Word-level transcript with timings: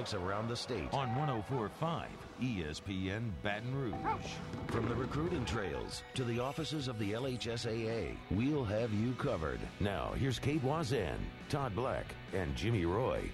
Athletics 0.00 0.14
around 0.14 0.48
the 0.48 0.56
state. 0.56 0.88
on 0.94 1.14
1045 1.14 2.08
ESPN 2.40 3.30
Baton 3.42 3.74
Rouge. 3.74 4.32
From 4.68 4.88
the 4.88 4.94
recruiting 4.94 5.44
trails 5.44 6.02
to 6.14 6.24
the 6.24 6.40
offices 6.40 6.88
of 6.88 6.98
the 6.98 7.12
LHSAA, 7.12 8.16
we'll 8.30 8.64
have 8.64 8.94
you 8.94 9.12
covered. 9.18 9.60
Now, 9.78 10.12
here's 10.16 10.38
Cade 10.38 10.62
Voisin, 10.62 11.18
Todd 11.50 11.74
Black, 11.74 12.14
and 12.32 12.56
Jimmy 12.56 12.86
Roy. 12.86 13.30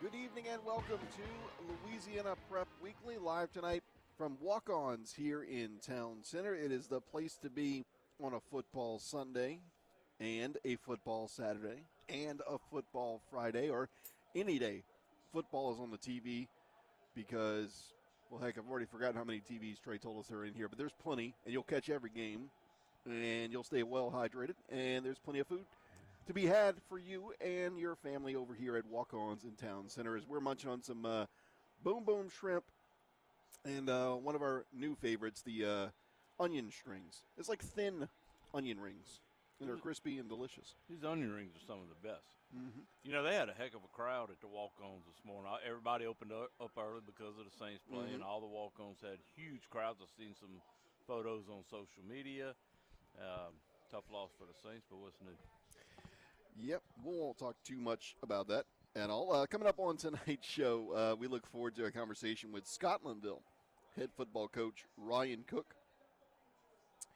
Good 0.00 0.14
evening 0.14 0.44
and 0.52 0.64
welcome 0.64 1.00
to 1.16 1.90
Louisiana 1.90 2.36
Prep 2.48 2.68
Weekly 2.80 3.18
live 3.18 3.50
tonight 3.50 3.82
from 4.16 4.36
Walk 4.40 4.70
Ons 4.70 5.12
here 5.12 5.42
in 5.42 5.78
Town 5.84 6.18
Center. 6.22 6.54
It 6.54 6.70
is 6.70 6.86
the 6.86 7.00
place 7.00 7.36
to 7.42 7.50
be 7.50 7.84
on 8.22 8.34
a 8.34 8.40
football 8.40 9.00
Sunday 9.00 9.58
and 10.24 10.56
a 10.64 10.76
football 10.76 11.28
Saturday 11.28 11.82
and 12.08 12.40
a 12.48 12.56
football 12.70 13.20
Friday 13.30 13.68
or 13.68 13.90
any 14.34 14.58
day. 14.58 14.82
Football 15.32 15.74
is 15.74 15.80
on 15.80 15.90
the 15.90 15.98
TV 15.98 16.46
because, 17.14 17.92
well, 18.30 18.40
heck, 18.40 18.56
I've 18.56 18.68
already 18.70 18.86
forgotten 18.86 19.16
how 19.16 19.24
many 19.24 19.40
TVs 19.40 19.82
Trey 19.82 19.98
told 19.98 20.24
us 20.24 20.30
are 20.30 20.44
in 20.44 20.54
here, 20.54 20.68
but 20.68 20.78
there's 20.78 20.94
plenty, 21.02 21.34
and 21.44 21.52
you'll 21.52 21.62
catch 21.62 21.90
every 21.90 22.10
game 22.10 22.50
and 23.06 23.52
you'll 23.52 23.64
stay 23.64 23.82
well 23.82 24.10
hydrated, 24.10 24.54
and 24.72 25.04
there's 25.04 25.18
plenty 25.18 25.40
of 25.40 25.46
food 25.46 25.64
to 26.26 26.32
be 26.32 26.46
had 26.46 26.76
for 26.88 26.98
you 26.98 27.34
and 27.42 27.78
your 27.78 27.94
family 27.96 28.34
over 28.34 28.54
here 28.54 28.76
at 28.76 28.86
Walk 28.86 29.12
Ons 29.12 29.44
in 29.44 29.52
Town 29.52 29.88
Center 29.88 30.16
as 30.16 30.26
we're 30.26 30.40
munching 30.40 30.70
on 30.70 30.82
some 30.82 31.04
uh, 31.04 31.26
boom 31.82 32.02
boom 32.02 32.30
shrimp 32.30 32.64
and 33.66 33.90
uh, 33.90 34.12
one 34.12 34.34
of 34.34 34.40
our 34.40 34.64
new 34.74 34.94
favorites, 34.94 35.42
the 35.42 35.64
uh, 35.64 35.86
onion 36.42 36.70
strings. 36.70 37.24
It's 37.36 37.48
like 37.48 37.62
thin 37.62 38.08
onion 38.54 38.80
rings, 38.80 39.20
they're 39.66 39.76
crispy 39.76 40.18
and 40.18 40.28
delicious. 40.28 40.74
These 40.88 41.04
onion 41.04 41.32
rings 41.32 41.54
are 41.56 41.66
some 41.66 41.80
of 41.80 41.88
the 41.88 42.08
best. 42.08 42.26
Mhm. 42.54 42.86
You 43.02 43.12
know, 43.12 43.22
they 43.22 43.34
had 43.34 43.48
a 43.48 43.54
heck 43.54 43.74
of 43.74 43.82
a 43.84 43.88
crowd 43.88 44.30
at 44.30 44.40
the 44.40 44.46
walk-ons 44.46 45.04
this 45.06 45.24
morning. 45.24 45.50
Everybody 45.64 46.06
opened 46.06 46.32
up, 46.32 46.52
early 46.76 47.00
because 47.04 47.36
of 47.38 47.44
the 47.44 47.50
Saints 47.50 47.82
playing. 47.84 48.20
Mhm. 48.20 48.24
All 48.24 48.40
the 48.40 48.46
walk-ons 48.46 49.00
had 49.00 49.18
huge 49.34 49.68
crowds. 49.70 50.00
I've 50.00 50.10
seen 50.16 50.34
some 50.34 50.62
photos 51.06 51.48
on 51.48 51.64
social 51.64 52.02
media. 52.04 52.54
Um, 53.18 53.60
tough 53.90 54.10
loss 54.10 54.30
for 54.38 54.46
the 54.46 54.54
Saints, 54.54 54.86
but 54.88 54.98
what's 54.98 55.20
new? 55.20 55.36
Yep, 56.56 56.82
we 57.04 57.18
won't 57.18 57.38
talk 57.38 57.60
too 57.64 57.78
much 57.78 58.16
about 58.22 58.46
that 58.48 58.66
at 58.94 59.10
all. 59.10 59.32
Uh, 59.32 59.46
coming 59.46 59.66
up 59.66 59.78
on 59.80 59.96
tonight's 59.96 60.46
show, 60.46 60.92
uh, 60.92 61.16
we 61.16 61.26
look 61.26 61.46
forward 61.46 61.74
to 61.76 61.84
a 61.86 61.90
conversation 61.90 62.52
with 62.52 62.64
Scotlandville 62.64 63.42
head 63.96 64.12
football 64.16 64.48
coach 64.48 64.84
Ryan 64.96 65.44
Cook. 65.44 65.74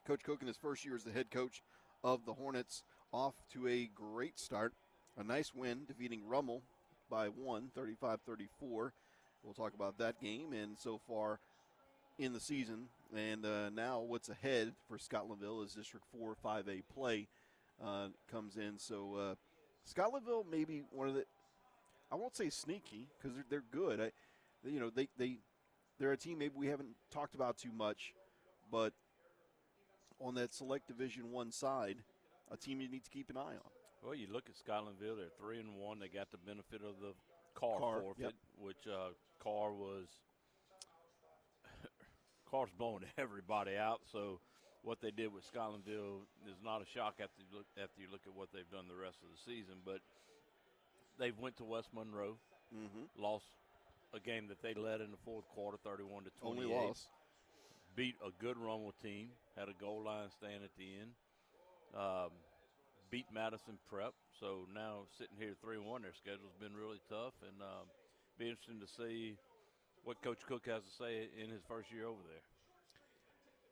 Coach 0.04 0.22
Cook, 0.22 0.40
in 0.40 0.48
his 0.48 0.56
first 0.56 0.84
year 0.84 0.94
as 0.96 1.04
the 1.04 1.12
head 1.12 1.30
coach 1.30 1.62
of 2.02 2.24
the 2.24 2.34
Hornets, 2.34 2.82
off 3.12 3.34
to 3.52 3.66
a 3.66 3.90
great 3.94 4.38
start. 4.38 4.72
A 5.16 5.24
nice 5.24 5.54
win, 5.54 5.80
defeating 5.86 6.28
Rummel 6.28 6.62
by 7.10 7.26
one, 7.26 7.70
35 7.74 8.20
34. 8.26 8.92
We'll 9.42 9.54
talk 9.54 9.74
about 9.74 9.98
that 9.98 10.20
game 10.20 10.52
and 10.52 10.78
so 10.78 11.00
far 11.08 11.40
in 12.18 12.32
the 12.32 12.40
season. 12.40 12.88
And 13.16 13.44
uh, 13.46 13.70
now, 13.70 14.00
what's 14.00 14.28
ahead 14.28 14.74
for 14.86 14.98
Scotlandville 14.98 15.64
is 15.64 15.72
District 15.72 16.04
4 16.18 16.36
5A 16.44 16.82
play 16.92 17.28
uh, 17.84 18.08
comes 18.30 18.56
in. 18.56 18.78
So, 18.78 19.14
uh, 19.14 19.34
Scotlandville 19.90 20.44
maybe 20.50 20.82
one 20.90 21.08
of 21.08 21.14
the, 21.14 21.24
I 22.12 22.16
won't 22.16 22.36
say 22.36 22.50
sneaky 22.50 23.06
because 23.16 23.34
they're, 23.34 23.46
they're 23.48 23.64
good. 23.72 24.00
I, 24.00 24.10
you 24.68 24.80
know, 24.80 24.90
they, 24.90 25.08
they, 25.16 25.38
they're 25.98 26.12
a 26.12 26.16
team 26.16 26.38
maybe 26.38 26.54
we 26.56 26.66
haven't 26.66 26.90
talked 27.10 27.34
about 27.34 27.56
too 27.56 27.72
much, 27.72 28.12
but 28.70 28.92
on 30.20 30.34
that 30.34 30.52
select 30.54 30.88
Division 30.88 31.30
One 31.30 31.50
side, 31.50 31.96
a 32.50 32.56
team 32.56 32.80
you 32.80 32.88
need 32.88 33.04
to 33.04 33.10
keep 33.10 33.30
an 33.30 33.36
eye 33.36 33.54
on. 33.54 33.70
Well, 34.02 34.14
you 34.14 34.26
look 34.30 34.44
at 34.48 34.54
Scotlandville; 34.56 35.16
they're 35.16 35.34
three 35.40 35.58
and 35.58 35.74
one. 35.76 35.98
They 35.98 36.08
got 36.08 36.30
the 36.30 36.38
benefit 36.38 36.82
of 36.86 37.00
the 37.00 37.14
car, 37.54 37.78
Carr, 37.80 38.00
forfeit, 38.00 38.22
yep. 38.24 38.32
which 38.60 38.86
uh, 38.86 39.10
Carr 39.42 39.72
was. 39.72 40.06
Carr's 42.50 42.70
blowing 42.78 43.04
everybody 43.18 43.76
out. 43.76 44.00
So, 44.12 44.40
what 44.82 45.00
they 45.00 45.10
did 45.10 45.32
with 45.32 45.44
Scotlandville 45.52 46.22
is 46.48 46.56
not 46.64 46.80
a 46.82 46.86
shock 46.86 47.14
after 47.20 47.42
you 47.42 47.46
look 47.56 47.66
after 47.82 48.00
you 48.00 48.06
look 48.10 48.22
at 48.26 48.34
what 48.34 48.48
they've 48.52 48.70
done 48.70 48.86
the 48.88 48.96
rest 49.00 49.18
of 49.22 49.28
the 49.30 49.38
season. 49.52 49.74
But 49.84 50.00
they've 51.18 51.38
went 51.38 51.56
to 51.58 51.64
West 51.64 51.88
Monroe, 51.94 52.36
Mm-hmm. 52.74 53.22
lost 53.22 53.46
a 54.12 54.20
game 54.20 54.46
that 54.48 54.60
they 54.62 54.74
led 54.74 55.00
in 55.00 55.10
the 55.10 55.16
fourth 55.24 55.48
quarter, 55.48 55.78
thirty-one 55.82 56.24
to 56.24 56.30
twenty-eight. 56.40 56.64
Only 56.64 56.86
loss. 56.86 57.08
Beat 57.98 58.14
a 58.24 58.30
good 58.40 58.56
Rummel 58.56 58.94
team, 59.02 59.30
had 59.58 59.68
a 59.68 59.72
goal 59.72 60.04
line 60.04 60.30
stand 60.30 60.62
at 60.62 60.70
the 60.78 60.86
end, 61.00 61.10
um, 61.98 62.30
beat 63.10 63.26
Madison 63.34 63.76
Prep. 63.90 64.14
So 64.38 64.68
now 64.72 65.00
sitting 65.18 65.34
here 65.36 65.56
3 65.60 65.78
1, 65.78 66.02
their 66.02 66.14
schedule's 66.14 66.54
been 66.60 66.76
really 66.76 67.00
tough, 67.08 67.32
and 67.42 67.60
um, 67.60 67.88
be 68.38 68.48
interesting 68.48 68.78
to 68.78 68.86
see 68.86 69.34
what 70.04 70.22
Coach 70.22 70.46
Cook 70.46 70.66
has 70.66 70.84
to 70.84 70.90
say 70.96 71.28
in 71.42 71.50
his 71.50 71.60
first 71.66 71.90
year 71.90 72.06
over 72.06 72.20
there. 72.24 72.42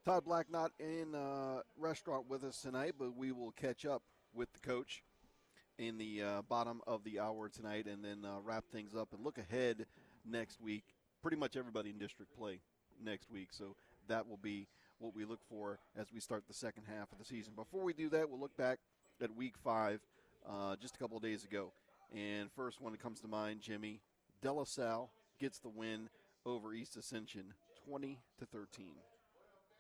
Todd 0.05 0.25
Black 0.25 0.51
not 0.51 0.73
in 0.81 1.15
uh, 1.15 1.61
restaurant 1.79 2.29
with 2.29 2.43
us 2.43 2.61
tonight, 2.61 2.95
but 2.99 3.17
we 3.17 3.31
will 3.31 3.53
catch 3.53 3.87
up 3.87 4.03
with 4.35 4.53
the 4.55 4.59
coach 4.59 5.05
in 5.79 5.99
the 5.99 6.23
uh, 6.23 6.43
bottom 6.49 6.81
of 6.89 7.05
the 7.05 7.21
hour 7.21 7.49
tonight, 7.49 7.87
and 7.87 8.05
then 8.05 8.25
uh, 8.25 8.41
wrap 8.43 8.65
things 8.73 8.93
up 8.93 9.13
and 9.13 9.23
look 9.23 9.39
ahead 9.39 9.87
next 10.29 10.61
week. 10.61 10.83
Pretty 11.23 11.37
much 11.37 11.57
everybody 11.57 11.91
in 11.91 11.99
district 11.99 12.37
play 12.37 12.59
next 13.01 13.31
week, 13.31 13.49
so 13.53 13.77
that 14.09 14.29
will 14.29 14.39
be 14.39 14.69
what 14.99 15.15
we 15.15 15.25
look 15.25 15.41
for 15.49 15.79
as 15.97 16.13
we 16.13 16.21
start 16.21 16.45
the 16.49 16.55
second 16.55 16.85
half 16.87 17.13
of 17.13 17.19
the 17.19 17.25
season. 17.25 17.53
Before 17.55 17.83
we 17.83 17.93
do 17.93 18.09
that, 18.11 18.29
we'll 18.29 18.41
look 18.41 18.57
back 18.57 18.79
at 19.23 19.35
week 19.35 19.55
five, 19.63 20.01
uh, 20.49 20.77
just 20.77 20.97
a 20.97 20.99
couple 20.99 21.17
of 21.17 21.23
days 21.23 21.45
ago. 21.45 21.73
And 22.15 22.51
first 22.53 22.81
one 22.81 22.93
that 22.93 23.03
comes 23.03 23.21
to 23.21 23.29
mind, 23.29 23.61
Jimmy, 23.61 24.01
De 24.43 24.53
La 24.53 24.65
Salle 24.65 25.11
gets 25.41 25.59
the 25.59 25.69
win 25.69 26.09
over 26.45 26.73
East 26.73 26.97
Ascension, 26.97 27.53
twenty 27.87 28.21
to 28.39 28.47
thirteen. 28.47 28.95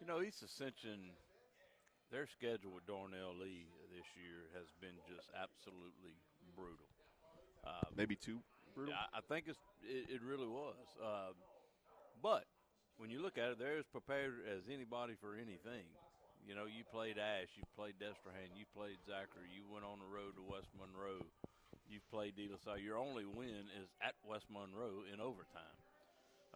You 0.00 0.06
know, 0.06 0.20
East 0.20 0.42
Ascension, 0.42 1.12
their 2.10 2.26
schedule 2.26 2.72
with 2.74 2.86
Darnell 2.86 3.34
Lee 3.40 3.66
this 3.94 4.06
year 4.16 4.50
has 4.58 4.66
been 4.80 4.98
just 5.08 5.30
absolutely 5.40 6.18
brutal. 6.54 6.86
Um, 7.64 7.94
Maybe 7.96 8.16
two. 8.16 8.40
Brutal. 8.74 8.92
Yeah, 8.92 9.18
I 9.18 9.20
think 9.32 9.46
it's 9.48 9.58
it, 9.82 10.16
it 10.16 10.22
really 10.22 10.48
was. 10.48 10.76
Um, 11.00 11.34
but 12.22 12.44
when 12.98 13.10
you 13.12 13.20
look 13.20 13.36
at 13.36 13.52
it, 13.52 13.58
they're 13.58 13.78
as 13.78 13.88
prepared 13.92 14.40
as 14.48 14.64
anybody 14.72 15.14
for 15.20 15.36
anything. 15.36 15.84
You 16.48 16.54
know, 16.54 16.64
you 16.64 16.86
played 16.86 17.18
Ash, 17.18 17.50
you 17.58 17.64
played 17.74 17.98
Destrehan, 17.98 18.54
you 18.54 18.64
played 18.70 18.96
Zachary, 19.04 19.50
you 19.50 19.66
went 19.66 19.84
on 19.84 19.98
the 19.98 20.08
road 20.08 20.38
to 20.38 20.44
West 20.46 20.70
Monroe, 20.78 21.20
you've 21.90 22.06
played 22.08 22.38
De 22.38 22.46
La 22.48 22.56
Salle. 22.62 22.78
Your 22.78 22.96
only 22.96 23.26
win 23.26 23.66
is 23.74 23.90
at 23.98 24.14
West 24.22 24.46
Monroe 24.48 25.02
in 25.10 25.20
overtime. 25.20 25.76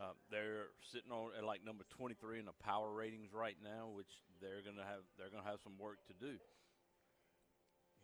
Uh, 0.01 0.17
they're 0.31 0.73
sitting 0.95 1.13
on 1.13 1.35
at 1.37 1.45
like 1.45 1.61
number 1.67 1.85
23 1.99 2.41
in 2.41 2.47
the 2.47 2.57
power 2.65 2.89
ratings 2.89 3.35
right 3.35 3.59
now, 3.61 3.91
which 3.93 4.09
they're 4.41 4.65
gonna 4.65 4.87
have 4.87 5.05
they're 5.19 5.29
gonna 5.29 5.45
have 5.45 5.61
some 5.61 5.77
work 5.77 5.99
to 6.09 6.15
do. 6.17 6.41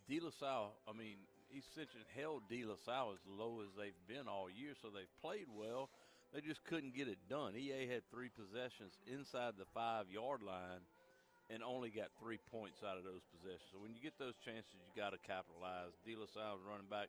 De 0.05 0.19
La 0.19 0.29
Salle, 0.29 0.77
I 0.85 0.93
mean, 0.93 1.17
Ascension 1.49 2.03
held 2.13 2.45
De 2.51 2.63
La 2.67 2.75
Salle 2.85 3.15
as 3.15 3.23
low 3.25 3.63
as 3.63 3.71
they've 3.79 3.97
been 4.07 4.27
all 4.27 4.51
year, 4.51 4.75
so 4.77 4.91
they've 4.91 5.09
played 5.23 5.47
well. 5.49 5.89
They 6.33 6.43
just 6.43 6.63
couldn't 6.67 6.95
get 6.95 7.07
it 7.07 7.17
done. 7.31 7.55
EA 7.55 7.87
had 7.87 8.03
three 8.11 8.27
possessions 8.27 8.99
inside 9.07 9.55
the 9.55 9.67
five 9.73 10.11
yard 10.11 10.43
line 10.43 10.83
and 11.47 11.63
only 11.63 11.87
got 11.87 12.11
three 12.19 12.39
points 12.51 12.83
out 12.83 12.99
of 12.99 13.07
those 13.07 13.23
possessions. 13.31 13.71
So 13.71 13.79
when 13.79 13.95
you 13.95 14.03
get 14.03 14.19
those 14.19 14.35
chances, 14.43 14.75
you 14.75 14.91
got 14.91 15.15
to 15.15 15.21
capitalize. 15.23 15.95
De 16.03 16.19
La 16.19 16.27
Salle's 16.27 16.59
running 16.67 16.91
back, 16.91 17.07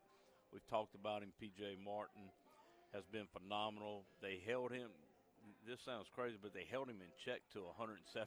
we've 0.55 0.63
talked 0.71 0.95
about 0.95 1.19
him. 1.19 1.35
P.J. 1.35 1.75
Martin 1.83 2.31
has 2.95 3.03
been 3.11 3.27
phenomenal. 3.35 4.07
They 4.23 4.39
held 4.47 4.71
him. 4.71 4.87
This 5.67 5.83
sounds 5.83 6.07
crazy, 6.15 6.39
but 6.39 6.55
they 6.55 6.63
held 6.71 6.87
him 6.87 7.03
in 7.03 7.11
check 7.19 7.43
to 7.51 7.67
175 7.67 8.23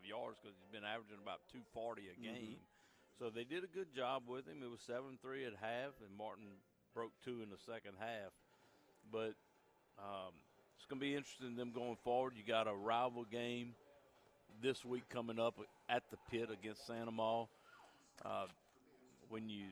yards 0.00 0.40
because 0.40 0.56
he's 0.56 0.72
been 0.72 0.88
averaging 0.88 1.20
about 1.20 1.44
240 1.52 2.08
a 2.08 2.16
mm-hmm. 2.16 2.24
game. 2.24 2.60
So 3.20 3.28
they 3.28 3.44
did 3.44 3.60
a 3.60 3.70
good 3.70 3.92
job 3.92 4.24
with 4.24 4.48
him. 4.48 4.64
It 4.64 4.72
was 4.72 4.80
7 4.88 5.20
3 5.20 5.44
at 5.44 5.60
half, 5.60 5.92
and 6.00 6.08
Martin 6.16 6.56
broke 6.96 7.12
two 7.20 7.44
in 7.44 7.52
the 7.52 7.60
second 7.68 8.00
half. 8.00 8.32
But 9.12 9.36
um, 10.02 10.32
it's 10.76 10.86
going 10.86 11.00
to 11.00 11.06
be 11.06 11.14
interesting 11.14 11.56
them 11.56 11.72
going 11.72 11.96
forward. 12.02 12.34
You 12.36 12.42
got 12.46 12.66
a 12.66 12.74
rival 12.74 13.24
game 13.30 13.74
this 14.62 14.84
week 14.84 15.08
coming 15.08 15.38
up 15.38 15.58
at 15.88 16.02
the 16.10 16.16
pit 16.30 16.48
against 16.52 16.86
St. 16.86 17.06
Amant. 17.06 17.48
Uh, 18.24 18.46
when 19.28 19.48
you 19.48 19.64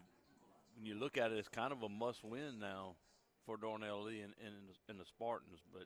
when 0.76 0.86
you 0.86 0.94
look 0.94 1.18
at 1.18 1.32
it, 1.32 1.38
it's 1.38 1.48
kind 1.48 1.72
of 1.72 1.82
a 1.82 1.88
must 1.88 2.22
win 2.22 2.60
now 2.60 2.94
for 3.44 3.56
Darnell 3.56 4.04
Lee 4.04 4.20
and, 4.20 4.32
and, 4.44 4.54
and 4.88 5.00
the 5.00 5.04
Spartans. 5.04 5.60
But 5.72 5.84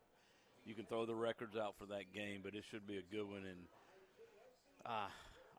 you 0.66 0.74
can 0.74 0.84
throw 0.84 1.06
the 1.06 1.14
records 1.14 1.56
out 1.56 1.74
for 1.78 1.86
that 1.86 2.12
game, 2.12 2.40
but 2.42 2.54
it 2.54 2.64
should 2.70 2.86
be 2.86 2.98
a 2.98 3.02
good 3.10 3.26
one. 3.26 3.44
And 3.48 3.58
uh, 4.84 5.08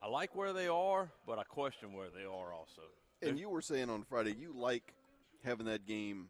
I 0.01 0.07
like 0.07 0.35
where 0.35 0.53
they 0.53 0.67
are, 0.67 1.09
but 1.25 1.39
I 1.39 1.43
question 1.43 1.93
where 1.93 2.09
they 2.15 2.23
are 2.23 2.53
also. 2.53 2.83
And 3.21 3.39
you 3.39 3.49
were 3.49 3.61
saying 3.61 3.89
on 3.89 4.03
Friday 4.03 4.35
you 4.37 4.53
like 4.55 4.93
having 5.43 5.65
that 5.65 5.87
game 5.87 6.27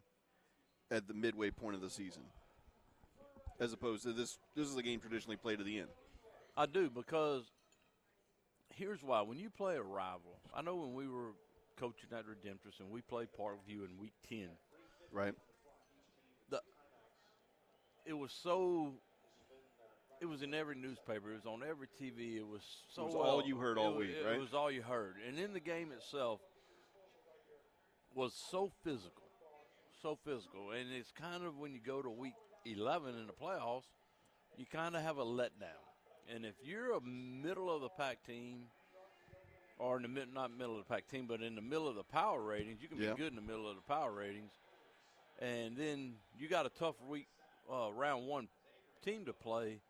at 0.90 1.08
the 1.08 1.14
midway 1.14 1.50
point 1.50 1.74
of 1.74 1.80
the 1.80 1.90
season, 1.90 2.22
as 3.60 3.72
opposed 3.72 4.02
to 4.04 4.12
this. 4.12 4.38
This 4.56 4.68
is 4.68 4.76
a 4.76 4.82
game 4.82 5.00
traditionally 5.00 5.36
played 5.36 5.58
to 5.58 5.64
the 5.64 5.78
end. 5.78 5.88
I 6.56 6.66
do 6.66 6.90
because 6.90 7.44
here's 8.74 9.02
why. 9.02 9.22
When 9.22 9.38
you 9.38 9.50
play 9.50 9.76
a 9.76 9.82
rival, 9.82 10.38
I 10.54 10.62
know 10.62 10.76
when 10.76 10.94
we 10.94 11.08
were 11.08 11.32
coaching 11.76 12.10
at 12.12 12.24
Redemptorist 12.26 12.80
and 12.80 12.90
we 12.90 13.00
played 13.00 13.28
Parkview 13.38 13.84
in 13.88 13.98
Week 14.00 14.12
Ten, 14.28 14.50
Right. 15.12 15.34
the 16.50 16.60
it 18.06 18.12
was 18.14 18.32
so. 18.32 18.94
It 20.20 20.26
was 20.26 20.42
in 20.42 20.54
every 20.54 20.76
newspaper. 20.76 21.32
It 21.32 21.34
was 21.34 21.46
on 21.46 21.62
every 21.68 21.88
TV. 22.00 22.36
It 22.36 22.46
was 22.46 22.62
so. 22.94 23.04
was 23.06 23.14
all 23.14 23.42
you 23.44 23.58
heard 23.58 23.76
all 23.78 23.92
it- 23.94 23.98
week, 23.98 24.10
it 24.10 24.24
right? 24.24 24.38
was 24.40 24.54
all 24.54 24.70
you 24.70 24.82
heard, 24.82 25.16
and 25.26 25.38
in 25.38 25.52
the 25.52 25.60
game 25.60 25.90
itself 25.92 26.40
was 28.14 28.32
so 28.50 28.70
physical, 28.84 29.24
so 30.00 30.16
physical, 30.24 30.70
and 30.70 30.92
it's 30.92 31.10
kind 31.10 31.44
of 31.44 31.58
when 31.58 31.74
you 31.74 31.80
go 31.84 32.00
to 32.00 32.08
Week 32.08 32.34
11 32.64 33.14
in 33.16 33.26
the 33.26 33.32
playoffs, 33.32 33.84
you 34.56 34.66
kind 34.66 34.96
of 34.96 35.02
have 35.02 35.18
a 35.18 35.24
letdown. 35.24 35.82
And 36.34 36.44
if 36.46 36.54
you're 36.62 36.92
a 36.92 37.00
middle 37.00 37.74
of 37.74 37.82
the 37.82 37.88
pack 37.90 38.24
team, 38.26 38.64
or 39.78 39.96
in 39.96 40.02
the 40.02 40.08
mid, 40.08 40.32
not 40.32 40.56
middle 40.56 40.78
of 40.78 40.86
the 40.86 40.94
pack 40.94 41.08
team, 41.08 41.26
but 41.26 41.42
in 41.42 41.54
the 41.54 41.60
middle 41.60 41.88
of 41.88 41.96
the 41.96 42.04
power 42.04 42.40
ratings, 42.40 42.80
you 42.80 42.88
can 42.88 42.98
Yeah. 42.98 43.10
be 43.12 43.16
good 43.18 43.28
in 43.30 43.36
the 43.36 43.42
middle 43.42 43.68
of 43.68 43.76
the 43.76 43.82
power 43.82 44.12
ratings. 44.12 44.52
And 45.40 45.76
then 45.76 46.14
you 46.38 46.48
got 46.48 46.64
a 46.64 46.70
tough 46.70 47.00
week, 47.02 47.28
uh, 47.70 47.90
round 47.92 48.26
one 48.26 48.48
team 49.02 49.24
to 49.26 49.32
play. 49.32 49.80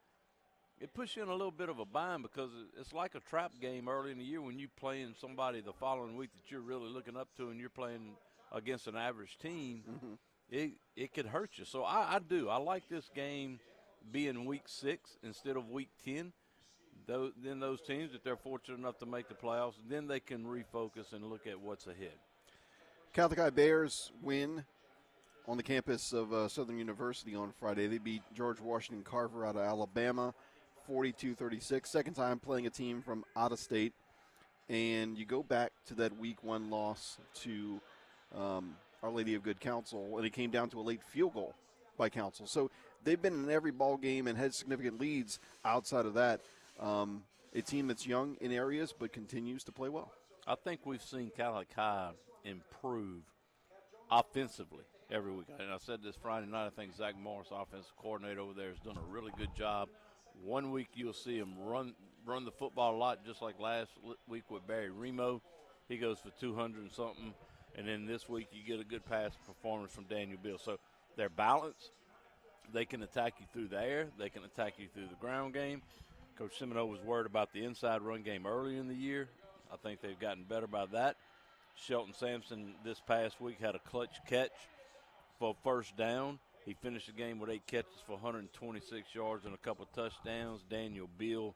It 0.81 0.93
puts 0.93 1.15
you 1.15 1.23
in 1.23 1.29
a 1.29 1.33
little 1.35 1.53
bit 1.53 1.69
of 1.69 1.79
a 1.79 1.85
bind 1.85 2.23
because 2.23 2.51
it's 2.79 2.93
like 2.93 3.15
a 3.15 3.21
trap 3.21 3.53
game 3.61 3.89
early 3.89 4.11
in 4.11 4.19
the 4.19 4.25
year 4.25 4.41
when 4.43 4.59
you're 4.59 4.69
playing 4.77 5.15
somebody 5.21 5.61
the 5.61 5.73
following 5.73 6.17
week 6.17 6.31
that 6.35 6.51
you're 6.51 6.61
really 6.63 6.89
looking 6.89 7.17
up 7.17 7.29
to, 7.37 7.51
and 7.51 7.61
you're 7.61 7.69
playing 7.71 8.17
against 8.51 8.87
an 8.89 8.97
average 8.97 9.39
team. 9.39 9.85
It 10.51 10.73
it 10.97 11.15
could 11.15 11.27
hurt 11.27 11.51
you. 11.57 11.65
So 11.65 11.83
I, 11.85 12.17
I 12.17 12.19
do. 12.19 12.49
I 12.49 12.57
like 12.57 12.89
this 12.89 13.11
game 13.15 13.59
being 14.13 14.45
week 14.45 14.65
six 14.67 15.17
instead 15.23 15.57
of 15.57 15.71
week 15.71 15.89
ten. 16.05 16.33
Those, 17.07 17.33
then 17.43 17.61
those 17.61 17.83
teams, 17.83 18.15
if 18.15 18.23
they're 18.23 18.37
fortunate 18.37 18.79
enough 18.79 18.99
to 18.99 19.07
make 19.07 19.29
the 19.29 19.35
playoffs, 19.35 19.75
then 19.89 20.07
they 20.07 20.21
can 20.21 20.45
refocus 20.45 21.13
and 21.13 21.25
look 21.29 21.47
at 21.47 21.61
what's 21.61 21.87
ahead. 21.87 22.15
High 23.15 23.51
Bears 23.51 24.11
win 24.23 24.65
on 25.47 25.57
the 25.57 25.63
campus 25.63 26.13
of 26.13 26.33
uh, 26.33 26.49
Southern 26.49 26.79
University 26.79 27.35
on 27.35 27.53
Friday. 27.53 27.87
They 27.87 27.99
beat 27.99 28.23
George 28.35 28.61
Washington 28.61 29.05
Carver 29.05 29.45
out 29.45 29.57
of 29.57 29.63
Alabama 29.63 30.35
42 30.87 31.35
36. 31.35 31.89
Second 31.89 32.15
time 32.15 32.39
playing 32.39 32.67
a 32.67 32.71
team 32.71 33.03
from 33.03 33.25
out 33.37 33.53
of 33.53 33.59
state. 33.59 33.93
And 34.69 35.19
you 35.19 35.27
go 35.27 35.43
back 35.43 35.73
to 35.87 35.95
that 35.97 36.19
week 36.19 36.43
one 36.43 36.71
loss 36.71 37.19
to 37.43 37.81
um, 38.35 38.77
Our 39.05 39.11
Lady 39.11 39.35
of 39.35 39.43
Good 39.43 39.61
Counsel, 39.61 40.17
and 40.17 40.27
it 40.27 40.31
came 40.31 40.51
down 40.51 40.71
to 40.71 40.81
a 40.81 40.83
late 40.83 41.03
field 41.03 41.35
goal 41.35 41.55
by 41.99 42.09
Council. 42.09 42.47
So 42.47 42.71
they've 43.05 43.21
been 43.21 43.35
in 43.35 43.51
every 43.51 43.71
ball 43.71 43.99
game 43.99 44.27
and 44.27 44.39
had 44.39 44.55
significant 44.55 44.99
leads 44.99 45.39
outside 45.63 46.07
of 46.07 46.15
that. 46.15 46.41
Um, 46.81 47.25
a 47.55 47.61
team 47.61 47.87
that's 47.87 48.07
young 48.07 48.37
in 48.41 48.51
areas 48.51 48.95
but 48.99 49.13
continues 49.13 49.63
to 49.65 49.73
play 49.73 49.91
well. 49.91 50.11
I 50.47 50.55
think 50.55 50.81
we've 50.87 51.03
seen 51.03 51.31
High 51.39 52.13
improve 52.45 53.23
offensively 54.11 54.85
every 55.11 55.33
week. 55.33 55.47
And 55.59 55.71
I 55.71 55.77
said 55.77 56.03
this 56.03 56.17
Friday 56.17 56.47
night. 56.47 56.67
I 56.67 56.71
think 56.71 56.97
Zach 56.97 57.15
Morris, 57.19 57.49
offensive 57.53 57.93
coordinator 58.01 58.41
over 58.41 58.55
there, 58.55 58.71
has 58.71 58.79
done 58.79 58.97
a 58.97 59.13
really 59.13 59.33
good 59.37 59.55
job. 59.55 59.91
One 60.43 60.71
week 60.71 60.89
you'll 60.95 61.13
see 61.13 61.37
him 61.37 61.53
run 61.59 61.95
run 62.25 62.47
the 62.47 62.51
football 62.53 62.95
a 62.95 62.97
lot, 62.97 63.25
just 63.27 63.43
like 63.43 63.61
last 63.61 63.91
week 64.27 64.51
with 64.51 64.67
Barry 64.67 64.89
Remo. 64.89 65.43
He 65.89 65.99
goes 65.99 66.19
for 66.19 66.31
200 66.41 66.83
and 66.83 66.93
something. 66.93 67.35
And 67.77 67.89
then 67.89 68.07
this 68.07 68.29
week 68.29 68.49
you 68.53 68.63
get 68.63 68.81
a 68.81 68.89
good 68.89 69.05
pass 69.05 69.33
performance 69.47 69.93
from 69.93 70.05
Daniel 70.05 70.39
Bill. 70.43 70.59
So 70.59 70.79
they're 71.17 71.29
balanced. 71.29 71.91
They 72.73 72.85
can 72.85 73.03
attack 73.03 73.35
you 73.41 73.47
through 73.53 73.69
the 73.69 73.83
air. 73.83 74.09
They 74.19 74.29
can 74.29 74.45
attack 74.45 74.75
you 74.79 74.87
through 74.95 75.09
the 75.09 75.17
ground 75.21 75.55
game. 75.55 75.83
Coach 76.39 76.59
Semino 76.59 76.89
was 76.89 77.01
worried 77.01 77.27
about 77.27 77.53
the 77.53 77.65
inside 77.65 78.03
run 78.03 78.23
game 78.23 78.47
early 78.47 78.77
in 78.77 78.89
the 78.89 78.95
year. 78.95 79.29
I 79.73 79.77
think 79.77 80.01
they've 80.01 80.19
gotten 80.19 80.45
better 80.45 80.67
by 80.67 80.87
that. 80.87 81.17
Shelton 81.77 82.15
Sampson 82.15 82.75
this 82.85 83.01
past 83.01 83.41
week 83.41 83.59
had 83.61 83.75
a 83.75 83.81
clutch 83.81 84.17
catch 84.29 84.53
for 85.39 85.55
first 85.63 85.97
down. 85.97 86.39
He 86.65 86.75
finished 86.75 87.07
the 87.07 87.13
game 87.13 87.39
with 87.39 87.51
eight 87.51 87.67
catches 87.67 88.01
for 88.07 88.13
126 88.13 89.15
yards 89.15 89.45
and 89.45 89.55
a 89.55 89.59
couple 89.59 89.87
touchdowns. 89.95 90.63
Daniel 90.71 91.09
Beal, 91.19 91.55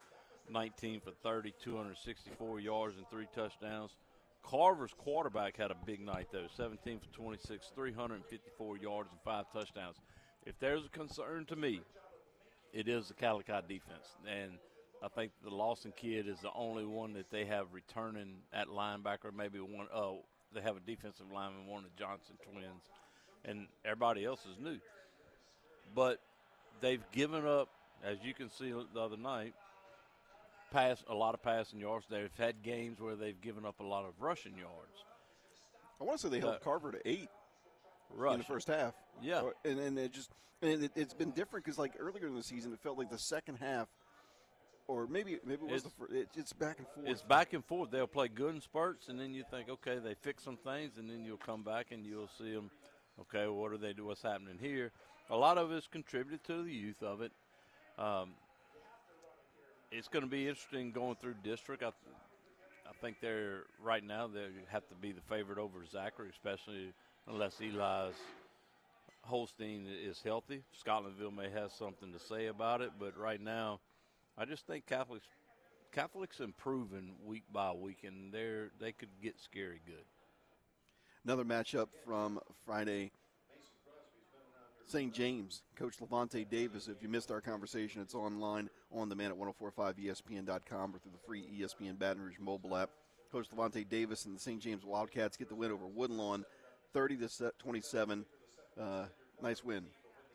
19 0.51 1.01
for 1.01 1.13
30, 1.23 1.55
264 1.63 2.61
yards 2.61 2.97
and 2.97 3.09
three 3.09 3.27
touchdowns. 3.35 3.93
Carver's 4.43 4.95
quarterback 4.97 5.57
had 5.57 5.71
a 5.71 5.77
big 5.87 6.01
night 6.01 6.29
though, 6.33 6.47
17 6.57 7.01
for 7.01 7.15
26, 7.15 7.73
354 7.75 8.79
yards 8.79 9.11
and 9.11 9.21
five 9.25 9.45
touchdowns. 9.53 9.97
If 10.47 10.59
there's 10.59 10.87
a 10.87 10.89
concern 10.89 11.45
to 11.47 11.57
me, 11.57 11.81
it 12.73 12.89
is 12.89 13.09
the 13.09 13.15
Catholic 13.15 13.47
defense, 13.47 14.17
and 14.27 14.53
I 15.03 15.09
think 15.09 15.33
the 15.43 15.51
Lawson 15.51 15.93
kid 15.97 16.27
is 16.29 16.41
the 16.41 16.53
only 16.55 16.85
one 16.85 17.13
that 17.15 17.31
they 17.31 17.45
have 17.45 17.67
returning 17.73 18.37
at 18.53 18.69
linebacker. 18.69 19.33
Maybe 19.37 19.59
one. 19.59 19.87
Oh, 19.95 20.25
they 20.55 20.61
have 20.61 20.77
a 20.77 20.81
defensive 20.81 21.27
lineman, 21.33 21.67
one 21.67 21.85
of 21.85 21.91
the 21.97 21.99
Johnson 21.99 22.37
twins, 22.43 22.83
and 23.45 23.67
everybody 23.85 24.25
else 24.25 24.41
is 24.41 24.59
new. 24.63 24.79
But 25.95 26.21
they've 26.81 27.03
given 27.13 27.47
up, 27.47 27.69
as 28.05 28.19
you 28.23 28.35
can 28.35 28.51
see 28.51 28.73
the 28.73 29.01
other 29.01 29.17
night, 29.17 29.55
pass 30.71 31.03
a 31.09 31.15
lot 31.15 31.35
of 31.35 31.43
passing 31.43 31.79
yards. 31.81 32.07
They've 32.11 32.31
had 32.39 32.63
games 32.63 33.01
where 33.01 33.17
they've 33.17 33.41
given 33.41 33.65
up 33.65 33.81
a 33.81 33.85
lot 33.85 34.05
of 34.05 34.13
rushing 34.21 34.53
yards. 34.57 35.05
I 36.01 36.05
want 36.05 36.21
to 36.21 36.27
say 36.27 36.31
they 36.31 36.41
held 36.41 36.55
Uh, 36.55 36.59
Carver 36.59 36.93
to 36.93 37.09
eight. 37.09 37.29
Rush 38.15 38.33
in 38.35 38.39
the 38.39 38.45
first 38.45 38.69
half. 38.69 38.95
Yeah. 39.21 39.51
And 39.65 39.79
and 39.79 39.99
it 39.99 40.13
just 40.13 40.31
and 40.63 40.85
it, 40.85 40.93
it's 40.97 41.15
been 41.15 41.31
different 41.33 41.65
because 41.65 41.79
like 41.79 41.93
earlier 41.99 42.27
in 42.27 42.35
the 42.35 42.43
season, 42.43 42.73
it 42.73 42.81
felt 42.81 42.97
like 42.99 43.11
the 43.11 43.19
second 43.19 43.57
half, 43.57 43.89
or 44.87 45.07
maybe 45.07 45.39
maybe 45.45 45.63
it 45.67 45.71
was 45.71 45.83
It's- 45.83 45.83
the 45.85 45.91
first. 45.91 46.13
It, 46.15 46.29
it's 46.35 46.53
back 46.53 46.79
and 46.79 46.89
forth. 46.89 47.07
It's 47.09 47.23
back 47.23 47.53
and 47.53 47.65
forth. 47.65 47.91
They'll 47.91 48.07
play 48.07 48.29
good 48.29 48.55
in 48.55 48.61
spurts, 48.61 49.09
and 49.09 49.21
then 49.21 49.35
you 49.35 49.45
think, 49.51 49.69
okay, 49.69 49.99
they 49.99 50.15
fix 50.15 50.43
some 50.43 50.57
things, 50.57 50.97
and 50.97 51.11
then 51.11 51.25
you'll 51.25 51.37
come 51.37 51.63
back 51.63 51.91
and 51.91 52.07
you'll 52.07 52.31
see 52.39 52.53
them. 52.55 52.71
Okay, 53.21 53.47
what 53.49 53.73
do 53.73 53.79
they 53.79 53.93
do? 53.93 54.07
What's 54.07 54.23
happening 54.23 54.59
here? 54.61 54.93
A 55.31 55.37
lot 55.37 55.59
of 55.59 55.71
it's 55.73 55.87
contributed 55.89 56.43
to 56.45 56.63
the 56.63 56.73
youth 56.73 57.03
of 57.03 57.21
it. 57.21 57.33
Um, 57.99 58.35
it's 59.91 60.09
going 60.09 60.25
to 60.25 60.31
be 60.31 60.49
interesting 60.49 60.93
going 60.93 61.17
through 61.17 61.35
district. 61.43 61.83
I, 61.83 61.89
I 61.89 62.93
think 63.01 63.19
they're 63.21 63.63
right 63.83 64.05
now 64.05 64.27
they 64.27 64.47
have 64.69 64.87
to 64.89 64.95
be 64.95 65.13
the 65.13 65.21
favorite 65.23 65.59
over 65.59 65.85
Zachary, 65.91 66.31
especially 66.31 66.93
unless 67.27 67.61
Eli's 67.61 68.15
Holstein 69.23 69.87
is 69.87 70.23
healthy. 70.25 70.63
Scotlandville 70.85 71.35
may 71.35 71.51
have 71.51 71.73
something 71.73 72.13
to 72.13 72.19
say 72.19 72.47
about 72.47 72.81
it, 72.81 72.93
but 72.99 73.17
right 73.19 73.41
now, 73.41 73.81
I 74.37 74.45
just 74.45 74.67
think 74.67 74.87
Catholics 74.87 75.27
Catholics 75.93 76.41
improving 76.41 77.15
week 77.25 77.45
by 77.53 77.73
week, 77.73 78.05
and 78.05 78.33
they're 78.33 78.71
they 78.81 78.93
could 78.93 79.09
get 79.23 79.39
scary 79.41 79.81
good. 79.87 80.05
Another 81.25 81.45
matchup 81.45 81.89
from 82.07 82.39
Friday. 82.65 83.11
St. 84.89 85.13
James, 85.13 85.63
Coach 85.77 86.01
Levante 86.01 86.45
Davis. 86.45 86.89
If 86.89 87.03
you 87.03 87.09
missed 87.09 87.31
our 87.31 87.43
conversation, 87.43 88.01
it's 88.01 88.15
online 88.15 88.71
on 88.91 89.09
demand 89.11 89.33
at 89.33 89.39
1045ESPN.com 89.39 90.95
or 90.95 90.99
through 90.99 91.13
the 91.13 91.19
free 91.27 91.47
ESPN 91.61 91.99
Baton 91.99 92.23
Rouge 92.23 92.39
mobile 92.41 92.75
app. 92.77 92.91
Coach 93.31 93.49
Levante 93.53 93.85
Davis 93.85 94.25
and 94.25 94.35
the 94.35 94.41
St. 94.41 94.61
James 94.63 94.85
Wildcats 94.87 95.37
get 95.37 95.51
the 95.51 95.55
win 95.55 95.71
over 95.71 95.87
Woodlawn, 95.87 96.45
30 96.95 97.19
to 97.19 97.53
27. 97.59 98.25
Uh, 98.81 99.05
nice 99.43 99.63
win. 99.63 99.85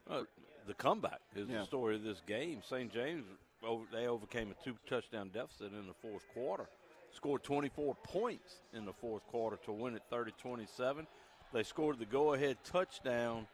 Uh, 0.07 0.21
the 0.67 0.75
comeback 0.75 1.21
is 1.35 1.49
Yeah. 1.49 1.59
the 1.61 1.65
story 1.65 1.95
of 1.95 2.03
this 2.03 2.21
game. 2.27 2.61
St. 2.63 2.91
James 2.93 3.25
over, 3.63 3.85
they 3.91 4.05
overcame 4.07 4.51
a 4.51 4.63
two 4.63 4.75
touchdown 4.87 5.29
deficit 5.33 5.71
in 5.73 5.87
the 5.87 5.93
fourth 5.95 6.27
quarter. 6.33 6.67
Scored 7.11 7.43
24 7.43 7.95
points 8.03 8.61
in 8.73 8.85
the 8.85 8.93
fourth 8.93 9.25
quarter 9.27 9.57
to 9.65 9.71
win 9.71 9.95
at 9.95 10.07
30 10.11 10.31
27. 10.37 11.07
They 11.51 11.63
scored 11.63 11.97
the 11.97 12.05
go 12.05 12.33
ahead 12.33 12.57
touchdown 12.63 13.47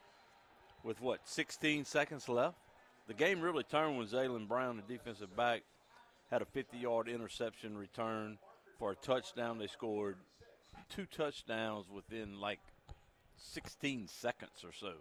with 0.84 1.02
what, 1.02 1.28
16 1.28 1.86
seconds 1.86 2.30
left? 2.30 2.58
The 3.08 3.14
game 3.14 3.42
really 3.42 3.64
turned 3.64 3.98
when 3.98 4.08
Zaylen 4.08 4.48
Brown, 4.48 4.78
the 4.78 4.94
defensive 4.94 5.36
back, 5.36 5.64
had 6.30 6.42
a 6.42 6.46
50 6.46 6.78
yard 6.78 7.08
interception 7.08 7.78
return 7.78 8.38
for 8.78 8.92
a 8.92 8.96
touchdown. 8.96 9.58
They 9.58 9.68
scored 9.68 10.18
two 10.90 11.06
touchdowns 11.06 11.88
within 11.90 12.40
like 12.40 12.60
16 13.38 14.08
seconds 14.08 14.64
or 14.64 14.72
so. 14.74 14.94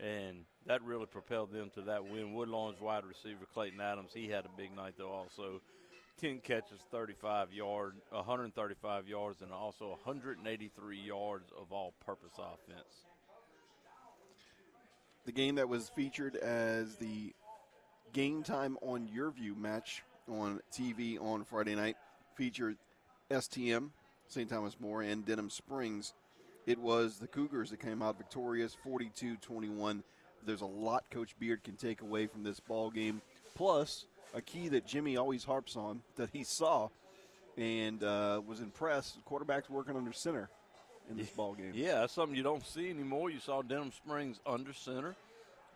And 0.00 0.44
that 0.66 0.82
really 0.82 1.06
propelled 1.06 1.52
them 1.52 1.70
to 1.74 1.82
that 1.82 2.04
win. 2.04 2.34
Woodlawn's 2.34 2.80
wide 2.80 3.04
receiver, 3.04 3.46
Clayton 3.54 3.80
Adams, 3.80 4.10
he 4.12 4.28
had 4.28 4.44
a 4.44 4.50
big 4.56 4.74
night, 4.74 4.94
though, 4.98 5.10
also. 5.10 5.60
10 6.20 6.40
catches, 6.40 6.80
35 6.90 7.52
yards, 7.52 7.96
135 8.10 9.08
yards, 9.08 9.42
and 9.42 9.52
also 9.52 9.90
183 9.90 10.98
yards 10.98 11.50
of 11.58 11.72
all 11.72 11.94
purpose 12.04 12.34
offense. 12.38 13.06
The 15.24 15.32
game 15.32 15.54
that 15.54 15.68
was 15.68 15.88
featured 15.88 16.34
as 16.36 16.96
the 16.96 17.32
game 18.12 18.42
time 18.42 18.76
on 18.82 19.08
YurView 19.08 19.56
match 19.56 20.02
on 20.28 20.60
TV 20.72 21.20
on 21.20 21.44
Friday 21.44 21.76
night 21.76 21.96
featured 22.34 22.76
STM, 23.30 23.90
St. 24.26 24.50
Thomas 24.50 24.76
More, 24.80 25.02
and 25.02 25.24
Denham 25.24 25.48
Springs. 25.48 26.12
It 26.66 26.78
was 26.78 27.18
the 27.18 27.28
Cougars 27.28 27.70
that 27.70 27.78
came 27.78 28.02
out 28.02 28.18
victorious 28.18 28.76
42 28.82 29.36
21. 29.36 30.02
There's 30.44 30.60
a 30.60 30.66
lot 30.66 31.04
Coach 31.10 31.38
Beard 31.38 31.62
can 31.62 31.76
take 31.76 32.02
away 32.02 32.26
from 32.26 32.42
this 32.42 32.58
ball 32.58 32.90
game. 32.90 33.22
Plus, 33.54 34.06
a 34.34 34.40
key 34.40 34.68
that 34.70 34.86
Jimmy 34.86 35.16
always 35.16 35.44
harps 35.44 35.76
on 35.76 36.02
that 36.16 36.30
he 36.32 36.42
saw 36.42 36.88
and 37.56 38.02
uh, 38.02 38.40
was 38.44 38.60
impressed. 38.60 39.18
Quarterbacks 39.24 39.70
working 39.70 39.96
under 39.96 40.12
center 40.12 40.50
in 41.12 41.18
this 41.18 41.30
ball 41.30 41.54
game. 41.54 41.72
Yeah, 41.74 42.00
that's 42.00 42.12
something 42.12 42.36
you 42.36 42.42
don't 42.42 42.66
see 42.66 42.90
anymore. 42.90 43.30
You 43.30 43.40
saw 43.40 43.62
Denham 43.62 43.92
Springs 43.92 44.40
under 44.46 44.72
center. 44.72 45.14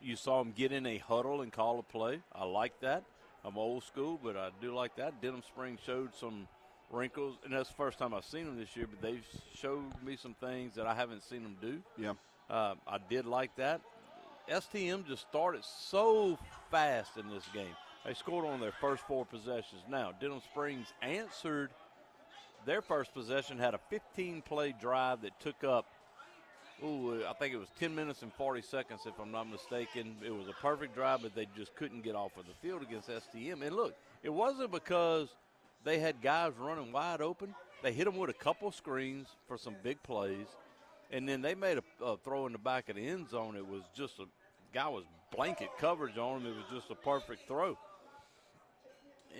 You 0.00 0.16
saw 0.16 0.40
him 0.40 0.52
get 0.56 0.72
in 0.72 0.86
a 0.86 0.98
huddle 0.98 1.42
and 1.42 1.52
call 1.52 1.78
a 1.78 1.82
play. 1.82 2.20
I 2.34 2.44
like 2.44 2.80
that. 2.80 3.04
I'm 3.44 3.56
old 3.56 3.84
school, 3.84 4.18
but 4.22 4.36
I 4.36 4.50
do 4.60 4.74
like 4.74 4.96
that. 4.96 5.22
Denham 5.22 5.42
Springs 5.42 5.80
showed 5.86 6.14
some 6.14 6.48
wrinkles, 6.90 7.36
and 7.44 7.52
that's 7.52 7.68
the 7.68 7.76
first 7.76 7.98
time 7.98 8.12
I've 8.12 8.24
seen 8.24 8.46
them 8.46 8.58
this 8.58 8.76
year. 8.76 8.86
But 8.88 9.00
they've 9.00 9.24
showed 9.54 9.84
me 10.04 10.16
some 10.16 10.34
things 10.34 10.74
that 10.74 10.86
I 10.86 10.94
haven't 10.94 11.22
seen 11.22 11.42
them 11.42 11.56
do. 11.60 11.80
Yeah, 11.96 12.14
uh, 12.50 12.74
I 12.86 12.98
did 13.08 13.24
like 13.24 13.54
that. 13.56 13.80
STM 14.50 15.06
just 15.06 15.22
started 15.28 15.64
so 15.64 16.38
fast 16.70 17.16
in 17.16 17.28
this 17.28 17.44
game. 17.52 17.74
They 18.04 18.14
scored 18.14 18.46
on 18.46 18.60
their 18.60 18.72
first 18.72 19.02
four 19.08 19.24
possessions. 19.26 19.82
Now, 19.88 20.12
Denham 20.20 20.40
Springs 20.52 20.86
answered 21.02 21.70
their 22.66 22.82
first 22.82 23.14
possession, 23.14 23.58
had 23.58 23.74
a 23.74 23.80
15 23.88 24.42
play 24.42 24.74
drive 24.78 25.22
that 25.22 25.38
took 25.40 25.64
up, 25.64 25.86
ooh, 26.84 27.22
I 27.26 27.32
think 27.34 27.54
it 27.54 27.58
was 27.58 27.68
10 27.78 27.94
minutes 27.94 28.22
and 28.22 28.32
40 28.34 28.60
seconds, 28.60 29.02
if 29.06 29.14
I'm 29.20 29.30
not 29.32 29.48
mistaken. 29.48 30.16
It 30.24 30.34
was 30.34 30.48
a 30.48 30.52
perfect 30.60 30.94
drive, 30.94 31.22
but 31.22 31.34
they 31.34 31.46
just 31.56 31.74
couldn't 31.76 32.02
get 32.02 32.14
off 32.14 32.36
of 32.36 32.44
the 32.46 32.52
field 32.60 32.82
against 32.82 33.08
STM. 33.08 33.62
And 33.62 33.74
look, 33.74 33.94
it 34.22 34.30
wasn't 34.32 34.72
because 34.72 35.28
they 35.84 35.98
had 36.00 36.20
guys 36.20 36.52
running 36.58 36.92
wide 36.92 37.20
open. 37.22 37.54
They 37.82 37.92
hit 37.92 38.04
them 38.04 38.16
with 38.16 38.30
a 38.30 38.34
couple 38.34 38.70
screens 38.72 39.28
for 39.46 39.56
some 39.56 39.76
big 39.82 40.02
plays. 40.02 40.48
And 41.12 41.28
then 41.28 41.40
they 41.40 41.54
made 41.54 41.78
a, 41.78 42.04
a 42.04 42.16
throw 42.16 42.46
in 42.46 42.52
the 42.52 42.58
back 42.58 42.88
of 42.88 42.96
the 42.96 43.06
end 43.06 43.30
zone. 43.30 43.56
It 43.56 43.66
was 43.66 43.82
just 43.94 44.18
a 44.18 44.24
guy 44.74 44.88
was 44.88 45.04
blanket 45.34 45.68
coverage 45.78 46.18
on 46.18 46.40
him. 46.40 46.46
It 46.48 46.56
was 46.56 46.80
just 46.80 46.90
a 46.90 46.96
perfect 46.96 47.46
throw 47.46 47.78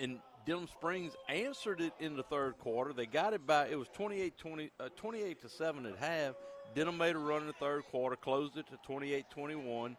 and 0.01 0.19
Denham 0.47 0.69
Springs 0.69 1.17
answered 1.29 1.81
it 1.81 1.93
in 1.99 2.17
the 2.17 2.23
third 2.23 2.57
quarter. 2.59 2.93
They 2.93 3.07
got 3.07 3.35
it 3.35 3.45
by 3.47 3.67
It 3.67 3.77
was 3.77 3.89
28 3.89 4.39
20, 4.39 4.71
uh, 4.79 4.89
28 4.95 5.43
to 5.43 5.49
7 5.49 5.87
at 5.87 5.97
half. 5.97 6.35
Denham 6.75 6.97
made 6.97 7.17
a 7.17 7.19
run 7.19 7.41
in 7.41 7.49
the 7.49 7.53
third 7.55 7.83
quarter, 7.91 8.15
closed 8.15 8.57
it 8.57 8.67
to 8.69 8.77
28 8.85 9.27
21, 9.29 9.97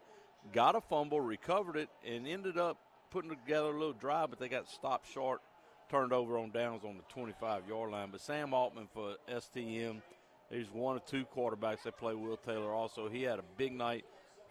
got 0.53 0.75
a 0.75 0.81
fumble, 0.81 1.19
recovered 1.19 1.75
it, 1.75 1.89
and 2.05 2.25
ended 2.27 2.57
up 2.57 2.77
putting 3.11 3.29
together 3.29 3.69
a 3.69 3.77
little 3.77 3.93
drive, 3.93 4.29
but 4.29 4.39
they 4.39 4.47
got 4.47 4.69
stopped 4.69 5.11
short, 5.11 5.41
turned 5.89 6.13
over 6.13 6.37
on 6.37 6.51
downs 6.51 6.83
on 6.85 6.95
the 6.95 7.03
25 7.13 7.67
yard 7.67 7.91
line. 7.91 8.09
But 8.11 8.21
Sam 8.21 8.53
Altman 8.53 8.87
for 8.93 9.15
STM, 9.29 10.01
he's 10.49 10.69
one 10.71 10.95
of 10.95 11.05
two 11.05 11.25
quarterbacks 11.35 11.83
that 11.83 11.97
play 11.97 12.13
Will 12.13 12.37
Taylor 12.37 12.73
also. 12.73 13.09
He 13.09 13.23
had 13.23 13.39
a 13.39 13.45
big 13.57 13.73
night. 13.73 14.05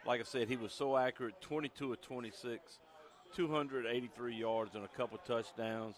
Like 0.07 0.21
I 0.21 0.25
said, 0.25 0.49
he 0.49 0.57
was 0.57 0.73
so 0.73 0.97
accurate 0.97 1.41
22 1.41 1.93
of 1.93 2.01
26 2.03 2.81
283 3.35 4.35
yards 4.35 4.75
and 4.75 4.85
a 4.85 4.89
couple 4.89 5.19
touchdowns. 5.19 5.97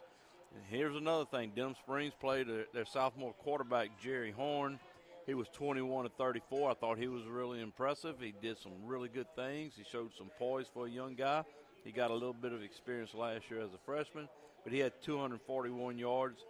And 0.55 0.63
here's 0.69 0.97
another 0.97 1.25
thing: 1.25 1.53
Denham 1.55 1.75
Springs 1.83 2.15
played 2.19 2.49
a, 2.49 2.65
their 2.73 2.87
sophomore 2.87 3.35
quarterback 3.43 3.91
Jerry 4.03 4.31
Horn. 4.31 4.79
He 5.27 5.35
was 5.35 5.49
21 5.49 6.05
to 6.05 6.11
34. 6.17 6.71
I 6.71 6.75
thought 6.75 6.97
he 6.97 7.07
was 7.09 7.25
really 7.27 7.61
impressive. 7.61 8.17
He 8.19 8.33
did 8.41 8.59
some 8.59 8.73
really 8.87 9.11
good 9.11 9.27
things. 9.37 9.75
He 9.77 9.85
showed 9.85 10.11
some 10.17 10.31
poise 10.39 10.67
for 10.73 10.87
a 10.87 10.91
young 10.91 11.17
guy. 11.17 11.45
He 11.85 11.93
got 11.93 12.11
a 12.11 12.15
little 12.15 12.33
bit 12.33 12.53
of 12.53 12.63
experience 12.63 13.13
last 13.13 13.51
year 13.51 13.61
as 13.61 13.75
a 13.75 13.79
freshman, 13.85 14.29
but 14.65 14.73
he 14.73 14.79
had 14.79 14.93
241 15.03 15.99
yards. 15.99 16.41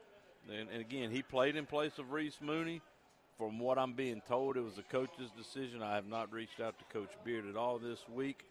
And, 0.49 0.69
and 0.71 0.81
again, 0.81 1.11
he 1.11 1.23
played 1.23 1.57
in 1.57 1.67
place 1.67 1.99
of 1.99 2.13
Reese 2.13 2.39
Mooney. 2.41 2.81
From 3.37 3.59
what 3.61 3.79
I'm 3.79 3.93
being 3.93 4.21
told, 4.27 4.57
it 4.57 4.63
was 4.63 4.79
a 4.79 4.83
coach's 4.83 5.31
decision. 5.37 5.83
I 5.83 5.95
have 5.95 6.07
not 6.07 6.33
reached 6.33 6.61
out 6.61 6.77
to 6.79 6.85
Coach 6.93 7.11
Beard 7.25 7.47
at 7.49 7.57
all 7.57 7.79
this 7.79 8.01
week. 8.13 8.45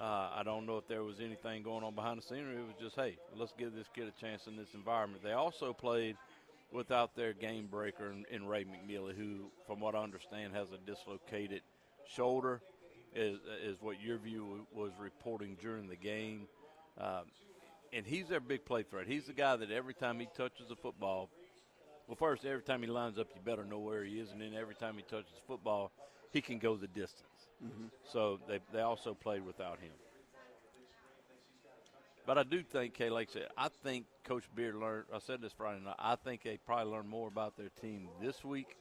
Uh, 0.00 0.30
I 0.34 0.42
don't 0.44 0.64
know 0.64 0.78
if 0.78 0.88
there 0.88 1.04
was 1.04 1.20
anything 1.20 1.62
going 1.62 1.84
on 1.84 1.94
behind 1.94 2.18
the 2.18 2.22
scenery. 2.22 2.56
It 2.56 2.66
was 2.66 2.74
just, 2.80 2.96
hey, 2.96 3.18
let's 3.36 3.52
give 3.58 3.74
this 3.74 3.86
kid 3.94 4.08
a 4.08 4.18
chance 4.18 4.46
in 4.46 4.56
this 4.56 4.72
environment. 4.72 5.22
They 5.22 5.32
also 5.32 5.74
played 5.74 6.16
without 6.72 7.14
their 7.14 7.34
game 7.34 7.66
breaker 7.66 8.10
in, 8.10 8.24
in 8.30 8.46
Ray 8.46 8.64
McNeely, 8.64 9.14
who, 9.14 9.50
from 9.66 9.78
what 9.78 9.94
I 9.94 9.98
understand, 9.98 10.54
has 10.54 10.68
a 10.72 10.78
dislocated 10.90 11.60
shoulder, 12.08 12.62
is, 13.14 13.40
is 13.62 13.76
what 13.82 13.96
YurView 13.98 14.60
was 14.72 14.92
reporting 14.98 15.58
during 15.60 15.86
the 15.86 15.96
game. 15.96 16.46
Um, 16.98 17.24
and 17.92 18.06
he's 18.06 18.26
their 18.26 18.40
big 18.40 18.64
play 18.64 18.84
threat. 18.84 19.06
He's 19.06 19.26
the 19.26 19.34
guy 19.34 19.56
that 19.56 19.70
every 19.70 19.94
time 19.94 20.18
he 20.18 20.28
touches 20.34 20.68
the 20.68 20.76
football, 20.76 21.28
well, 22.06 22.16
first, 22.16 22.46
every 22.46 22.62
time 22.62 22.80
he 22.82 22.88
lines 22.88 23.18
up, 23.18 23.26
you 23.34 23.42
better 23.44 23.66
know 23.66 23.78
where 23.78 24.02
he 24.02 24.18
is, 24.18 24.30
and 24.30 24.40
then 24.40 24.54
every 24.58 24.76
time 24.76 24.94
he 24.96 25.02
touches 25.02 25.32
the 25.34 25.46
football, 25.46 25.92
he 26.32 26.40
can 26.40 26.58
go 26.58 26.76
the 26.76 26.88
distance. 26.88 27.39
Mm-hmm. 27.64 27.86
So 28.10 28.38
they, 28.48 28.60
they 28.72 28.80
also 28.80 29.14
played 29.14 29.44
without 29.44 29.78
him. 29.80 29.92
But 32.26 32.38
I 32.38 32.42
do 32.42 32.62
think, 32.62 32.94
Kay 32.94 33.10
Lake 33.10 33.28
said, 33.30 33.48
I 33.56 33.68
think 33.82 34.06
Coach 34.24 34.44
Beard 34.54 34.76
learned, 34.76 35.06
I 35.12 35.18
said 35.18 35.40
this 35.40 35.52
Friday 35.52 35.80
night, 35.84 35.96
I 35.98 36.16
think 36.16 36.42
they 36.42 36.58
probably 36.58 36.92
learned 36.92 37.08
more 37.08 37.28
about 37.28 37.56
their 37.56 37.70
team 37.80 38.08
this 38.22 38.44
week 38.44 38.76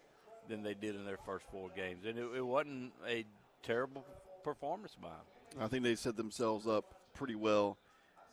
than 0.48 0.62
they 0.62 0.74
did 0.74 0.95
in 0.95 1.05
their 1.05 1.17
first 1.25 1.45
four 1.51 1.69
games. 1.75 2.05
And 2.05 2.17
it, 2.17 2.27
it 2.36 2.45
wasn't 2.45 2.91
a 3.07 3.25
terrible 3.63 4.05
performance 4.43 4.95
by 5.01 5.09
them. 5.09 5.63
I 5.63 5.67
think 5.67 5.83
they 5.83 5.95
set 5.95 6.15
themselves 6.15 6.67
up 6.67 6.93
pretty 7.15 7.36
well 7.36 7.77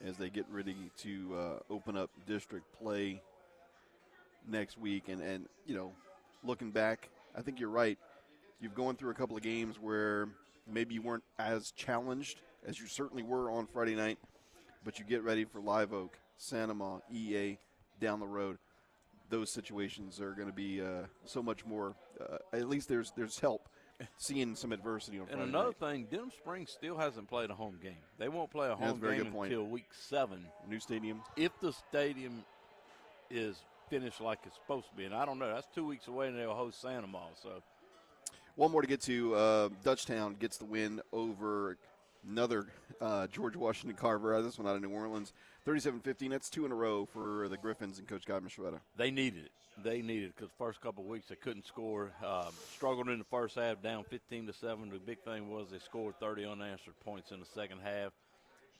as 0.05 0.17
they 0.19 0.29
get 0.29 0.45
ready 0.51 0.77
to 0.99 1.37
uh, 1.39 1.73
open 1.73 1.97
up 1.97 2.11
district 2.27 2.67
play 2.79 3.23
next 4.47 4.77
week. 4.77 5.09
And, 5.09 5.23
and, 5.23 5.47
you 5.67 5.75
know, 5.75 5.93
looking 6.45 6.71
back, 6.71 7.09
I 7.35 7.41
think 7.43 7.59
you're 7.59 7.71
right 7.71 7.99
you've 8.61 8.75
gone 8.75 8.97
through 8.97 9.11
a 9.11 9.15
couple 9.15 9.37
of 9.37 9.43
games 9.43 9.77
where 9.81 10.29
maybe 10.71 10.95
you 10.95 11.03
weren't 11.03 11.25
as 11.39 11.71
challenged 11.71 12.41
as 12.67 12.81
you 12.81 12.87
certainly 12.87 13.23
were 13.23 13.51
on 13.51 13.67
Friday 13.67 13.95
night, 13.95 14.19
but 14.85 14.99
you 14.99 15.05
get 15.05 15.23
ready 15.23 15.45
for 15.45 15.61
Live 15.61 15.93
Oak, 15.93 16.19
St. 16.37 16.71
Amant, 16.71 17.03
EA 17.13 17.59
down 18.01 18.21
the 18.21 18.27
road. 18.27 18.59
Those 19.29 19.51
situations 19.51 20.21
are 20.21 20.33
going 20.33 20.49
to 20.49 20.55
be 20.55 20.81
uh, 20.81 21.07
so 21.25 21.43
much 21.43 21.65
more. 21.67 21.95
Uh, 22.21 22.39
at 22.53 22.69
least 22.69 22.89
there's 22.89 23.13
there's 23.17 23.41
help 23.41 23.69
seeing 24.19 24.55
some 24.55 24.73
adversity 24.73 25.19
on. 25.19 25.23
And 25.23 25.31
Friday 25.31 25.49
another 25.49 25.75
night. 25.81 25.93
thing, 25.93 26.07
Denham 26.11 26.31
Springs 26.31 26.71
still 26.71 26.97
hasn't 26.97 27.29
played 27.29 27.51
a 27.51 27.55
home 27.55 27.79
game. 27.83 27.97
They 28.19 28.29
won't 28.29 28.51
play 28.51 28.69
a 28.69 28.77
home 28.77 29.01
game 29.01 29.35
until 29.35 29.65
week 29.65 29.89
seven. 29.93 30.47
new 30.69 30.79
stadium. 30.79 31.23
If 31.37 31.53
the 31.61 31.73
stadium 31.73 32.45
is 33.31 33.57
finished 33.91 34.21
like 34.21 34.41
it's 34.45 34.57
supposed 34.57 34.89
to 34.91 34.95
be, 34.95 35.05
and 35.05 35.15
I 35.15 35.25
don't 35.25 35.39
know, 35.39 35.53
that's 35.53 35.67
two 35.75 35.87
weeks 35.87 36.07
away, 36.09 36.29
and 36.29 36.39
they'll 36.39 36.55
host 36.55 36.81
St. 36.81 37.03
Amant. 37.03 37.39
So 37.43 37.63
One 38.57 38.71
more 38.71 38.81
to 38.81 38.89
get 38.89 39.03
to. 39.03 39.35
Uh, 39.35 39.69
Dutchtown 39.85 40.39
gets 40.39 40.57
the 40.57 40.65
win 40.65 41.01
over 41.13 41.77
another 42.29 42.67
uh, 43.01 43.27
George 43.27 43.55
Washington 43.55 43.97
Carver. 43.99 44.35
Uh, 44.35 44.41
This 44.41 44.59
one 44.59 44.67
out 44.67 44.77
of 44.77 44.83
New 44.83 44.91
Orleans. 44.91 45.33
37-15. 45.67 46.31
That's 46.31 46.49
two 46.49 46.65
in 46.65 46.73
a 46.73 46.75
row 46.75 47.05
for 47.05 47.49
the 47.49 47.59
Griffins 47.59 47.99
and 47.99 48.09
Coach 48.09 48.25
Guy 48.25 48.39
Mistretta. 48.39 48.81
they 48.97 49.11
needed 49.11 49.45
it. 49.45 49.51
They 49.85 50.01
needed 50.01 50.31
it 50.31 50.37
because 50.37 50.49
the 50.49 50.57
first 50.65 50.81
couple 50.81 51.05
weeks 51.05 51.27
they 51.29 51.35
couldn't 51.35 51.67
score. 51.67 52.13
Um, 52.25 52.47
struggled 52.75 53.11
in 53.11 53.19
the 53.19 53.27
first 53.27 53.57
half, 53.57 53.83
down 53.83 54.05
15 54.05 54.47
to 54.47 54.53
seven. 54.55 54.89
The 54.89 54.99
big 54.99 55.19
thing 55.23 55.51
was 55.51 55.69
they 55.71 55.79
scored 55.79 56.19
30 56.19 56.47
unanswered 56.47 56.99
points 57.05 57.31
in 57.31 57.41
the 57.41 57.47
second 57.47 57.81
half. 57.85 58.13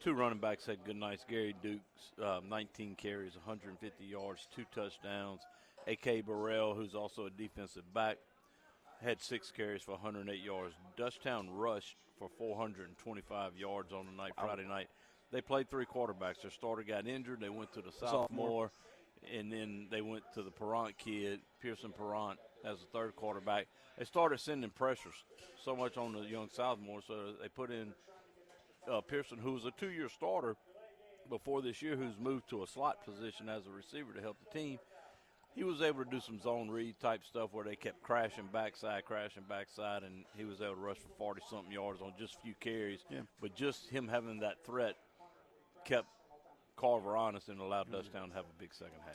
Two 0.03 0.15
running 0.15 0.39
backs 0.39 0.65
had 0.65 0.83
good 0.87 0.97
nights. 0.97 1.25
Gary 1.29 1.55
Dukes, 1.63 1.83
um, 2.25 2.49
19 2.49 2.95
carries, 2.95 3.35
150 3.35 4.05
yards, 4.05 4.49
two 4.57 4.65
touchdowns. 4.75 5.41
A.K. 5.87 6.23
Burrell, 6.23 6.75
who's 6.75 6.95
also 6.95 7.27
a 7.27 7.31
defensive 7.31 7.83
back, 7.95 8.17
had 9.03 9.21
six 9.21 9.51
carries 9.51 9.83
for 9.83 9.93
108 9.93 10.43
yards. 10.43 10.75
Dutchtown 10.99 11.49
rushed 11.51 11.97
for 12.19 12.29
425 12.39 13.57
yards 13.57 13.93
on 13.93 14.07
the 14.07 14.13
night 14.13 14.33
Friday 14.39 14.67
night. 14.67 14.89
they 15.33 15.41
played 15.41 15.69
three 15.71 15.87
quarterbacks. 15.87 16.43
Their 16.43 16.51
starter 16.51 16.83
got 16.83 17.07
injured. 17.07 17.41
They 17.41 17.49
went 17.49 17.73
to 17.75 17.83
the 17.83 17.93
sophomore, 17.93 18.27
sophomore. 18.29 18.71
and 19.33 19.53
then 19.53 19.89
they 19.91 20.01
went 20.01 20.23
to 20.35 20.43
the 20.43 20.51
Perrant 20.51 20.97
kid, 20.99 21.41
Pearson 21.61 21.93
Perrant, 21.93 22.39
as 22.65 22.79
the 22.81 22.87
third 22.87 23.17
quarterback. 23.17 23.67
They 23.99 24.05
started 24.05 24.41
sending 24.41 24.71
pressures 24.71 25.15
so 25.63 25.77
much 25.77 25.97
on 25.97 26.13
the 26.13 26.21
young 26.23 26.49
sophomore, 26.51 27.01
so 27.07 27.33
they 27.41 27.49
put 27.49 27.71
in 27.71 27.93
uh, 28.91 29.01
Pearson, 29.03 29.39
who 29.39 29.53
was 29.53 29.65
a 29.65 29.73
two-year 29.73 30.09
starter 30.09 30.57
before 31.29 31.61
this 31.61 31.83
year, 31.83 31.97
who's 31.97 32.17
moved 32.19 32.49
to 32.51 32.63
a 32.63 32.67
slot 32.67 33.05
position 33.05 33.49
as 33.49 33.67
a 33.67 33.71
receiver 33.71 34.13
to 34.13 34.21
help 34.21 34.37
the 34.39 34.59
team. 34.59 34.79
He 35.57 35.65
was 35.65 35.81
able 35.81 36.05
to 36.05 36.11
do 36.11 36.21
some 36.21 36.39
zone 36.39 36.69
read 36.69 37.01
type 37.01 37.25
stuff 37.25 37.49
where 37.53 37.65
they 37.65 37.77
kept 37.77 38.03
crashing 38.03 38.49
backside, 38.53 39.07
crashing 39.07 39.45
backside, 39.49 40.03
and 40.03 40.27
he 40.37 40.45
was 40.45 40.61
able 40.61 40.75
to 40.75 40.81
rush 40.81 40.99
for 40.99 41.09
40 41.17 41.41
something 41.49 41.73
yards 41.73 42.03
on 42.03 42.13
just 42.19 42.37
a 42.37 42.41
few 42.43 42.55
carries. 42.61 43.01
Yeah. 43.11 43.21
But 43.41 43.55
just 43.55 43.89
him 43.89 44.07
having 44.07 44.41
that 44.41 44.63
threat 44.67 44.97
kept 45.87 46.09
Carver 46.77 47.17
honest 47.17 47.49
and 47.49 47.59
allowed 47.59 47.87
mm-hmm. 47.91 48.13
To 48.13 48.35
have 48.35 48.45
a 48.45 48.61
big 48.61 48.75
second 48.75 49.01
half. 49.07 49.15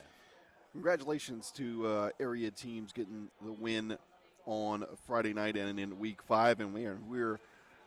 Congratulations 0.72 1.52
to 1.52 1.86
uh, 1.86 2.10
area 2.18 2.50
teams 2.50 2.92
getting 2.92 3.28
the 3.44 3.52
win 3.52 3.96
on 4.44 4.84
Friday 5.06 5.32
night 5.32 5.56
and 5.56 5.78
in 5.78 5.98
week 6.00 6.22
five, 6.22 6.58
and 6.58 6.74
we 6.74 6.86
are 6.86 6.98
we're 7.08 7.38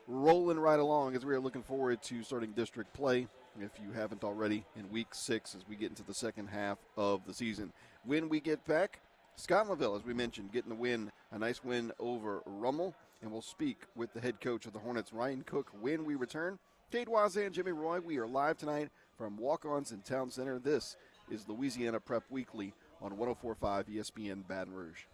rolling 0.07 0.59
right 0.59 0.79
along 0.79 1.15
as 1.15 1.25
we 1.25 1.33
are 1.33 1.39
looking 1.39 1.63
forward 1.63 2.01
to 2.03 2.24
starting 2.24 2.51
district 2.51 2.93
play. 2.93 3.27
If 3.62 3.71
you 3.81 3.93
haven't 3.93 4.25
already, 4.25 4.65
in 4.75 4.89
week 4.91 5.07
six, 5.13 5.55
as 5.55 5.62
we 5.67 5.77
get 5.77 5.89
into 5.89 6.03
the 6.03 6.13
second 6.13 6.47
half 6.47 6.77
of 6.97 7.25
the 7.25 7.33
season, 7.33 7.71
when 8.03 8.27
we 8.27 8.41
get 8.41 8.65
back, 8.65 9.00
Scott 9.38 9.67
Scotlandville, 9.67 9.95
as 9.95 10.05
we 10.05 10.13
mentioned, 10.13 10.51
getting 10.51 10.69
the 10.69 10.75
win, 10.75 11.09
a 11.31 11.39
nice 11.39 11.63
win 11.63 11.93
over 11.97 12.41
Rummel, 12.45 12.93
and 13.21 13.31
we'll 13.31 13.41
speak 13.41 13.83
with 13.95 14.13
the 14.13 14.19
head 14.19 14.41
coach 14.41 14.65
of 14.65 14.74
the 14.74 14.79
Hornets, 14.79 15.13
Ryan 15.13 15.41
Cook, 15.45 15.71
when 15.79 16.03
we 16.03 16.15
return. 16.15 16.59
Cade 16.91 17.07
Voisin, 17.07 17.53
Jimmy 17.53 17.71
Roy, 17.71 18.01
we 18.01 18.17
are 18.17 18.27
live 18.27 18.57
tonight 18.57 18.89
from 19.17 19.38
Walk-Ons 19.38 19.93
in 19.93 20.01
Town 20.01 20.29
Center. 20.29 20.59
This 20.59 20.97
is 21.31 21.47
Louisiana 21.47 22.01
Prep 22.01 22.24
Weekly 22.29 22.74
on 23.01 23.13
104.5 23.13 23.85
ESPN 23.85 24.45
Baton 24.45 24.74
Rouge. 24.74 25.05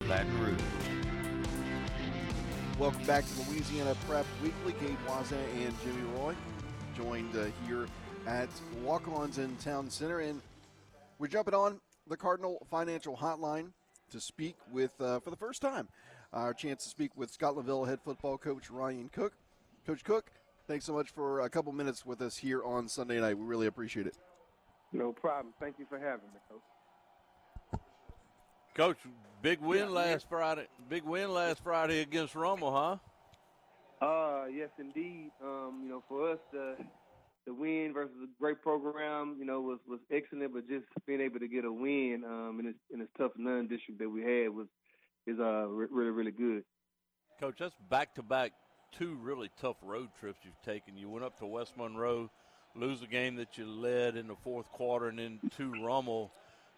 Baton 0.00 0.40
Rouge. 0.40 0.60
Welcome 2.76 3.04
back 3.04 3.24
to 3.24 3.50
Louisiana 3.50 3.94
Prep 4.08 4.26
Weekly. 4.42 4.72
Cade 4.80 4.98
Voisin 5.06 5.38
and 5.62 5.72
Jimmy 5.84 6.02
Roy 6.18 6.34
joined 6.94 7.36
uh, 7.36 7.46
here 7.66 7.86
at 8.26 8.48
Walk-Ons 8.82 9.38
in 9.38 9.56
Town 9.56 9.90
Center. 9.90 10.20
And 10.20 10.40
we're 11.18 11.28
jumping 11.28 11.54
on 11.54 11.80
the 12.06 12.16
Cardinal 12.16 12.66
Financial 12.70 13.16
Hotline 13.16 13.72
to 14.10 14.20
speak 14.20 14.56
with, 14.70 14.92
uh, 15.00 15.20
for 15.20 15.30
the 15.30 15.36
first 15.36 15.60
time, 15.60 15.88
our 16.32 16.54
chance 16.54 16.84
to 16.84 16.90
speak 16.90 17.16
with 17.16 17.36
Scotlandville 17.36 17.86
head 17.88 18.00
football 18.04 18.38
coach 18.38 18.70
Ryan 18.70 19.08
Cook. 19.08 19.32
Coach 19.86 20.04
Cook, 20.04 20.30
thanks 20.66 20.84
so 20.84 20.92
much 20.92 21.10
for 21.10 21.40
a 21.40 21.50
couple 21.50 21.72
minutes 21.72 22.06
with 22.06 22.20
us 22.20 22.36
here 22.36 22.62
on 22.64 22.88
Sunday 22.88 23.20
night. 23.20 23.36
We 23.36 23.44
really 23.44 23.66
appreciate 23.66 24.06
it. 24.06 24.16
No 24.92 25.12
problem. 25.12 25.52
Thank 25.58 25.78
you 25.78 25.86
for 25.88 25.98
having 25.98 26.26
me, 26.32 26.40
Coach. 26.48 27.80
Coach, 28.74 28.98
big 29.42 29.60
win 29.60 29.86
yeah, 29.86 29.86
last 29.86 30.26
yeah. 30.26 30.28
Friday. 30.28 30.66
Big 30.88 31.04
win 31.04 31.32
last 31.32 31.62
Friday 31.62 32.00
against 32.00 32.34
Rummel, 32.34 32.72
huh? 32.72 32.96
Uh, 34.04 34.44
yes, 34.52 34.68
indeed. 34.78 35.30
Um, 35.42 35.80
you 35.82 35.88
know, 35.88 36.02
for 36.08 36.32
us, 36.32 36.38
uh, 36.52 36.82
the 37.46 37.54
win 37.54 37.92
versus 37.94 38.16
a 38.22 38.28
great 38.40 38.62
program, 38.62 39.36
you 39.38 39.44
know, 39.44 39.60
was 39.60 39.78
was 39.88 40.00
excellent. 40.10 40.52
But 40.52 40.68
just 40.68 40.84
being 41.06 41.20
able 41.20 41.40
to 41.40 41.48
get 41.48 41.64
a 41.64 41.72
win 41.72 42.22
um, 42.26 42.56
in 42.60 42.66
this 42.66 42.74
in 42.92 42.98
this 43.00 43.08
tough 43.16 43.32
non 43.36 43.66
district 43.66 44.00
that 44.00 44.08
we 44.08 44.22
had 44.22 44.50
was 44.50 44.66
is 45.26 45.38
uh 45.38 45.66
re- 45.68 45.86
really 45.90 46.10
really 46.10 46.30
good. 46.32 46.64
Coach, 47.40 47.56
that's 47.58 47.74
back 47.88 48.14
to 48.14 48.22
back 48.22 48.52
two 48.92 49.16
really 49.22 49.50
tough 49.60 49.76
road 49.82 50.08
trips 50.20 50.40
you've 50.42 50.60
taken. 50.62 50.96
You 50.96 51.08
went 51.08 51.24
up 51.24 51.38
to 51.38 51.46
West 51.46 51.76
Monroe, 51.76 52.30
lose 52.74 53.02
a 53.02 53.06
game 53.06 53.36
that 53.36 53.56
you 53.58 53.66
led 53.66 54.16
in 54.16 54.28
the 54.28 54.36
fourth 54.36 54.70
quarter, 54.72 55.08
and 55.08 55.18
then 55.18 55.40
to 55.56 55.72
Rummel. 55.84 56.30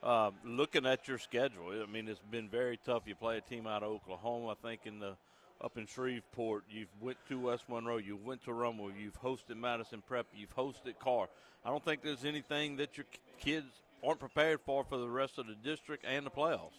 Uh, 0.03 0.31
looking 0.45 0.85
at 0.85 1.09
your 1.09 1.19
schedule, 1.19 1.73
I 1.73 1.91
mean, 1.91 2.07
it's 2.07 2.21
been 2.31 2.51
very 2.51 2.77
tough. 2.77 3.05
You 3.07 3.15
play 3.15 3.39
a 3.39 3.41
team 3.41 3.67
out 3.67 3.83
of 3.83 3.89
Oklahoma, 3.89 4.49
I 4.49 4.69
think, 4.69 4.83
in 4.85 5.01
the 5.01 5.17
up 5.61 5.79
in 5.79 5.87
Shreveport. 5.87 6.65
You've 6.69 6.89
went 7.01 7.19
to 7.29 7.39
West 7.39 7.65
Monroe. 7.69 7.97
You 7.97 8.17
went 8.17 8.45
to 8.45 8.53
Rummel. 8.53 8.91
You've 8.99 9.21
hosted 9.21 9.57
Madison 9.57 10.03
Prep. 10.07 10.27
You've 10.35 10.55
hosted 10.55 10.99
Carr. 10.99 11.29
I 11.65 11.71
don't 11.71 11.85
think 11.85 12.03
there's 12.03 12.25
anything 12.25 12.77
that 12.77 12.97
your 12.97 13.07
kids 13.41 13.67
aren't 14.05 14.21
prepared 14.21 14.61
for 14.61 14.85
for 14.85 14.99
the 14.99 15.09
rest 15.09 15.39
of 15.39 15.47
the 15.47 15.55
district 15.55 16.05
and 16.07 16.25
the 16.25 16.31
playoffs. 16.31 16.79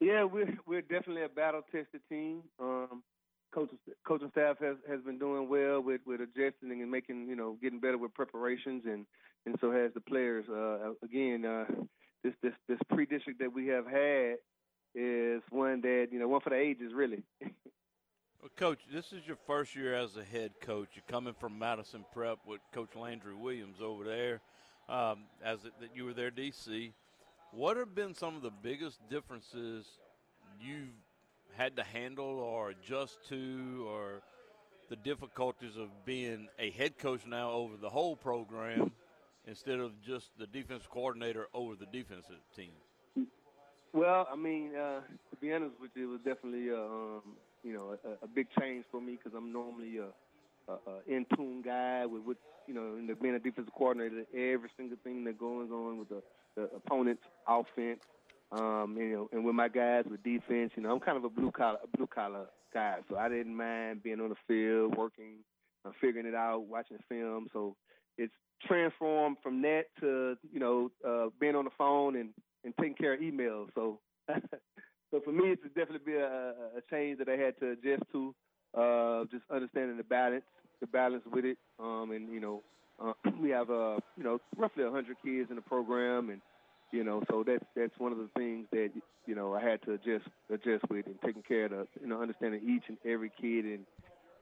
Yeah, 0.00 0.24
we're 0.24 0.56
we're 0.66 0.82
definitely 0.82 1.22
a 1.22 1.28
battle 1.28 1.62
tested 1.70 2.00
team. 2.08 2.42
Um, 2.60 3.02
coaching 3.54 3.78
coaching 4.06 4.30
staff 4.30 4.58
has 4.60 4.76
has 4.88 5.00
been 5.02 5.18
doing 5.18 5.48
well 5.48 5.80
with 5.80 6.00
with 6.06 6.20
adjusting 6.20 6.82
and 6.82 6.90
making 6.90 7.28
you 7.28 7.36
know 7.36 7.56
getting 7.62 7.80
better 7.80 7.98
with 7.98 8.12
preparations 8.14 8.82
and 8.86 9.06
and 9.46 9.56
so 9.60 9.70
has 9.70 9.92
the 9.94 10.00
players. 10.00 10.44
Uh, 10.48 10.92
again, 11.04 11.44
uh, 11.44 11.64
this 12.24 12.34
this 12.42 12.52
this 12.68 12.78
pre 12.88 13.06
district 13.06 13.40
that 13.40 13.52
we 13.52 13.66
have 13.68 13.86
had 13.86 14.36
is 14.94 15.42
one 15.50 15.80
that 15.82 16.08
you 16.10 16.18
know 16.18 16.28
one 16.28 16.40
for 16.40 16.50
the 16.50 16.56
ages 16.56 16.92
really. 16.94 17.22
well, 17.40 18.50
coach, 18.56 18.80
this 18.92 19.12
is 19.12 19.26
your 19.26 19.38
first 19.46 19.74
year 19.74 19.94
as 19.94 20.16
a 20.16 20.24
head 20.24 20.52
coach. 20.60 20.88
You're 20.94 21.04
coming 21.08 21.34
from 21.34 21.58
Madison 21.58 22.04
Prep 22.12 22.38
with 22.46 22.60
Coach 22.72 22.94
Landry 22.96 23.34
Williams 23.34 23.78
over 23.80 24.04
there, 24.04 24.40
um, 24.88 25.24
as 25.44 25.64
it, 25.64 25.72
that 25.80 25.90
you 25.94 26.04
were 26.04 26.14
there 26.14 26.30
DC. 26.30 26.92
What 27.52 27.76
have 27.76 27.94
been 27.94 28.14
some 28.14 28.36
of 28.36 28.42
the 28.42 28.50
biggest 28.50 28.98
differences 29.10 29.86
you've 30.60 30.88
had 31.56 31.76
to 31.76 31.82
handle 31.82 32.40
or 32.40 32.70
adjust 32.70 33.18
to, 33.28 33.86
or 33.88 34.22
the 34.88 34.96
difficulties 34.96 35.76
of 35.76 35.88
being 36.04 36.48
a 36.58 36.70
head 36.70 36.98
coach 36.98 37.26
now 37.26 37.50
over 37.50 37.76
the 37.76 37.90
whole 37.90 38.16
program 38.16 38.92
instead 39.46 39.80
of 39.80 40.00
just 40.02 40.30
the 40.38 40.46
defense 40.46 40.84
coordinator 40.88 41.46
over 41.52 41.74
the 41.74 41.86
defensive 41.86 42.40
team? 42.56 42.72
Well, 43.92 44.26
I 44.32 44.36
mean, 44.36 44.74
uh, 44.74 45.00
to 45.00 45.36
be 45.40 45.52
honest 45.52 45.74
with 45.80 45.90
you, 45.94 46.08
it 46.08 46.12
was 46.12 46.20
definitely 46.24 46.68
a, 46.70 46.78
um, 46.80 47.22
you 47.62 47.72
know 47.74 47.96
a, 48.04 48.24
a 48.24 48.28
big 48.28 48.46
change 48.58 48.84
for 48.90 49.00
me 49.00 49.16
because 49.16 49.36
I'm 49.36 49.52
normally 49.52 49.98
a, 49.98 50.72
a, 50.72 50.74
a 50.74 51.14
in 51.14 51.26
tune 51.36 51.62
guy 51.62 52.06
with, 52.06 52.22
with 52.22 52.38
you 52.66 52.74
know, 52.74 52.96
the, 53.06 53.14
being 53.14 53.34
a 53.34 53.38
defensive 53.38 53.74
coordinator, 53.74 54.24
every 54.34 54.70
single 54.76 54.96
thing 55.04 55.24
that 55.24 55.38
goes 55.38 55.70
on 55.70 55.98
with 55.98 56.08
the, 56.08 56.22
the 56.56 56.62
opponent's 56.76 57.22
offense, 57.48 58.00
um, 58.52 58.96
you 58.98 59.10
know, 59.12 59.28
and 59.32 59.44
with 59.44 59.54
my 59.54 59.68
guys 59.68 60.04
with 60.10 60.22
defense, 60.22 60.72
you 60.76 60.82
know, 60.82 60.92
I'm 60.92 61.00
kind 61.00 61.16
of 61.18 61.24
a 61.24 61.30
blue 61.30 61.50
collar 61.50 61.78
a 61.82 61.96
blue 61.96 62.06
collar 62.06 62.46
guy, 62.72 62.96
so 63.10 63.16
I 63.18 63.28
didn't 63.28 63.56
mind 63.56 64.02
being 64.02 64.20
on 64.20 64.30
the 64.30 64.36
field, 64.48 64.96
working, 64.96 65.38
uh, 65.84 65.90
figuring 66.00 66.26
it 66.26 66.34
out, 66.34 66.66
watching 66.66 66.98
film. 67.08 67.48
So 67.52 67.76
it's 68.16 68.32
transformed 68.66 69.36
from 69.42 69.60
that 69.62 69.84
to 70.00 70.36
you 70.52 70.60
know 70.60 70.90
uh, 71.06 71.26
being 71.40 71.56
on 71.56 71.64
the 71.64 71.70
phone 71.76 72.16
and 72.16 72.30
and 72.64 72.74
taking 72.78 72.94
care 72.94 73.14
of 73.14 73.20
emails. 73.20 73.68
So, 73.74 73.98
so 75.10 75.20
for 75.24 75.32
me, 75.32 75.50
it's 75.50 75.62
definitely 75.74 76.12
be 76.12 76.14
a, 76.14 76.54
a 76.76 76.82
change 76.90 77.18
that 77.18 77.28
I 77.28 77.36
had 77.36 77.58
to 77.60 77.70
adjust 77.70 78.04
to. 78.12 78.34
Uh, 78.74 79.24
just 79.30 79.44
understanding 79.50 79.98
the 79.98 80.04
balance, 80.04 80.44
the 80.80 80.86
balance 80.86 81.22
with 81.30 81.44
it, 81.44 81.58
um, 81.78 82.10
and 82.10 82.32
you 82.32 82.40
know, 82.40 82.62
uh, 83.02 83.12
we 83.40 83.50
have 83.50 83.68
uh, 83.68 83.98
you 84.16 84.24
know 84.24 84.40
roughly 84.56 84.82
100 84.82 85.16
kids 85.22 85.50
in 85.50 85.56
the 85.56 85.62
program, 85.62 86.30
and 86.30 86.40
you 86.90 87.04
know, 87.04 87.22
so 87.30 87.44
that's 87.46 87.64
that's 87.76 87.92
one 87.98 88.12
of 88.12 88.18
the 88.18 88.30
things 88.34 88.66
that 88.72 88.90
you 89.26 89.34
know 89.34 89.52
I 89.52 89.60
had 89.60 89.82
to 89.82 89.92
adjust 89.92 90.26
adjust 90.50 90.88
with, 90.88 91.06
and 91.06 91.16
taking 91.24 91.42
care 91.42 91.66
of 91.66 91.70
the, 91.70 91.86
you 92.00 92.06
know 92.06 92.22
understanding 92.22 92.62
each 92.64 92.84
and 92.88 92.96
every 93.04 93.30
kid 93.38 93.64
and 93.66 93.86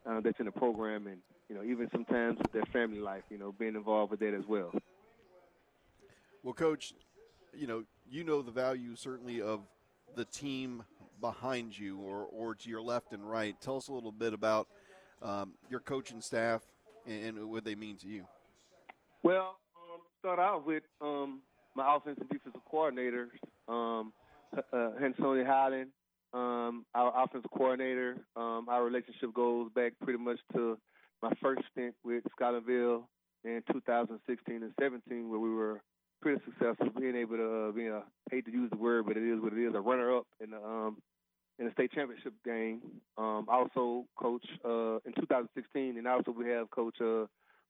uh, 0.06 0.20
that's 0.20 0.38
in 0.38 0.46
the 0.46 0.52
program, 0.52 1.06
and 1.09 1.18
you 1.48 1.56
know 1.56 1.62
even 1.62 1.88
sometimes 1.90 2.38
with 2.38 2.52
their 2.52 2.66
family 2.72 3.00
life, 3.00 3.24
you 3.30 3.38
know, 3.38 3.52
being 3.52 3.74
involved 3.74 4.12
with 4.12 4.20
that 4.20 4.35
as 4.35 4.44
well. 4.48 4.72
Well, 6.42 6.54
coach, 6.54 6.94
you 7.52 7.66
know, 7.66 7.85
you 8.11 8.25
know 8.25 8.42
the 8.42 8.51
value 8.51 8.96
certainly 8.96 9.40
of 9.40 9.61
the 10.16 10.25
team 10.25 10.83
behind 11.20 11.79
you 11.79 11.99
or, 11.99 12.27
or 12.33 12.55
to 12.55 12.68
your 12.68 12.83
left 12.83 13.12
and 13.12 13.29
right. 13.29 13.55
Tell 13.61 13.77
us 13.77 13.88
a 13.88 13.92
little 13.92 14.12
bit 14.12 14.35
about 14.35 14.68
um, 15.23 15.53
your 15.68 15.81
coaching 15.81 16.20
staff 16.20 16.62
and, 17.07 17.38
and, 17.38 17.51
what 17.51 17.64
they 17.64 17.75
mean 17.75 17.96
to 17.99 18.09
you. 18.09 18.25
Well, 19.23 19.57
um, 19.77 20.01
start 20.18 20.38
out 20.38 20.66
with 20.66 20.83
um, 21.01 21.40
my 21.77 21.96
offensive 21.96 22.23
and 22.23 22.31
defensive 22.31 22.61
coordinator, 22.68 23.29
um, 23.68 24.12
uh, 24.57 24.90
Hansoni 25.01 25.46
Highland, 25.46 25.90
um, 26.33 26.87
our 26.94 27.12
offensive 27.25 27.51
coordinator. 27.51 28.16
Um, 28.35 28.66
our 28.68 28.83
relationship 28.83 29.35
goes 29.35 29.70
back 29.75 29.92
pretty 30.03 30.18
much 30.18 30.38
to 30.55 30.79
my 31.23 31.33
first 31.42 31.62
stint 31.70 31.94
with 32.03 32.25
Scotlandville 32.38 33.03
in 33.44 33.62
2016 33.73 34.62
and 34.62 34.73
17, 34.81 35.29
where 35.29 35.38
we 35.38 35.51
were 35.51 35.83
pretty 36.20 36.40
successful, 36.44 36.88
being 36.98 37.16
able 37.16 37.37
to 37.37 37.68
uh, 37.68 37.72
being 37.72 37.90
a 37.90 38.02
hate 38.30 38.44
to 38.46 38.52
use 38.52 38.70
the 38.70 38.76
word, 38.76 39.06
but 39.06 39.16
it 39.16 39.22
is 39.22 39.40
what 39.40 39.52
it 39.52 39.59
is, 39.59 39.74
a 39.74 39.80
runner 39.80 40.16
up 40.16 40.26
in 40.42 40.50
the 40.50 40.59
um 40.59 40.98
in 41.59 41.66
the 41.66 41.72
state 41.72 41.92
championship 41.92 42.33
game. 42.44 42.80
Um, 43.18 43.46
also 43.48 44.06
coach 44.16 44.44
uh, 44.64 44.96
in 45.04 45.12
2016, 45.18 45.98
and 45.98 46.06
also 46.06 46.30
we 46.30 46.48
have 46.48 46.70
Coach 46.70 46.96
uh, 47.00 47.26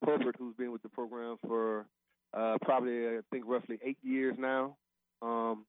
Herbert, 0.07 0.37
who's 0.39 0.55
been 0.57 0.73
with 0.73 0.83
the 0.83 0.89
program 0.89 1.37
for 1.47 1.87
uh, 2.33 2.57
probably 2.63 3.09
I 3.09 3.21
think 3.31 3.45
roughly 3.47 3.79
eight 3.85 3.99
years 4.03 4.37
now. 4.39 4.77
Um, 5.23 5.67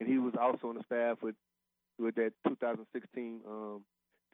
and 0.00 0.08
he 0.08 0.18
was 0.18 0.34
also 0.40 0.68
on 0.68 0.74
the 0.76 0.82
staff 0.84 1.18
with 1.22 1.34
with 1.98 2.14
that 2.16 2.32
2016 2.46 3.40
um, 3.48 3.84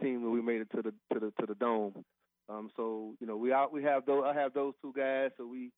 team 0.01 0.23
where 0.23 0.31
we 0.31 0.43
made 0.43 0.61
it 0.61 0.71
to 0.75 0.83
the 0.83 0.93
to 1.13 1.21
the 1.21 1.33
to 1.41 1.47
the 1.47 1.55
dome. 1.55 2.05
Um, 2.49 2.71
so 2.77 3.15
you 3.21 3.27
know, 3.27 3.37
we 3.37 3.53
out 3.53 3.73
we 3.73 3.83
have 3.85 4.05
those 4.07 4.25
I 4.27 4.35
have 4.35 4.53
those 4.55 4.75
two 4.83 4.93
guys. 4.97 5.31
So 5.37 5.47
we 5.47 5.71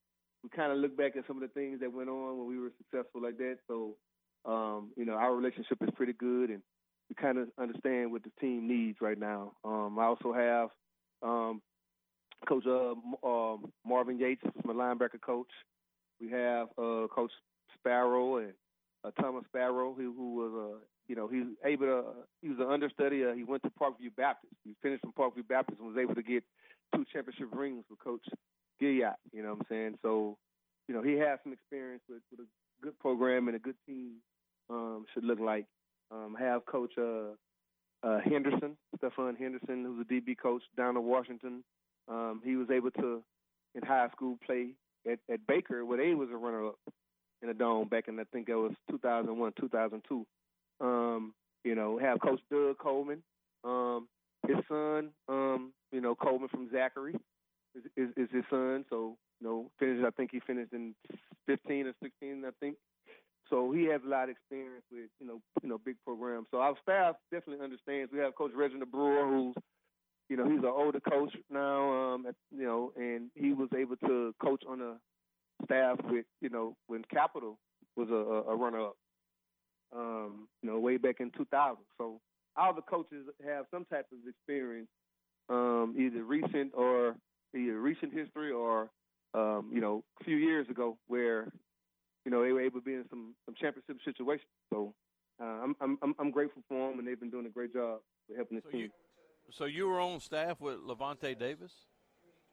we 0.42 0.48
kind 0.48 0.72
of 0.72 0.78
look 0.78 0.96
back 0.96 1.16
at 1.16 1.26
some 1.26 1.36
of 1.36 1.42
the 1.42 1.48
things 1.48 1.80
that 1.80 1.92
went 1.92 2.08
on 2.08 2.38
when 2.38 2.48
we 2.48 2.58
were 2.58 2.72
successful 2.78 3.22
like 3.22 3.36
that. 3.38 3.58
So 3.68 3.96
um, 4.44 4.90
you 4.96 5.04
know, 5.04 5.14
our 5.14 5.34
relationship 5.34 5.78
is 5.82 5.90
pretty 5.94 6.14
good, 6.14 6.50
and 6.50 6.62
we 7.08 7.14
kind 7.14 7.38
of 7.38 7.48
understand 7.58 8.12
what 8.12 8.22
the 8.22 8.30
team 8.40 8.66
needs 8.66 8.98
right 9.00 9.18
now. 9.18 9.52
Um, 9.64 9.98
I 9.98 10.04
also 10.04 10.32
have 10.32 10.70
um, 11.22 11.60
Coach 12.48 12.64
uh, 12.66 12.94
uh, 13.26 13.56
Marvin 13.86 14.18
Yates, 14.18 14.42
my 14.64 14.72
linebacker 14.72 15.20
coach. 15.20 15.50
We 16.20 16.30
have 16.30 16.68
uh, 16.78 17.06
Coach 17.14 17.32
Sparrow 17.78 18.38
and 18.38 18.52
uh, 19.04 19.10
Thomas 19.20 19.44
Sparrow, 19.48 19.94
who, 19.94 20.14
who 20.16 20.34
was 20.34 20.52
a 20.52 20.74
uh, 20.74 20.78
you 21.08 21.16
know 21.16 21.26
he's 21.26 21.44
able 21.64 21.86
to 21.86 22.04
he 22.40 22.48
was 22.48 22.58
an 22.60 22.70
understudy. 22.70 23.24
Uh, 23.24 23.34
he 23.34 23.44
went 23.44 23.62
to 23.64 23.70
Parkview 23.70 24.14
Baptist. 24.16 24.54
He 24.64 24.74
finished 24.82 25.02
from 25.02 25.12
Parkview 25.12 25.46
Baptist 25.48 25.80
and 25.80 25.88
was 25.88 26.00
able 26.00 26.14
to 26.14 26.22
get 26.22 26.44
two 26.94 27.04
championship 27.12 27.48
rings 27.52 27.84
with 27.90 27.98
Coach 27.98 28.24
You 28.80 29.42
know 29.42 29.50
what 29.50 29.60
I'm 29.60 29.66
saying? 29.68 29.98
So 30.02 30.36
you 30.88 30.94
know 30.94 31.02
he 31.02 31.14
has 31.14 31.38
some 31.42 31.52
experience 31.52 32.02
with, 32.08 32.22
with 32.30 32.40
a 32.40 32.48
good 32.82 32.98
program 32.98 33.48
and 33.48 33.56
a 33.56 33.60
good 33.60 33.76
team 33.86 34.16
um, 34.68 35.04
should 35.12 35.24
look 35.24 35.40
like. 35.40 35.66
Um, 36.10 36.36
have 36.38 36.66
Coach 36.66 36.92
uh, 36.98 37.34
uh, 38.02 38.18
Henderson, 38.20 38.76
Stefan 38.96 39.36
Henderson, 39.36 39.84
who's 39.84 40.06
a 40.08 40.12
DB 40.12 40.36
coach 40.36 40.62
down 40.76 40.96
in 40.96 41.04
Washington. 41.04 41.62
Um, 42.08 42.40
he 42.44 42.56
was 42.56 42.68
able 42.70 42.90
to, 42.92 43.22
in 43.74 43.82
high 43.82 44.08
school, 44.10 44.38
play 44.44 44.70
at, 45.10 45.18
at 45.32 45.46
Baker, 45.46 45.84
where 45.84 45.98
they 45.98 46.14
was 46.14 46.28
a 46.32 46.36
runner-up 46.36 46.76
in 47.42 47.48
the 47.48 47.54
dome 47.54 47.88
back 47.88 48.08
in 48.08 48.18
I 48.18 48.24
think 48.32 48.48
it 48.48 48.54
was 48.54 48.72
2001, 48.90 49.52
2002. 49.60 50.26
Um, 50.80 51.34
you 51.64 51.74
know, 51.74 51.98
have 51.98 52.20
Coach 52.20 52.40
Doug 52.50 52.78
Coleman, 52.78 53.22
um, 53.64 54.08
his 54.46 54.56
son, 54.68 55.10
um, 55.28 55.72
you 55.92 56.00
know, 56.00 56.14
Coleman 56.14 56.48
from 56.48 56.70
Zachary 56.72 57.14
is, 57.76 57.84
is, 57.96 58.08
is 58.16 58.28
his 58.32 58.44
son. 58.50 58.84
So, 58.90 59.16
you 59.40 59.46
know, 59.46 59.70
finished. 59.78 60.04
I 60.04 60.10
think 60.10 60.30
he 60.32 60.40
finished 60.40 60.72
in 60.72 60.94
15 61.46 61.86
or 61.86 61.92
16, 62.02 62.44
I 62.46 62.50
think. 62.60 62.76
So 63.50 63.72
he 63.72 63.84
has 63.86 64.00
a 64.06 64.08
lot 64.08 64.24
of 64.24 64.30
experience 64.30 64.84
with 64.92 65.10
you 65.20 65.26
know 65.26 65.40
you 65.62 65.68
know 65.68 65.78
big 65.78 65.96
programs. 66.06 66.46
So 66.52 66.58
our 66.58 66.74
staff 66.82 67.16
definitely 67.32 67.62
understands. 67.64 68.12
We 68.12 68.20
have 68.20 68.36
Coach 68.36 68.52
Reginald 68.54 68.92
Brewer, 68.92 69.26
who's 69.26 69.56
you 70.28 70.36
know 70.36 70.48
he's 70.48 70.60
an 70.60 70.66
older 70.66 71.00
coach 71.00 71.34
now, 71.50 72.14
um, 72.14 72.26
you 72.56 72.64
know, 72.64 72.92
and 72.96 73.28
he 73.34 73.52
was 73.52 73.68
able 73.76 73.96
to 74.06 74.32
coach 74.40 74.62
on 74.68 74.80
a 74.80 74.94
staff 75.64 75.98
with 76.04 76.26
you 76.40 76.48
know 76.48 76.76
when 76.86 77.02
Capital 77.12 77.58
was 77.96 78.08
a, 78.08 78.50
a 78.50 78.56
runner-up, 78.56 78.96
um, 79.94 80.48
you 80.62 80.70
know, 80.70 80.78
way 80.78 80.96
back 80.96 81.16
in 81.18 81.32
2000. 81.36 81.76
So 81.98 82.20
all 82.56 82.72
the 82.72 82.82
coaches 82.82 83.26
have 83.44 83.66
some 83.72 83.84
type 83.86 84.06
of 84.12 84.18
experience, 84.28 84.88
um, 85.48 85.96
either 85.98 86.22
recent 86.22 86.72
or 86.74 87.16
either 87.54 87.80
recent 87.80 88.12
history 88.12 88.50
or 88.50 88.90
um, 89.34 89.70
you 89.72 89.80
know 89.80 90.04
a 90.20 90.24
few 90.24 90.36
years 90.36 90.68
ago 90.68 90.98
where 91.06 91.52
you 92.24 92.30
know, 92.30 92.42
they 92.44 92.52
were 92.52 92.60
able 92.60 92.80
to 92.80 92.84
be 92.84 92.94
in 92.94 93.04
some 93.10 93.34
some 93.46 93.54
championship 93.54 93.96
situations. 94.04 94.48
So 94.72 94.94
uh, 95.40 95.44
I'm 95.44 95.76
I'm 95.80 96.14
I'm 96.18 96.30
grateful 96.30 96.62
for 96.68 96.90
them, 96.90 96.98
and 96.98 97.08
they've 97.08 97.18
been 97.18 97.30
doing 97.30 97.46
a 97.46 97.50
great 97.50 97.72
job 97.72 98.00
with 98.28 98.36
helping 98.36 98.56
this 98.58 98.64
so 98.64 98.70
team. 98.70 98.80
You, 98.80 98.90
so 99.52 99.64
you 99.64 99.88
were 99.88 100.00
on 100.00 100.20
staff 100.20 100.60
with 100.60 100.78
Levante 100.84 101.34
Davis? 101.34 101.72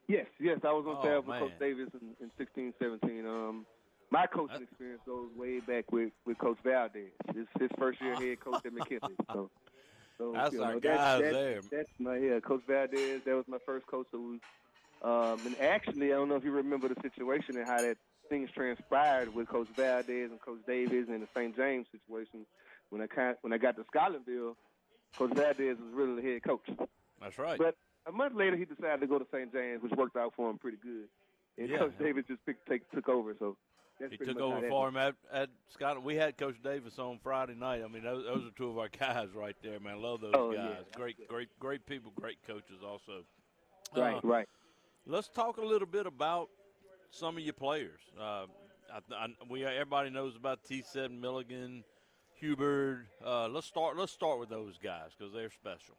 Yes, 0.07 0.25
yes, 0.39 0.59
I 0.63 0.71
was 0.71 0.85
on 0.87 0.97
oh, 0.97 1.01
staff 1.01 1.17
with 1.17 1.27
man. 1.27 1.39
Coach 1.41 1.59
Davis 1.59 1.89
in, 2.01 2.15
in 2.21 2.31
16, 2.37 2.73
17. 2.79 3.25
Um, 3.27 3.65
my 4.09 4.25
coaching 4.25 4.63
experience 4.63 5.01
goes 5.05 5.27
way 5.35 5.59
back 5.59 5.91
with, 5.91 6.13
with 6.25 6.37
Coach 6.37 6.57
Valdez. 6.63 7.11
It's 7.35 7.49
his 7.59 7.69
first 7.77 7.99
year 7.99 8.15
head 8.15 8.39
coach 8.39 8.65
at 8.65 8.73
McKinley. 8.73 9.15
So, 9.33 9.51
so 10.17 10.31
that's 10.33 10.53
you 10.53 10.63
our 10.63 10.73
know, 10.75 10.79
guys 10.79 11.21
that, 11.21 11.33
there. 11.33 11.61
That's 11.69 11.89
my 11.99 12.17
yeah, 12.17 12.39
Coach 12.39 12.63
Valdez. 12.67 13.21
That 13.25 13.35
was 13.35 13.45
my 13.47 13.59
first 13.67 13.85
coach. 13.85 14.07
So 14.11 14.17
we, 14.19 14.39
um, 15.01 15.39
and 15.45 15.59
actually, 15.59 16.11
I 16.13 16.15
don't 16.15 16.29
know 16.29 16.35
if 16.35 16.43
you 16.43 16.51
remember 16.51 16.87
the 16.89 16.99
situation 17.01 17.57
and 17.57 17.67
how 17.67 17.81
that 17.81 17.97
things 18.29 18.49
transpired 18.51 19.33
with 19.33 19.47
Coach 19.47 19.67
Valdez 19.75 20.31
and 20.31 20.41
Coach 20.41 20.59
Davis 20.67 21.07
and 21.09 21.21
the 21.21 21.27
St. 21.35 21.55
James 21.55 21.87
situation. 21.91 22.45
When 22.89 23.01
I 23.01 23.07
kind, 23.07 23.35
when 23.41 23.53
I 23.53 23.57
got 23.57 23.75
to 23.77 23.83
Scotlandville, 23.83 24.55
Coach 25.17 25.33
Valdez 25.33 25.77
was 25.77 25.93
really 25.93 26.21
the 26.21 26.27
head 26.33 26.43
coach. 26.43 26.67
That's 27.21 27.37
right. 27.37 27.57
But 27.57 27.75
a 28.05 28.11
month 28.11 28.35
later, 28.35 28.55
he 28.55 28.65
decided 28.65 29.01
to 29.01 29.07
go 29.07 29.19
to 29.19 29.25
St. 29.31 29.51
James, 29.51 29.81
which 29.83 29.91
worked 29.93 30.15
out 30.15 30.33
for 30.35 30.49
him 30.49 30.57
pretty 30.57 30.77
good. 30.81 31.07
And 31.57 31.69
Yeah. 31.69 31.79
Coach 31.79 31.93
Davis 31.99 32.25
just 32.27 32.45
picked, 32.45 32.67
take, 32.67 32.89
took 32.91 33.09
over. 33.09 33.35
So 33.39 33.57
that's 33.99 34.11
he 34.11 34.17
took 34.17 34.39
over 34.39 34.67
for 34.69 34.87
him 34.89 34.97
at, 34.97 35.15
at 35.33 35.49
Scotland. 35.73 36.05
We 36.05 36.15
had 36.15 36.37
Coach 36.37 36.55
Davis 36.63 36.97
on 36.99 37.19
Friday 37.23 37.55
night. 37.55 37.81
I 37.83 37.87
mean, 37.87 38.03
those, 38.03 38.25
those 38.25 38.45
are 38.45 38.51
two 38.55 38.69
of 38.69 38.77
our 38.77 38.89
guys 38.99 39.29
right 39.35 39.55
there, 39.63 39.79
man. 39.79 39.93
I 39.93 39.97
love 39.97 40.21
those 40.21 40.31
Oh, 40.35 40.51
yeah. 40.51 40.67
guys. 40.67 40.83
Great, 40.95 41.27
great, 41.27 41.49
great 41.59 41.85
people, 41.85 42.11
great 42.15 42.37
coaches 42.47 42.79
also. 42.85 43.23
Right, 43.95 44.15
Uh, 44.15 44.19
right. 44.23 44.47
Let's 45.09 45.29
talk 45.29 45.55
a 45.55 45.63
little 45.63 45.87
bit 45.87 46.05
about 46.05 46.49
some 47.11 47.37
of 47.37 47.43
your 47.43 47.53
players. 47.53 48.01
Uh, 48.19 48.43
I, 48.93 48.99
I, 49.15 49.27
we 49.49 49.63
everybody 49.63 50.09
knows 50.09 50.35
about 50.35 50.65
T7 50.69 51.17
Milligan, 51.17 51.85
Hubbard. 52.41 53.07
Uh, 53.25 53.47
let's 53.47 53.67
start. 53.67 53.95
Let's 53.95 54.11
start 54.11 54.37
with 54.37 54.49
those 54.49 54.77
guys 54.83 55.11
because 55.17 55.33
they're 55.33 55.49
special. 55.49 55.95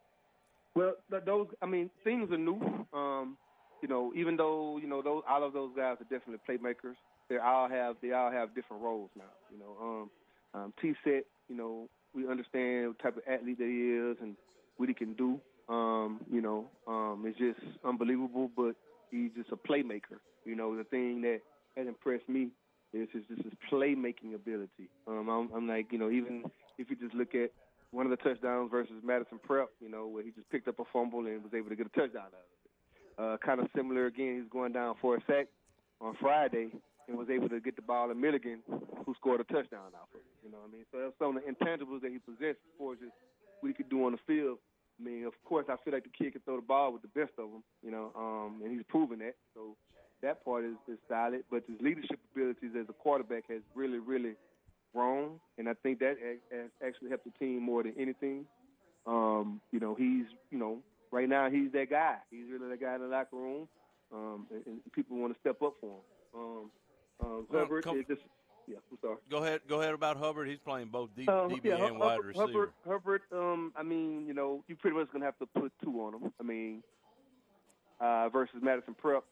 Well, 0.75 0.93
th- 1.09 1.23
those 1.25 1.47
I 1.59 1.65
mean, 1.65 1.89
things 2.03 2.31
are 2.31 2.37
new. 2.37 2.61
Um, 2.93 3.35
you 3.81 3.87
know, 3.87 4.13
even 4.15 4.37
though 4.37 4.77
you 4.77 4.87
know 4.87 5.01
those 5.01 5.23
all 5.27 5.43
of 5.43 5.53
those 5.53 5.71
guys 5.75 5.97
are 5.99 6.03
definitely 6.03 6.37
playmakers, 6.47 6.95
they 7.29 7.37
all 7.37 7.67
have 7.67 7.95
they 8.03 8.11
all 8.11 8.29
have 8.31 8.53
different 8.53 8.83
roles 8.83 9.09
now. 9.17 9.23
You 9.51 9.57
know, 9.57 9.75
um, 9.81 10.61
um, 10.61 10.73
T 10.79 10.93
set. 11.03 11.25
You 11.49 11.57
know, 11.57 11.89
we 12.13 12.27
understand 12.27 12.89
what 12.89 12.99
type 12.99 13.17
of 13.17 13.23
athlete 13.27 13.57
that 13.57 13.65
he 13.65 13.89
is 13.91 14.17
and 14.21 14.35
what 14.77 14.87
he 14.87 14.93
can 14.93 15.13
do. 15.15 15.39
Um, 15.67 16.19
you 16.31 16.41
know, 16.41 16.67
um, 16.87 17.23
it's 17.25 17.39
just 17.39 17.59
unbelievable. 17.83 18.51
But 18.55 18.75
he's 19.11 19.31
just 19.35 19.51
a 19.51 19.55
playmaker. 19.55 20.19
You 20.45 20.55
know, 20.55 20.75
the 20.75 20.83
thing 20.83 21.21
that 21.21 21.39
has 21.75 21.87
impressed 21.87 22.27
me 22.27 22.49
is 22.93 23.07
his 23.13 23.23
just 23.27 23.43
his 23.43 23.53
playmaking 23.71 24.33
ability. 24.35 24.89
Um, 25.07 25.29
I'm, 25.29 25.49
I'm 25.53 25.67
like, 25.67 25.91
you 25.91 25.99
know, 25.99 26.09
even 26.09 26.43
if 26.77 26.89
you 26.89 26.95
just 26.95 27.13
look 27.13 27.35
at 27.35 27.51
one 27.91 28.05
of 28.05 28.11
the 28.11 28.17
touchdowns 28.17 28.69
versus 28.71 29.01
Madison 29.03 29.39
Prep, 29.43 29.69
you 29.81 29.89
know, 29.89 30.07
where 30.07 30.23
he 30.23 30.31
just 30.31 30.49
picked 30.49 30.67
up 30.67 30.79
a 30.79 30.83
fumble 30.93 31.25
and 31.25 31.43
was 31.43 31.53
able 31.55 31.69
to 31.69 31.75
get 31.75 31.87
a 31.87 31.89
touchdown 31.89 32.29
out 32.29 32.33
of 32.33 32.49
it. 32.53 32.69
Uh, 33.17 33.37
kind 33.45 33.59
of 33.59 33.67
similar 33.75 34.05
again, 34.05 34.39
he's 34.39 34.49
going 34.51 34.71
down 34.71 34.95
for 35.01 35.17
a 35.17 35.21
sack 35.27 35.47
on 35.99 36.15
Friday 36.21 36.69
and 37.07 37.17
was 37.17 37.29
able 37.29 37.49
to 37.49 37.59
get 37.59 37.75
the 37.75 37.81
ball 37.81 38.07
to 38.07 38.15
Milligan, 38.15 38.61
who 39.05 39.13
scored 39.15 39.41
a 39.41 39.43
touchdown 39.43 39.91
out 39.97 40.07
of 40.13 40.21
it. 40.21 40.25
You 40.45 40.51
know 40.51 40.59
what 40.59 40.69
I 40.69 40.71
mean? 40.71 40.85
So 40.91 40.97
that's 41.01 41.17
some 41.19 41.35
of 41.35 41.43
the 41.43 41.49
intangibles 41.49 42.01
that 42.01 42.11
he 42.11 42.19
possessed 42.19 42.61
before 42.71 42.95
just 42.95 43.11
what 43.59 43.67
he 43.69 43.73
could 43.73 43.89
do 43.89 44.05
on 44.05 44.13
the 44.13 44.21
field. 44.25 44.59
I 44.99 45.03
mean, 45.03 45.25
of 45.25 45.33
course, 45.45 45.65
I 45.69 45.75
feel 45.83 45.93
like 45.93 46.03
the 46.03 46.09
kid 46.09 46.33
can 46.33 46.41
throw 46.41 46.57
the 46.57 46.61
ball 46.61 46.91
with 46.91 47.01
the 47.01 47.07
best 47.07 47.31
of 47.37 47.49
them, 47.49 47.63
you 47.83 47.91
know, 47.91 48.11
um, 48.15 48.61
and 48.63 48.71
he's 48.71 48.83
proven 48.89 49.19
that. 49.19 49.35
So 49.53 49.75
that 50.21 50.43
part 50.43 50.65
is, 50.65 50.75
is 50.87 50.99
solid. 51.07 51.43
But 51.49 51.63
his 51.67 51.79
leadership 51.81 52.19
abilities 52.33 52.71
as 52.77 52.85
a 52.89 52.93
quarterback 52.93 53.43
has 53.49 53.61
really, 53.75 53.99
really 53.99 54.33
grown, 54.93 55.39
and 55.57 55.69
I 55.69 55.73
think 55.81 55.99
that 55.99 56.17
has 56.51 56.69
actually 56.85 57.09
helped 57.09 57.25
the 57.25 57.31
team 57.39 57.61
more 57.61 57.83
than 57.83 57.93
anything. 57.97 58.45
Um, 59.05 59.61
you 59.71 59.79
know, 59.79 59.95
he's, 59.95 60.25
you 60.51 60.57
know, 60.57 60.79
right 61.11 61.29
now 61.29 61.49
he's 61.49 61.71
that 61.71 61.89
guy. 61.89 62.17
He's 62.29 62.45
really 62.51 62.69
that 62.69 62.81
guy 62.81 62.95
in 62.95 63.01
the 63.01 63.07
locker 63.07 63.37
room, 63.37 63.67
um, 64.13 64.47
and, 64.51 64.63
and 64.65 64.79
people 64.91 65.17
want 65.17 65.33
to 65.33 65.39
step 65.39 65.61
up 65.61 65.75
for 65.79 65.95
him. 65.95 66.01
Um, 66.35 66.71
um, 67.21 67.47
Well, 67.49 67.67
is 67.95 68.05
just, 68.07 68.21
yeah, 68.69 68.77
I'm 68.91 68.97
sorry. 69.01 69.17
Go 69.29 69.37
ahead. 69.43 69.61
Go 69.67 69.81
ahead 69.81 69.93
about 69.93 70.17
Hubbard. 70.17 70.47
He's 70.47 70.59
playing 70.59 70.89
both 70.89 71.09
D, 71.15 71.27
Um, 71.27 71.49
DB 71.49 71.59
yeah, 71.63 71.73
and 71.73 71.81
Hubbard, 71.81 71.99
wide 71.99 72.19
receiver. 72.23 72.45
Hubbard, 72.47 72.71
Hubbard, 72.87 73.21
um, 73.33 73.73
I 73.75 73.83
mean, 73.83 74.27
you 74.27 74.33
know, 74.33 74.63
you 74.67 74.75
pretty 74.75 74.95
much 74.95 75.11
gonna 75.11 75.25
have 75.25 75.37
to 75.39 75.47
put 75.47 75.71
two 75.83 75.99
on 76.01 76.13
him. 76.13 76.31
I 76.39 76.43
mean, 76.43 76.83
uh, 77.99 78.29
versus 78.29 78.57
Madison 78.61 78.93
Prep, 78.93 79.23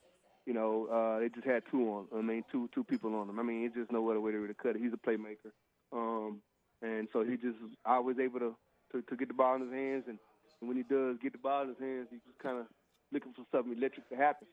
you 0.45 0.53
know, 0.53 0.87
uh, 0.87 1.19
they 1.19 1.29
just 1.29 1.45
had 1.45 1.63
two 1.69 1.83
on. 1.89 2.07
I 2.17 2.21
mean, 2.21 2.43
two 2.51 2.69
two 2.73 2.83
people 2.83 3.13
on 3.15 3.29
him. 3.29 3.39
I 3.39 3.43
mean, 3.43 3.65
it's 3.65 3.75
just 3.75 3.91
no 3.91 4.09
other 4.09 4.19
way 4.21 4.31
to 4.31 4.39
really 4.39 4.55
cut 4.55 4.75
it. 4.75 4.81
He's 4.81 4.93
a 4.93 4.97
playmaker, 5.09 5.51
um, 5.93 6.41
and 6.81 7.07
so 7.13 7.23
he 7.23 7.35
just 7.35 7.57
is 7.63 7.77
always 7.85 8.17
able 8.19 8.39
to, 8.39 8.55
to 8.91 9.01
to 9.03 9.15
get 9.15 9.27
the 9.27 9.33
ball 9.35 9.55
in 9.55 9.61
his 9.61 9.71
hands, 9.71 10.03
and, 10.07 10.17
and 10.61 10.67
when 10.67 10.77
he 10.77 10.83
does 10.83 11.17
get 11.21 11.33
the 11.33 11.37
ball 11.37 11.61
in 11.63 11.69
his 11.69 11.79
hands, 11.79 12.07
he's 12.09 12.21
just 12.27 12.39
kind 12.39 12.57
of 12.57 12.65
looking 13.11 13.33
for 13.33 13.45
something 13.51 13.77
electric 13.77 14.09
to 14.09 14.15
happen. 14.15 14.47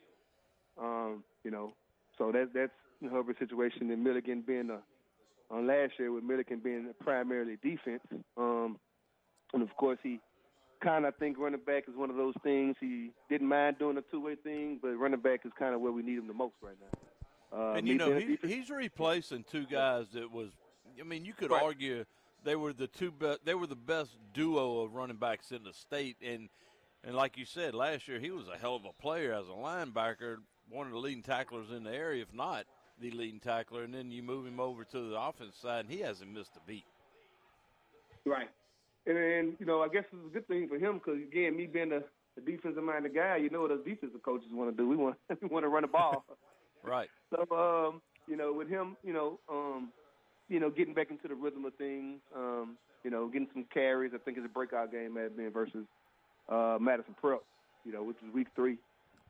Um, 0.80 1.24
you 1.44 1.50
know, 1.50 1.72
so 2.18 2.32
that's 2.32 2.50
that's 2.52 2.72
Hubbard's 3.10 3.38
situation, 3.38 3.90
and 3.90 4.02
Milligan 4.04 4.42
being 4.46 4.70
a 4.70 4.80
on 5.50 5.66
last 5.66 5.92
year 5.98 6.10
with 6.10 6.24
Milligan 6.24 6.60
being 6.60 6.92
primarily 7.00 7.56
defense. 7.62 8.02
Um, 8.36 8.78
and 9.52 9.62
of 9.62 9.74
course, 9.76 9.98
he 10.02 10.20
kind 10.82 11.04
of 11.04 11.14
think 11.16 11.38
running 11.38 11.60
back 11.64 11.84
is 11.88 11.94
one 11.96 12.10
of 12.10 12.16
those 12.16 12.34
things. 12.42 12.76
He 12.80 13.10
didn't 13.28 13.48
mind 13.48 13.78
doing 13.78 13.96
a 13.98 14.02
two-way 14.10 14.34
thing, 14.36 14.78
but 14.82 14.90
running 14.96 15.20
back 15.20 15.40
is 15.44 15.52
kind 15.58 15.74
of 15.74 15.80
where 15.80 15.92
we 15.92 16.02
need 16.02 16.18
him 16.18 16.26
the 16.26 16.34
most 16.34 16.54
right 16.62 16.76
now. 16.80 17.58
Uh, 17.58 17.74
and 17.74 17.86
you 17.86 17.94
know 17.96 18.16
he, 18.16 18.38
he's 18.42 18.68
replacing 18.70 19.44
two 19.44 19.66
guys 19.66 20.06
that 20.14 20.30
was. 20.30 20.50
I 20.98 21.04
mean, 21.04 21.24
you 21.24 21.32
could 21.32 21.50
Right. 21.50 21.62
argue 21.62 22.04
they 22.42 22.56
were 22.56 22.72
the 22.72 22.86
two 22.88 23.10
be- 23.12 23.36
they 23.44 23.54
were 23.54 23.66
the 23.66 23.76
best 23.76 24.16
duo 24.32 24.80
of 24.82 24.94
running 24.94 25.16
backs 25.16 25.52
in 25.52 25.62
the 25.62 25.72
state, 25.72 26.16
and 26.22 26.48
and 27.04 27.14
like 27.14 27.36
you 27.36 27.44
said 27.44 27.74
last 27.74 28.08
year, 28.08 28.18
he 28.18 28.30
was 28.30 28.48
a 28.48 28.56
hell 28.56 28.74
of 28.74 28.84
a 28.84 28.92
player 28.92 29.32
as 29.32 29.46
a 29.48 29.52
linebacker, 29.52 30.38
one 30.68 30.86
of 30.86 30.92
the 30.92 30.98
leading 30.98 31.22
tacklers 31.22 31.70
in 31.70 31.84
the 31.84 31.92
area, 31.92 32.22
if 32.22 32.32
not 32.34 32.64
the 33.00 33.10
leading 33.10 33.40
tackler. 33.40 33.82
And 33.82 33.94
then 33.94 34.10
you 34.10 34.22
move 34.22 34.46
him 34.46 34.60
over 34.60 34.84
to 34.84 35.10
the 35.10 35.20
offense 35.20 35.56
side, 35.56 35.86
and 35.86 35.94
he 35.94 36.00
hasn't 36.00 36.32
missed 36.32 36.56
a 36.56 36.60
beat. 36.66 36.84
Right. 38.24 38.48
And 39.06 39.16
then, 39.16 39.56
you 39.58 39.66
know, 39.66 39.82
I 39.82 39.88
guess 39.88 40.04
it's 40.12 40.26
a 40.26 40.32
good 40.32 40.48
thing 40.48 40.68
for 40.68 40.78
him 40.78 40.94
because, 40.94 41.20
again, 41.20 41.56
me 41.56 41.66
being 41.66 41.92
a 41.92 42.00
a 42.36 42.40
defensive-minded 42.40 43.14
guy, 43.14 43.36
you 43.36 43.50
know 43.50 43.62
what 43.62 43.70
us 43.70 43.78
defensive 43.84 44.22
coaches 44.22 44.48
want 44.52 44.70
to 44.70 44.76
do. 44.76 44.88
We 44.88 44.96
want 44.96 45.16
we 45.42 45.48
want 45.48 45.64
to 45.64 45.68
run 45.68 45.82
the 45.82 45.88
ball. 45.88 46.24
right. 46.82 47.08
So, 47.30 47.42
um, 47.54 48.02
you 48.26 48.36
know, 48.36 48.52
with 48.52 48.68
him, 48.68 48.96
you 49.04 49.12
know, 49.12 49.38
um, 49.48 49.92
you 50.48 50.60
know, 50.60 50.70
getting 50.70 50.94
back 50.94 51.10
into 51.10 51.28
the 51.28 51.34
rhythm 51.34 51.64
of 51.64 51.74
things, 51.74 52.20
um, 52.34 52.76
you 53.02 53.10
know, 53.10 53.28
getting 53.28 53.48
some 53.52 53.66
carries. 53.72 54.12
I 54.14 54.18
think 54.18 54.36
it's 54.36 54.46
a 54.46 54.48
breakout 54.48 54.90
game 54.90 55.16
at 55.16 55.36
been 55.36 55.50
versus 55.50 55.86
uh, 56.48 56.78
Madison 56.80 57.14
Prep, 57.20 57.42
you 57.84 57.92
know, 57.92 58.02
which 58.02 58.16
is 58.26 58.32
week 58.34 58.48
three. 58.56 58.78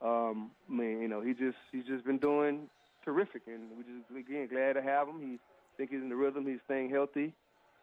Um, 0.01 0.51
man, 0.69 1.01
you 1.01 1.09
know, 1.09 1.21
he 1.21 1.33
just 1.33 1.57
he's 1.73 1.85
just 1.85 2.05
been 2.05 2.19
doing 2.19 2.69
terrific, 3.05 3.43
and 3.47 3.71
we 3.77 3.85
just 3.85 4.11
again 4.11 4.49
glad 4.51 4.75
to 4.75 4.83
have 4.83 5.09
him. 5.09 5.21
He 5.21 5.39
think 5.77 5.91
he's 5.91 6.01
in 6.01 6.09
the 6.09 6.17
rhythm. 6.17 6.47
He's 6.47 6.61
staying 6.65 6.91
healthy. 6.91 7.33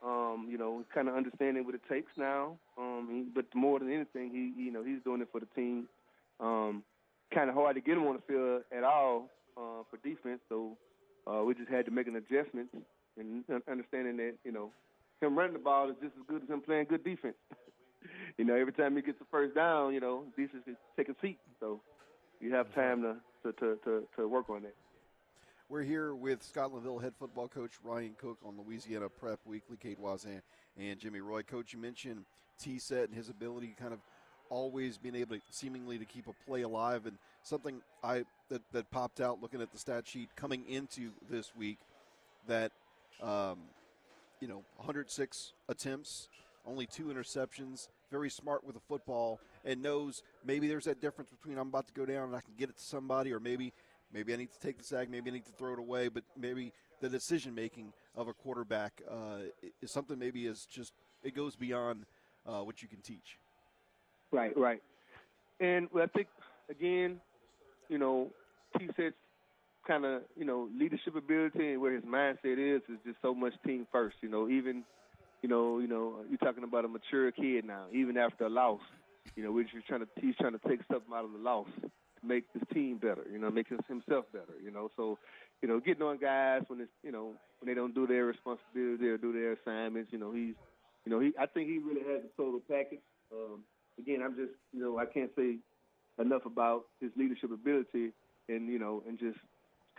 Um, 0.04 0.48
you 0.50 0.58
know, 0.58 0.84
kind 0.94 1.08
of 1.08 1.16
understanding 1.16 1.64
what 1.64 1.76
it 1.76 1.82
takes 1.88 2.12
now. 2.18 2.58
Um, 2.78 3.08
he, 3.12 3.22
but 3.34 3.46
more 3.54 3.78
than 3.78 3.92
anything, 3.92 4.32
he 4.32 4.62
you 4.62 4.72
know 4.72 4.84
he's 4.84 5.02
doing 5.04 5.22
it 5.22 5.28
for 5.32 5.40
the 5.40 5.48
team. 5.56 5.88
Um, 6.40 6.84
kind 7.34 7.50
of 7.50 7.56
hard 7.56 7.76
to 7.76 7.82
get 7.82 7.98
him 7.98 8.08
on 8.08 8.16
the 8.16 8.22
field 8.28 8.64
at 8.76 8.84
all 8.84 9.30
uh, 9.56 9.84
for 9.90 9.98
defense, 10.04 10.40
so 10.50 10.76
uh, 11.28 11.44
we 11.44 11.54
just 11.54 11.70
had 11.70 11.86
to 11.86 11.92
make 11.92 12.08
an 12.08 12.16
adjustment 12.16 12.70
and 13.18 13.44
understanding 13.70 14.18
that 14.18 14.34
you 14.44 14.52
know 14.52 14.72
him 15.22 15.38
running 15.38 15.54
the 15.54 15.60
ball 15.60 15.90
is 15.90 15.96
just 16.02 16.14
as 16.18 16.24
good 16.28 16.42
as 16.44 16.50
him 16.50 16.62
playing 16.62 16.88
good 16.90 17.04
defense. 17.04 17.36
you 18.38 18.46
know, 18.46 18.56
every 18.56 18.74
time 18.74 18.96
he 18.96 19.04
gets 19.04 19.20
the 19.20 19.26
first 19.30 19.54
down, 19.54 19.94
you 19.94 20.00
know, 20.00 20.24
defense 20.36 20.64
is 20.66 20.76
taking 20.98 21.14
a 21.16 21.22
seat. 21.22 21.38
So 21.60 21.80
you 22.40 22.54
have 22.56 22.74
time 22.74 23.04
to 23.04 23.16
to, 23.44 23.52
to, 23.54 23.78
to, 23.84 24.04
to 24.18 24.28
work 24.28 24.50
on 24.50 24.64
that. 24.64 24.76
We're 25.72 25.84
here 25.84 26.14
with 26.14 26.42
Scotlandville 26.42 27.02
head 27.02 27.14
football 27.18 27.48
coach 27.48 27.72
Ryan 27.82 28.14
Cook 28.20 28.38
on 28.46 28.56
Louisiana 28.58 29.08
Prep 29.08 29.40
Weekly. 29.46 29.78
Cade 29.78 30.00
Voisin 30.02 30.42
and 30.78 31.00
Jimmy 31.00 31.22
Roy. 31.22 31.44
Coach, 31.44 31.72
you 31.72 31.80
mentioned 31.80 32.26
T 32.60 32.78
set 32.78 33.08
and 33.08 33.16
his 33.16 33.30
ability 33.30 33.74
kind 33.80 33.94
of 33.94 34.00
always 34.50 34.98
being 34.98 35.16
able 35.16 35.38
to 35.38 35.42
seemingly 35.50 35.98
to 35.98 36.04
keep 36.04 36.28
a 36.28 36.34
play 36.46 36.64
alive 36.64 37.06
and 37.06 37.18
something 37.44 37.82
I 38.04 38.26
that, 38.50 38.62
that 38.74 38.92
popped 38.92 39.22
out 39.22 39.42
looking 39.42 39.62
at 39.62 39.72
the 39.72 39.78
stat 39.78 40.06
sheet 40.06 40.28
coming 40.36 40.66
into 40.68 41.12
this 41.30 41.56
week 41.56 41.78
that 42.50 42.74
um, 43.24 43.60
you 44.42 44.50
know 44.50 44.64
106 44.76 45.54
attempts 45.70 46.28
only 46.68 46.86
two 46.86 47.06
interceptions 47.06 47.88
very 48.12 48.30
smart 48.30 48.66
with 48.66 48.76
the 48.76 48.82
football 48.90 49.40
and 49.64 49.82
knows 49.82 50.22
maybe 50.46 50.68
there's 50.68 50.84
that 50.84 51.00
difference 51.00 51.30
between 51.30 51.58
I'm 51.58 51.70
about 51.70 51.88
to 51.88 51.94
go 51.94 52.06
down 52.06 52.28
and 52.28 52.36
I 52.36 52.42
can 52.42 52.56
get 52.58 52.70
it 52.70 52.78
to 52.78 52.84
somebody 52.84 53.32
or 53.32 53.40
maybe 53.40 53.72
maybe 54.14 54.34
I 54.34 54.38
need 54.38 54.52
to 54.52 54.60
take 54.60 54.78
the 54.78 54.84
sack 54.84 55.10
maybe 55.10 55.30
I 55.30 55.34
need 55.34 55.46
to 55.46 55.52
throw 55.52 55.74
it 55.74 55.80
away 55.80 56.08
but 56.08 56.24
maybe 56.38 56.74
the 57.00 57.10
decision 57.10 57.56
making 57.56 57.94
of 58.16 58.28
a 58.28 58.34
quarterback 58.34 59.02
uh, 59.10 59.40
is 59.82 59.92
something 59.92 60.18
maybe 60.20 60.48
is 60.48 60.66
just 60.66 60.94
it 61.24 61.36
goes 61.36 61.56
beyond 61.56 62.06
uh, 62.46 62.60
what 62.60 62.82
you 62.82 62.88
can 62.88 63.02
teach 63.02 63.38
Right, 64.32 64.58
right. 64.58 64.82
And 65.60 65.88
I 65.96 66.08
think 66.08 66.28
again, 66.70 67.20
you 67.90 67.98
know, 67.98 68.32
T 68.78 68.88
sets 68.96 69.16
kind 69.86 70.06
of 70.06 70.22
you 70.38 70.46
know 70.46 70.70
leadership 70.78 71.16
ability 71.16 71.74
and 71.74 71.82
where 71.82 71.94
his 71.94 72.04
mindset 72.04 72.58
is 72.58 72.82
is 72.90 72.98
just 73.06 73.18
so 73.22 73.34
much 73.34 73.54
team 73.66 73.86
first. 73.92 74.16
You 74.22 74.30
know, 74.30 74.48
even 74.50 74.84
you 75.42 75.50
know, 75.50 75.80
you 75.80 75.88
know, 75.88 76.24
you're 76.30 76.38
talking 76.38 76.64
about 76.64 76.86
a 76.86 76.88
mature 76.88 77.32
kid 77.32 77.66
now. 77.66 77.86
Even 77.92 78.18
after 78.18 78.46
a 78.46 78.50
loss, 78.50 78.80
you 79.36 79.44
know, 79.44 79.52
we're 79.52 79.64
just 79.64 79.88
trying 79.88 80.02
to 80.02 80.08
he's 80.20 80.36
trying 80.38 80.54
to 80.54 80.68
take 80.68 80.80
something 80.90 81.14
out 81.14 81.26
of 81.26 81.34
the 81.34 81.40
loss 81.40 81.68
make 82.24 82.46
his 82.54 82.64
team 82.74 82.98
better. 82.98 83.26
You 83.32 83.40
know, 83.40 83.50
make 83.50 83.68
himself 83.68 84.26
better. 84.32 84.56
You 84.64 84.72
know, 84.72 84.90
so 84.96 85.18
you 85.62 85.68
know, 85.68 85.80
getting 85.80 86.04
on 86.04 86.18
guys 86.18 86.64
when 86.68 86.82
it's 86.82 86.92
you 87.04 87.12
know 87.12 87.34
when 87.60 87.68
they 87.68 87.74
don't 87.74 87.96
do 87.96 88.08
their 88.08 88.26
responsibility 88.26 89.08
or 89.08 89.18
do 89.18 89.34
their 89.34 89.54
assignments. 89.54 90.12
You 90.12 90.20
know, 90.20 90.32
he's 90.32 90.56
you 91.06 91.12
know 91.12 91.20
he 91.20 91.32
I 91.40 91.46
think 91.46 91.70
he 91.70 91.78
really 91.78 92.02
has 92.12 92.22
the 92.24 92.30
total 92.38 92.62
package. 92.70 93.00
Um, 93.32 93.64
again, 93.98 94.22
I'm 94.24 94.36
just, 94.36 94.52
you 94.74 94.82
know, 94.82 94.98
I 94.98 95.06
can't 95.06 95.32
say 95.36 95.58
enough 96.20 96.46
about 96.46 96.86
his 97.00 97.12
leadership 97.16 97.52
ability 97.52 98.12
and, 98.50 98.68
you 98.68 98.80
know, 98.80 99.04
and 99.08 99.18
just 99.20 99.38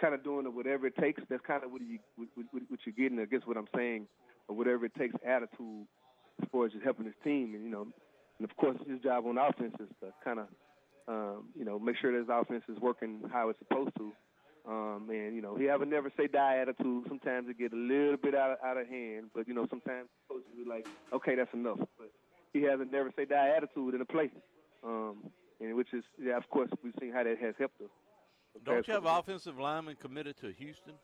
kind 0.00 0.14
of 0.14 0.24
doing 0.24 0.46
whatever 0.54 0.87
it 0.87 0.96
takes. 0.96 1.22
That's 1.28 1.42
kind 1.46 1.64
of 1.64 1.70
what 1.70 1.82
you 1.82 1.98
what, 2.16 2.28
what, 2.35 2.62
what 2.68 2.80
you're 2.85 2.94
getting. 2.96 3.20
I 3.20 3.26
guess 3.26 3.42
what 3.44 3.56
I'm 3.56 3.68
saying, 3.74 4.06
or 4.48 4.56
whatever 4.56 4.87
it 4.87 4.94
takes 4.94 5.14
attitude 5.26 5.87
as 6.42 6.48
far 6.50 6.66
as 6.66 6.72
just 6.72 6.85
helping 6.85 7.06
his 7.06 7.14
team. 7.24 7.54
And 7.54 7.64
you 7.64 7.70
know, 7.70 7.87
and 8.38 8.48
of 8.48 8.56
course 8.56 8.76
his 8.88 9.00
job 9.00 9.24
on 9.26 9.38
offense 9.38 9.74
is 9.80 9.88
to 10.00 10.12
kind 10.24 10.40
of, 10.40 10.46
um, 11.08 11.48
you 11.56 11.64
know, 11.64 11.78
make 11.78 11.96
sure 11.96 12.12
that 12.12 12.18
his 12.18 12.28
offense 12.30 12.64
is 12.68 12.78
working 12.80 13.22
how 13.32 13.48
it's 13.48 13.58
supposed 13.58 13.94
to. 13.96 14.12
Um, 14.68 15.08
and 15.10 15.34
you 15.34 15.42
know, 15.42 15.56
he 15.56 15.64
have 15.64 15.82
a 15.82 15.86
never 15.86 16.10
say 16.16 16.28
die 16.28 16.58
attitude. 16.58 17.04
Sometimes 17.08 17.48
it 17.48 17.58
get 17.58 17.72
a 17.72 17.76
little 17.76 18.16
bit 18.16 18.34
out 18.34 18.52
of, 18.52 18.58
out 18.64 18.76
of 18.76 18.88
hand, 18.88 19.30
but 19.34 19.48
you 19.48 19.54
know, 19.54 19.66
sometimes 19.68 20.08
coaches 20.28 20.46
be 20.56 20.68
like, 20.68 20.86
okay, 21.12 21.34
that's 21.34 21.52
enough. 21.52 21.78
But 21.98 22.12
he 22.52 22.62
has 22.62 22.78
a 22.80 22.84
never 22.84 23.12
say 23.16 23.24
die 23.24 23.52
attitude 23.56 23.94
in 23.94 23.98
the 23.98 24.04
play, 24.04 24.30
um, 24.84 25.24
and 25.60 25.74
which 25.74 25.92
is 25.92 26.04
yeah, 26.22 26.36
of 26.36 26.48
course 26.48 26.70
we've 26.84 26.94
seen 27.00 27.12
how 27.12 27.24
that 27.24 27.38
has 27.38 27.54
helped 27.58 27.80
us. 27.80 27.90
Don't 28.64 28.86
you 28.86 28.94
have 28.94 29.06
offensive 29.06 29.58
linemen 29.58 29.96
committed 30.00 30.36
to 30.42 30.52
Houston? 30.52 30.94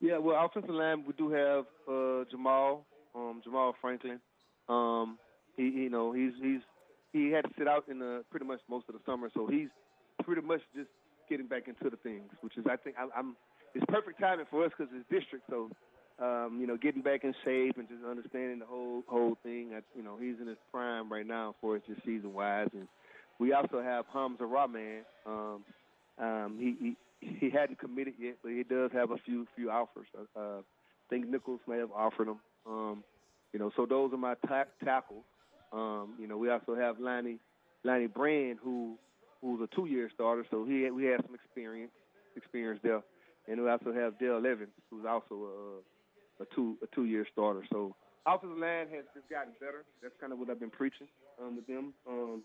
Yeah, 0.00 0.18
well, 0.18 0.44
offensive 0.44 0.74
line 0.74 1.04
we 1.06 1.12
do 1.12 1.30
have 1.30 1.66
uh, 1.88 2.24
Jamal, 2.30 2.86
um, 3.14 3.40
Jamal 3.44 3.76
Franklin. 3.80 4.18
Um, 4.68 5.18
he, 5.56 5.64
you 5.64 5.90
know, 5.90 6.12
he's 6.12 6.32
he's 6.42 6.62
he 7.12 7.30
had 7.30 7.44
to 7.44 7.50
sit 7.58 7.68
out 7.68 7.84
in 7.88 7.98
the 7.98 8.24
pretty 8.30 8.46
much 8.46 8.60
most 8.68 8.86
of 8.88 8.94
the 8.94 9.00
summer, 9.04 9.30
so 9.34 9.46
he's 9.46 9.68
pretty 10.24 10.42
much 10.42 10.60
just 10.74 10.88
getting 11.28 11.46
back 11.46 11.68
into 11.68 11.90
the 11.90 11.96
things, 12.02 12.30
which 12.40 12.56
is 12.56 12.64
I 12.70 12.76
think 12.76 12.96
I, 12.98 13.06
I'm 13.18 13.36
it's 13.74 13.84
perfect 13.88 14.20
timing 14.20 14.46
for 14.50 14.64
us 14.64 14.72
because 14.76 14.92
it's 14.94 15.08
district, 15.10 15.44
so 15.48 15.70
um, 16.20 16.58
you 16.60 16.66
know, 16.66 16.76
getting 16.76 17.02
back 17.02 17.24
in 17.24 17.34
shape 17.44 17.78
and 17.78 17.88
just 17.88 18.04
understanding 18.04 18.58
the 18.58 18.66
whole 18.66 19.02
whole 19.06 19.36
thing. 19.42 19.70
I, 19.74 19.80
you 19.96 20.02
know, 20.02 20.16
he's 20.20 20.36
in 20.40 20.46
his 20.46 20.58
prime 20.70 21.10
right 21.10 21.26
now 21.26 21.54
for 21.60 21.76
us 21.76 21.82
just 21.86 22.04
season 22.04 22.34
wise, 22.34 22.68
and 22.74 22.86
we 23.38 23.52
also 23.52 23.82
have 23.82 24.04
Hamza 24.12 24.44
Rahman. 24.44 25.02
Um, 25.26 25.64
um, 26.18 26.56
he, 26.58 26.96
he 27.20 27.36
he 27.40 27.50
hadn't 27.50 27.78
committed 27.78 28.14
yet, 28.18 28.36
but 28.42 28.52
he 28.52 28.62
does 28.62 28.90
have 28.92 29.10
a 29.10 29.16
few 29.24 29.46
few 29.56 29.70
offers. 29.70 30.06
Uh, 30.36 30.40
I 30.58 30.60
think 31.08 31.28
Nicholls 31.28 31.60
may 31.66 31.78
have 31.78 31.92
offered 31.92 32.28
him. 32.28 32.40
Um, 32.66 33.04
you 33.52 33.58
know, 33.58 33.70
so 33.74 33.86
those 33.86 34.12
are 34.12 34.18
my 34.18 34.34
ta- 34.46 34.64
tackles. 34.84 35.24
Um, 35.72 36.14
you 36.18 36.26
know, 36.26 36.36
we 36.36 36.50
also 36.50 36.74
have 36.74 36.98
Lonnie 36.98 37.38
Lonnie 37.84 38.06
Brand, 38.06 38.58
who 38.62 38.96
who's 39.40 39.60
a 39.60 39.74
two-year 39.74 40.10
starter, 40.14 40.44
so 40.50 40.64
he 40.64 40.90
we 40.90 41.04
have 41.06 41.20
some 41.24 41.34
experience 41.34 41.92
experience 42.36 42.80
there, 42.82 43.02
and 43.48 43.62
we 43.62 43.68
also 43.70 43.92
have 43.92 44.18
Dale 44.18 44.44
Evans, 44.44 44.70
who's 44.90 45.04
also 45.06 45.82
a 46.40 46.42
a 46.42 46.46
two 46.54 46.76
a 46.82 46.94
two 46.94 47.04
year 47.04 47.26
starter. 47.32 47.64
So 47.72 47.94
offensive 48.26 48.58
line 48.58 48.88
has 48.92 49.04
just 49.14 49.28
gotten 49.28 49.52
better. 49.60 49.84
That's 50.02 50.14
kind 50.20 50.32
of 50.32 50.38
what 50.38 50.50
I've 50.50 50.60
been 50.60 50.70
preaching 50.70 51.08
um, 51.40 51.56
with 51.56 51.66
them. 51.66 51.94
Um, 52.08 52.42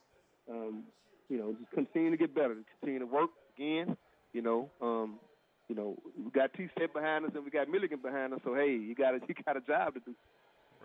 um, 0.50 0.84
you 1.30 1.38
know, 1.38 1.56
just 1.60 1.72
continue 1.72 2.12
to 2.12 2.18
get 2.18 2.36
better, 2.36 2.56
continue 2.80 3.00
to 3.00 3.06
work 3.06 3.32
again. 3.58 3.98
You 4.34 4.42
know, 4.42 4.70
um, 4.82 5.20
you 5.68 5.76
know, 5.76 5.98
we 6.18 6.30
got 6.32 6.54
T 6.54 6.68
Set 6.78 6.94
behind 6.94 7.26
us 7.26 7.32
and 7.34 7.44
we 7.44 7.50
got 7.50 7.70
Milligan 7.70 8.00
behind 8.02 8.34
us. 8.34 8.40
So 8.44 8.54
hey, 8.54 8.72
you 8.72 8.96
got 8.96 9.16
a 9.16 9.20
you 9.28 9.36
got 9.46 9.58
a 9.58 9.62
job 9.62 9.96
to 9.96 10.00
do. 10.02 10.14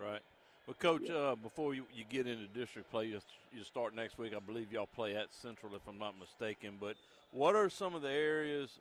Right. 0.01 0.23
Well, 0.71 0.77
Coach, 0.79 1.09
yeah. 1.09 1.17
uh, 1.17 1.35
before 1.35 1.75
you, 1.75 1.85
you 1.93 2.05
get 2.09 2.29
into 2.29 2.47
district 2.47 2.93
play, 2.93 3.07
you, 3.07 3.19
you 3.53 3.65
start 3.65 3.93
next 3.93 4.19
week. 4.19 4.33
I 4.37 4.39
believe 4.39 4.73
y'all 4.73 4.87
play 4.87 5.17
at 5.17 5.35
Central, 5.35 5.75
if 5.75 5.83
I'm 5.89 5.99
not 5.99 6.15
mistaken. 6.17 6.77
But 6.81 6.95
what 7.33 7.57
are 7.57 7.69
some 7.69 7.97
of 7.97 8.03
the 8.03 8.11
areas? 8.11 8.79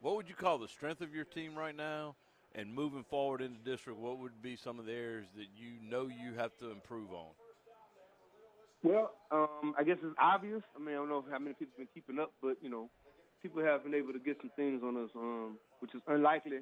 What 0.00 0.16
would 0.16 0.26
you 0.26 0.34
call 0.34 0.56
the 0.56 0.68
strength 0.68 1.02
of 1.02 1.14
your 1.14 1.26
team 1.26 1.54
right 1.54 1.76
now? 1.76 2.14
And 2.54 2.74
moving 2.74 3.04
forward 3.04 3.42
in 3.42 3.52
the 3.52 3.70
district, 3.70 3.98
what 3.98 4.20
would 4.20 4.40
be 4.40 4.56
some 4.56 4.78
of 4.78 4.86
the 4.86 4.94
areas 4.94 5.26
that 5.36 5.48
you 5.54 5.72
know 5.86 6.04
you 6.06 6.32
have 6.38 6.56
to 6.60 6.70
improve 6.70 7.12
on? 7.12 7.28
Well, 8.82 9.12
um, 9.30 9.74
I 9.78 9.84
guess 9.84 9.98
it's 10.02 10.16
obvious. 10.18 10.62
I 10.74 10.78
mean, 10.78 10.94
I 10.94 10.96
don't 10.96 11.10
know 11.10 11.26
how 11.30 11.38
many 11.38 11.52
people 11.52 11.74
have 11.76 11.88
been 11.88 11.88
keeping 11.92 12.20
up, 12.22 12.32
but 12.40 12.56
you 12.62 12.70
know, 12.70 12.88
people 13.42 13.62
have 13.62 13.84
been 13.84 13.92
able 13.92 14.14
to 14.14 14.18
get 14.18 14.38
some 14.40 14.50
things 14.56 14.82
on 14.82 14.96
us, 14.96 15.10
um, 15.14 15.58
which 15.80 15.94
is 15.94 16.00
unlikely, 16.06 16.60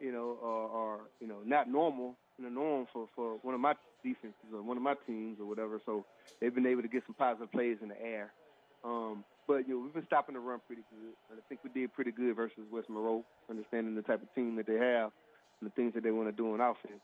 you 0.00 0.12
know, 0.12 0.38
or, 0.40 0.68
or 0.68 1.00
you 1.20 1.26
know, 1.26 1.40
not 1.44 1.68
normal 1.68 2.16
the 2.44 2.50
norm 2.50 2.86
for 2.92 3.08
for 3.14 3.38
one 3.42 3.54
of 3.54 3.60
my 3.60 3.74
defenses 4.02 4.52
or 4.52 4.62
one 4.62 4.76
of 4.76 4.82
my 4.82 4.94
teams 5.06 5.38
or 5.40 5.46
whatever. 5.46 5.80
So 5.86 6.04
they've 6.40 6.54
been 6.54 6.66
able 6.66 6.82
to 6.82 6.88
get 6.88 7.02
some 7.06 7.14
positive 7.14 7.50
plays 7.52 7.78
in 7.82 7.88
the 7.88 8.00
air. 8.00 8.32
Um, 8.84 9.24
but 9.48 9.68
you 9.68 9.74
know, 9.74 9.80
we've 9.80 9.94
been 9.94 10.06
stopping 10.06 10.34
the 10.34 10.40
run 10.40 10.60
pretty 10.66 10.82
good, 10.90 11.14
and 11.30 11.38
I 11.38 11.42
think 11.48 11.60
we 11.64 11.70
did 11.70 11.92
pretty 11.94 12.12
good 12.12 12.34
versus 12.36 12.66
West 12.70 12.88
Monroe, 12.88 13.24
understanding 13.48 13.94
the 13.94 14.02
type 14.02 14.22
of 14.22 14.32
team 14.34 14.56
that 14.56 14.66
they 14.66 14.74
have 14.74 15.10
and 15.60 15.70
the 15.70 15.74
things 15.74 15.94
that 15.94 16.02
they 16.02 16.10
want 16.10 16.28
to 16.28 16.32
do 16.32 16.52
on 16.52 16.60
offense. 16.60 17.00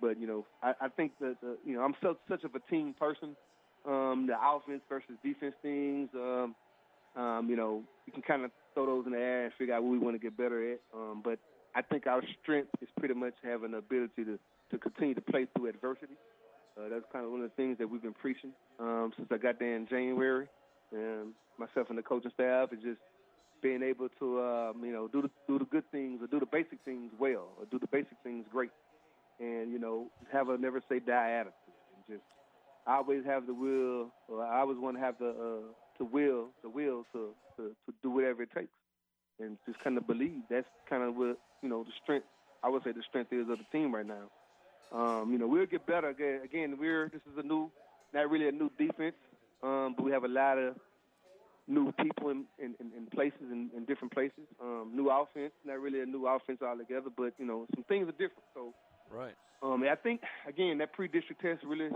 But 0.00 0.20
you 0.20 0.26
know, 0.26 0.46
I, 0.62 0.74
I 0.80 0.88
think 0.88 1.12
that 1.20 1.36
the, 1.40 1.56
you 1.64 1.74
know 1.74 1.82
I'm 1.82 1.94
so 2.02 2.16
such 2.28 2.44
of 2.44 2.54
a 2.54 2.60
team 2.70 2.94
person. 2.98 3.36
Um, 3.84 4.28
the 4.28 4.36
offense 4.40 4.80
versus 4.88 5.16
defense 5.24 5.56
things, 5.60 6.08
um, 6.14 6.54
um, 7.16 7.50
you 7.50 7.56
know, 7.56 7.82
you 8.06 8.12
can 8.12 8.22
kind 8.22 8.44
of 8.44 8.52
throw 8.74 8.86
those 8.86 9.06
in 9.06 9.12
the 9.12 9.18
air 9.18 9.44
and 9.44 9.52
figure 9.58 9.74
out 9.74 9.82
what 9.82 9.90
we 9.90 9.98
want 9.98 10.14
to 10.14 10.20
get 10.20 10.36
better 10.36 10.72
at. 10.72 10.78
Um, 10.94 11.20
but 11.22 11.38
I 11.74 11.82
think 11.82 12.06
our 12.06 12.22
strength 12.42 12.70
is 12.80 12.88
pretty 12.98 13.14
much 13.14 13.34
having 13.42 13.72
the 13.72 13.78
ability 13.78 14.24
to 14.24 14.38
to 14.72 14.78
continue 14.78 15.14
to 15.14 15.20
play 15.20 15.46
through 15.54 15.68
adversity. 15.68 16.14
Uh, 16.76 16.88
that's 16.88 17.04
kind 17.12 17.24
of 17.24 17.30
one 17.30 17.42
of 17.42 17.50
the 17.50 17.56
things 17.56 17.78
that 17.78 17.88
we've 17.88 18.02
been 18.02 18.14
preaching 18.14 18.50
um, 18.80 19.12
since 19.16 19.28
I 19.30 19.36
got 19.36 19.58
there 19.58 19.76
in 19.76 19.86
January 19.86 20.48
and 20.90 21.32
myself 21.58 21.88
and 21.90 21.98
the 21.98 22.02
coaching 22.02 22.30
staff 22.34 22.72
is 22.72 22.80
just 22.82 23.00
being 23.62 23.82
able 23.82 24.08
to 24.18 24.40
um, 24.40 24.84
you 24.84 24.92
know 24.92 25.08
do 25.08 25.22
the 25.22 25.30
do 25.46 25.58
the 25.58 25.64
good 25.66 25.84
things 25.92 26.20
or 26.22 26.26
do 26.26 26.40
the 26.40 26.46
basic 26.46 26.78
things 26.84 27.12
well 27.18 27.48
or 27.58 27.66
do 27.70 27.78
the 27.78 27.86
basic 27.86 28.16
things 28.24 28.44
great, 28.50 28.70
and 29.38 29.70
you 29.70 29.78
know 29.78 30.06
have 30.32 30.48
a 30.48 30.58
never 30.58 30.82
say 30.88 30.98
die 30.98 31.30
attitude 31.32 31.54
and 31.94 32.16
just 32.16 32.24
I 32.86 32.96
always 32.96 33.24
have 33.24 33.46
the 33.46 33.54
will, 33.54 34.10
or 34.28 34.44
I 34.44 34.60
always 34.60 34.78
want 34.78 34.96
to 34.96 35.00
have 35.00 35.14
the 35.18 35.30
uh, 35.30 36.04
will, 36.04 36.48
the 36.62 36.68
will 36.68 37.06
to, 37.12 37.30
to 37.56 37.62
to 37.68 37.94
do 38.02 38.10
whatever 38.10 38.42
it 38.42 38.50
takes, 38.52 38.72
and 39.38 39.56
just 39.66 39.78
kind 39.80 39.96
of 39.96 40.06
believe. 40.06 40.42
That's 40.50 40.66
kind 40.90 41.04
of 41.04 41.14
what 41.14 41.38
you 41.62 41.68
know 41.68 41.84
the 41.84 41.92
strength. 42.02 42.26
I 42.64 42.68
would 42.68 42.82
say 42.82 42.92
the 42.92 43.02
strength 43.08 43.32
is 43.32 43.48
of 43.48 43.58
the 43.58 43.66
team 43.70 43.94
right 43.94 44.06
now. 44.06 44.30
Um, 44.94 45.32
you 45.32 45.38
know, 45.38 45.46
we'll 45.46 45.66
get 45.66 45.86
better 45.86 46.10
again. 46.10 46.40
Again, 46.44 46.76
we're 46.78 47.08
this 47.08 47.22
is 47.32 47.38
a 47.38 47.42
new, 47.42 47.70
not 48.12 48.30
really 48.30 48.48
a 48.48 48.52
new 48.52 48.70
defense, 48.78 49.16
um, 49.62 49.94
but 49.96 50.04
we 50.04 50.12
have 50.12 50.24
a 50.24 50.28
lot 50.28 50.58
of 50.58 50.74
new 51.66 51.92
people 51.92 52.28
in, 52.30 52.44
in, 52.58 52.74
in 52.78 53.06
places 53.14 53.40
in, 53.50 53.70
in 53.76 53.84
different 53.86 54.12
places. 54.12 54.44
Um, 54.60 54.92
new 54.94 55.08
offense, 55.08 55.52
not 55.64 55.80
really 55.80 56.00
a 56.00 56.06
new 56.06 56.26
offense 56.26 56.60
altogether, 56.60 57.08
but 57.16 57.32
you 57.38 57.46
know 57.46 57.66
some 57.74 57.84
things 57.84 58.06
are 58.08 58.12
different. 58.12 58.44
So 58.54 58.74
right. 59.10 59.34
Um, 59.62 59.82
I 59.90 59.94
think 59.94 60.20
again 60.46 60.78
that 60.78 60.92
pre-district 60.92 61.40
test 61.40 61.62
really, 61.64 61.88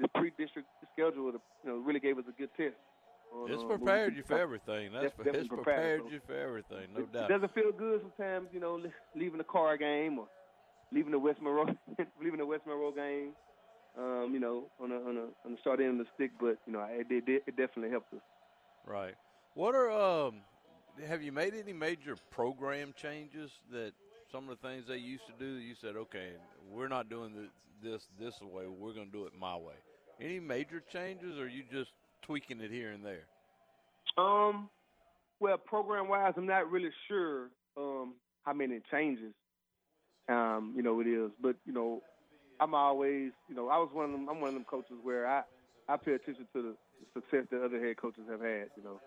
the 0.00 0.08
pre-district 0.08 0.66
schedule, 0.92 1.32
you 1.32 1.40
know, 1.70 1.76
really 1.76 2.00
gave 2.00 2.18
us 2.18 2.24
a 2.28 2.32
good 2.32 2.50
test. 2.56 2.74
On, 3.32 3.50
it's 3.50 3.62
prepared 3.62 4.16
you 4.16 4.22
for 4.26 4.38
everything. 4.38 4.90
That's, 4.92 5.12
for, 5.14 5.28
it's 5.28 5.48
prepared, 5.48 5.48
prepared 5.48 6.02
so 6.06 6.10
you 6.10 6.20
for 6.26 6.36
everything, 6.36 6.86
no 6.94 7.00
it, 7.00 7.12
doubt. 7.12 7.30
It 7.30 7.34
doesn't 7.34 7.54
feel 7.54 7.72
good 7.72 8.00
sometimes, 8.00 8.48
you 8.52 8.60
know, 8.60 8.80
leaving 9.14 9.40
a 9.40 9.44
car 9.44 9.76
game 9.76 10.18
or 10.18 10.26
leaving 10.94 11.12
the 11.12 11.18
West 11.18 11.42
Monroe, 11.42 11.66
leaving 12.22 12.38
the 12.38 12.46
West 12.46 12.62
Monroe 12.66 12.92
game, 12.92 13.32
um, 13.98 14.30
you 14.32 14.40
know, 14.40 14.64
on 14.80 14.92
a 14.92 14.96
on 14.96 15.16
a 15.16 15.46
on 15.46 15.52
the 15.52 15.58
start 15.60 15.80
end 15.80 16.00
of 16.00 16.06
the 16.06 16.12
stick. 16.14 16.30
But 16.40 16.58
you 16.66 16.72
know, 16.72 16.86
it, 16.88 17.06
it, 17.10 17.42
it 17.46 17.56
definitely 17.56 17.90
helped 17.90 18.12
us. 18.14 18.20
Right. 18.86 19.14
What 19.54 19.74
are 19.74 19.90
um? 19.90 20.36
Have 21.08 21.22
you 21.22 21.32
made 21.32 21.54
any 21.54 21.72
major 21.72 22.16
program 22.30 22.94
changes 22.96 23.50
that 23.72 23.92
some 24.30 24.48
of 24.48 24.60
the 24.60 24.68
things 24.68 24.84
they 24.88 24.96
used 24.96 25.24
to 25.26 25.32
do? 25.44 25.58
You 25.58 25.74
said, 25.80 25.96
okay, 25.96 26.30
we're 26.70 26.88
not 26.88 27.08
doing 27.08 27.34
this 27.82 28.02
this 28.20 28.34
way. 28.40 28.64
We're 28.68 28.92
going 28.92 29.06
to 29.06 29.12
do 29.12 29.26
it 29.26 29.32
my 29.38 29.56
way. 29.56 29.74
Any 30.20 30.38
major 30.38 30.82
changes, 30.92 31.38
or 31.38 31.44
are 31.44 31.48
you 31.48 31.64
just 31.72 31.90
tweaking 32.22 32.60
it 32.60 32.70
here 32.70 32.92
and 32.92 33.04
there? 33.04 33.24
Um, 34.16 34.68
well, 35.40 35.58
program 35.58 36.08
wise, 36.08 36.34
I'm 36.36 36.46
not 36.46 36.70
really 36.70 36.90
sure 37.08 37.48
um 37.76 38.14
how 38.44 38.52
many 38.52 38.80
changes. 38.90 39.32
Um, 40.28 40.72
you 40.74 40.82
know 40.82 41.00
it 41.00 41.06
is, 41.06 41.30
but 41.42 41.56
you 41.66 41.72
know, 41.72 42.00
I'm 42.60 42.74
always, 42.74 43.32
you 43.48 43.54
know, 43.54 43.68
I 43.68 43.76
was 43.78 43.90
one 43.92 44.06
of 44.06 44.12
them. 44.12 44.28
I'm 44.28 44.40
one 44.40 44.48
of 44.48 44.54
them 44.54 44.64
coaches 44.64 44.96
where 45.02 45.26
I 45.26 45.42
I 45.88 45.96
pay 45.96 46.12
attention 46.14 46.46
to 46.54 46.62
the 46.62 46.74
success 47.12 47.46
that 47.50 47.62
other 47.62 47.84
head 47.84 47.96
coaches 47.96 48.24
have 48.30 48.40
had. 48.40 48.68
You 48.76 48.84
know, 48.84 49.00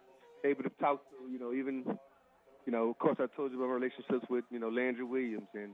able 0.45 0.63
to 0.63 0.69
talk 0.79 1.01
to, 1.09 1.31
you 1.31 1.39
know, 1.39 1.53
even, 1.53 1.83
you 2.65 2.71
know, 2.71 2.89
of 2.89 2.99
course 2.99 3.17
I 3.19 3.25
told 3.35 3.51
you 3.51 3.57
about 3.57 3.69
my 3.69 3.75
relationships 3.75 4.25
with, 4.29 4.45
you 4.51 4.59
know, 4.59 4.69
Landry 4.69 5.05
Williams 5.05 5.47
and, 5.53 5.73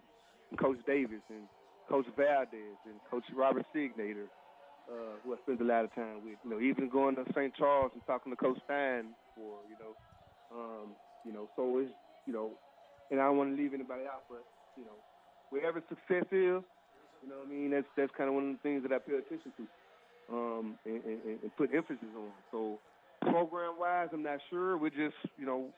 Coach 0.59 0.77
Davis 0.85 1.25
and 1.29 1.49
Coach 1.89 2.05
Valdez 2.15 2.77
and 2.85 3.01
Coach 3.09 3.23
Robert 3.35 3.65
Signator, 3.73 4.29
uh, 4.85 5.17
who 5.23 5.33
I 5.33 5.37
spent 5.41 5.59
a 5.61 5.63
lot 5.63 5.83
of 5.83 5.95
time 5.95 6.21
with. 6.23 6.37
You 6.43 6.51
know, 6.51 6.59
even 6.61 6.89
going 6.89 7.15
to 7.15 7.25
St. 7.33 7.55
Charles 7.55 7.89
and 7.93 8.05
talking 8.05 8.31
to 8.31 8.35
Coach 8.35 8.59
Stein 8.65 9.17
for, 9.35 9.57
you 9.65 9.77
know, 9.81 9.97
um, 10.53 10.93
you 11.25 11.33
know, 11.33 11.49
so 11.55 11.79
it's, 11.79 11.89
you 12.27 12.33
know, 12.33 12.51
and 13.09 13.19
I 13.19 13.25
don't 13.25 13.37
want 13.37 13.55
to 13.55 13.61
leave 13.61 13.73
anybody 13.73 14.03
out, 14.05 14.29
but 14.29 14.45
you 14.77 14.85
know, 14.85 14.93
wherever 15.53 15.83
success 15.87 16.25
is, 16.33 16.65
you 17.21 17.29
know, 17.29 17.45
what 17.45 17.47
I 17.47 17.53
mean, 17.53 17.69
that's 17.69 17.85
that's 17.95 18.11
kind 18.17 18.27
of 18.27 18.33
one 18.33 18.49
of 18.49 18.53
the 18.57 18.63
things 18.63 18.81
that 18.81 18.91
I 18.91 18.97
pay 18.97 19.13
attention 19.21 19.53
to 19.57 19.63
um, 20.33 20.75
and, 20.85 21.01
and, 21.05 21.19
and 21.43 21.55
put 21.55 21.69
emphasis 21.73 22.09
on. 22.17 22.33
So 22.51 22.79
program 23.21 23.77
wise, 23.79 24.09
I'm 24.11 24.23
not 24.23 24.39
sure. 24.49 24.77
We're 24.77 24.89
just, 24.89 25.15
you 25.37 25.45
know, 25.45 25.69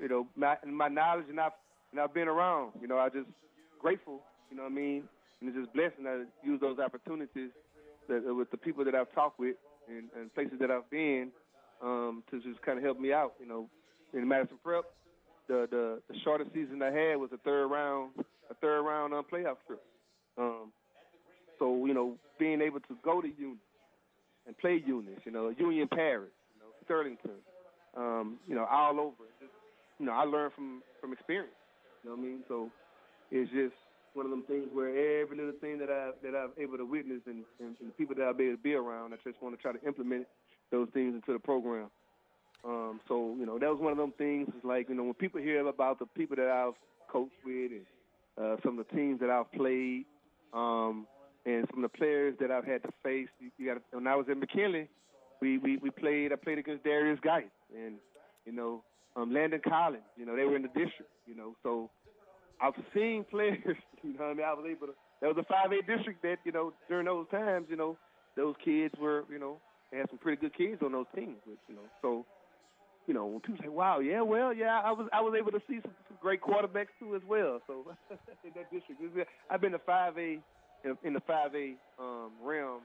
you 0.00 0.08
know, 0.08 0.26
my, 0.34 0.56
my 0.66 0.88
knowledge 0.88 1.26
and 1.30 1.38
I've 1.38 1.52
and 1.92 2.00
I've 2.00 2.12
been 2.12 2.28
around. 2.28 2.72
You 2.80 2.88
know, 2.88 2.98
I 2.98 3.08
just 3.08 3.28
grateful. 3.80 4.20
You 4.50 4.56
know 4.56 4.64
what 4.64 4.72
I 4.72 4.74
mean? 4.74 5.04
And 5.40 5.48
it's 5.48 5.56
just 5.56 5.72
blessing 5.72 6.04
that 6.04 6.26
I 6.26 6.46
use 6.46 6.60
those 6.60 6.78
opportunities 6.78 7.50
that 8.08 8.22
with 8.34 8.50
the 8.50 8.56
people 8.56 8.84
that 8.84 8.94
I've 8.94 9.12
talked 9.14 9.38
with 9.38 9.56
and, 9.88 10.08
and 10.18 10.34
places 10.34 10.58
that 10.60 10.70
I've 10.70 10.88
been 10.90 11.30
um, 11.82 12.24
to 12.30 12.40
just 12.40 12.60
kind 12.62 12.78
of 12.78 12.84
help 12.84 12.98
me 12.98 13.12
out. 13.12 13.34
You 13.40 13.46
know, 13.46 13.68
in 14.12 14.26
Madison 14.26 14.58
Prep, 14.64 14.84
the 15.48 15.68
the, 15.70 16.00
the 16.08 16.18
shortest 16.24 16.52
season 16.52 16.82
I 16.82 16.90
had 16.90 17.16
was 17.16 17.30
a 17.32 17.38
third 17.38 17.68
round, 17.68 18.12
a 18.50 18.54
third 18.54 18.82
round 18.82 19.14
on 19.14 19.24
playoff 19.24 19.56
trip. 19.66 19.82
Um, 20.38 20.72
so 21.58 21.86
you 21.86 21.94
know, 21.94 22.16
being 22.38 22.60
able 22.60 22.80
to 22.80 22.96
go 23.02 23.20
to 23.20 23.28
Union 23.28 23.58
and 24.46 24.56
play 24.58 24.82
Eunice, 24.86 25.20
you 25.24 25.32
know, 25.32 25.52
Union 25.58 25.88
Parish, 25.88 26.30
you 26.54 26.60
know, 26.60 26.70
Sterlington, 26.86 27.40
um, 27.96 28.38
you 28.46 28.54
know, 28.54 28.64
all 28.70 29.00
over. 29.00 29.24
Just, 29.40 29.52
you 29.98 30.06
know, 30.06 30.12
I 30.12 30.24
learned 30.24 30.52
from 30.54 30.82
from 31.00 31.12
experience. 31.12 31.54
You 32.04 32.10
know 32.10 32.16
what 32.16 32.22
I 32.22 32.26
mean? 32.26 32.40
So 32.48 32.70
it's 33.30 33.50
just 33.50 33.74
one 34.14 34.24
of 34.24 34.30
them 34.30 34.44
things 34.46 34.68
where 34.72 34.88
every 35.20 35.36
little 35.36 35.58
thing 35.60 35.78
that 35.78 35.90
I 35.90 36.10
that 36.22 36.34
I've 36.34 36.56
able 36.58 36.78
to 36.78 36.84
witness 36.84 37.20
and, 37.26 37.44
and, 37.60 37.76
and 37.80 37.88
the 37.88 37.92
people 37.98 38.14
that 38.16 38.24
I've 38.24 38.36
been 38.36 38.48
able 38.48 38.56
to 38.56 38.62
be 38.62 38.74
around, 38.74 39.12
I 39.12 39.16
just 39.24 39.42
want 39.42 39.56
to 39.56 39.62
try 39.62 39.72
to 39.72 39.86
implement 39.86 40.26
those 40.70 40.88
things 40.94 41.14
into 41.14 41.32
the 41.32 41.38
program. 41.38 41.90
Um, 42.64 43.00
so 43.08 43.34
you 43.38 43.46
know, 43.46 43.58
that 43.58 43.68
was 43.70 43.80
one 43.80 43.92
of 43.92 43.98
them 43.98 44.12
things. 44.18 44.48
It's 44.54 44.64
like 44.64 44.88
you 44.88 44.94
know, 44.94 45.04
when 45.04 45.14
people 45.14 45.40
hear 45.40 45.66
about 45.66 45.98
the 45.98 46.06
people 46.06 46.36
that 46.36 46.48
I've 46.48 46.74
coached 47.10 47.34
with 47.44 47.72
and 47.72 47.86
uh, 48.40 48.56
some 48.62 48.78
of 48.78 48.86
the 48.86 48.96
teams 48.96 49.20
that 49.20 49.30
I've 49.30 49.50
played, 49.52 50.04
um, 50.52 51.06
and 51.44 51.66
some 51.70 51.82
of 51.84 51.90
the 51.90 51.96
players 51.96 52.34
that 52.40 52.50
I've 52.50 52.64
had 52.64 52.82
to 52.82 52.90
face. 53.02 53.28
You, 53.40 53.50
you 53.58 53.66
got 53.66 53.82
when 53.92 54.06
I 54.06 54.16
was 54.16 54.26
in 54.30 54.40
McKinley, 54.40 54.88
we, 55.40 55.58
we 55.58 55.76
we 55.78 55.90
played. 55.90 56.32
I 56.32 56.36
played 56.36 56.58
against 56.58 56.84
Derrius 56.84 57.20
Guice 57.22 57.44
and 57.74 57.96
you 58.44 58.52
know 58.52 58.82
um, 59.16 59.32
Landon 59.32 59.60
Collins. 59.66 60.04
You 60.16 60.26
know 60.26 60.36
they 60.36 60.44
were 60.44 60.56
in 60.56 60.62
the 60.62 60.68
district. 60.68 61.10
You 61.26 61.36
know 61.36 61.56
so 61.62 61.90
I've 62.60 62.74
seen 62.94 63.24
players. 63.30 63.76
You 64.02 64.12
know 64.14 64.26
what 64.26 64.30
I 64.30 64.34
mean 64.34 64.46
I 64.46 64.52
was 64.54 64.66
able 64.68 64.88
to. 64.88 64.94
That 65.22 65.34
was 65.34 65.38
a 65.38 65.44
five 65.44 65.72
A 65.72 65.80
district 65.80 66.22
that 66.22 66.38
you 66.44 66.52
know 66.52 66.72
during 66.88 67.06
those 67.06 67.26
times. 67.30 67.66
You 67.70 67.76
know 67.76 67.96
those 68.36 68.54
kids 68.64 68.94
were 69.00 69.24
you 69.30 69.38
know 69.38 69.58
they 69.90 69.98
had 69.98 70.10
some 70.10 70.18
pretty 70.18 70.40
good 70.40 70.56
kids 70.56 70.82
on 70.84 70.92
those 70.92 71.06
teams. 71.14 71.38
Which, 71.46 71.58
you 71.68 71.74
know 71.74 71.88
so. 72.02 72.26
You 73.06 73.14
know, 73.14 73.26
when 73.26 73.40
people 73.40 73.62
say, 73.62 73.68
"Wow, 73.68 74.00
yeah, 74.00 74.20
well, 74.20 74.52
yeah," 74.52 74.80
I 74.84 74.90
was 74.90 75.08
I 75.12 75.20
was 75.20 75.34
able 75.38 75.52
to 75.52 75.62
see 75.68 75.80
some, 75.80 75.94
some 76.08 76.18
great 76.20 76.40
quarterbacks 76.40 76.94
too 76.98 77.14
as 77.14 77.22
well. 77.28 77.60
So 77.66 77.84
in 78.44 78.50
that 78.54 78.70
district, 78.72 79.00
I've 79.48 79.60
been 79.60 79.72
to 79.72 79.78
five 79.78 80.18
A 80.18 80.40
in, 81.02 81.12
the 81.12 81.20
5A 81.20 81.74
um, 81.98 82.32
realm 82.42 82.80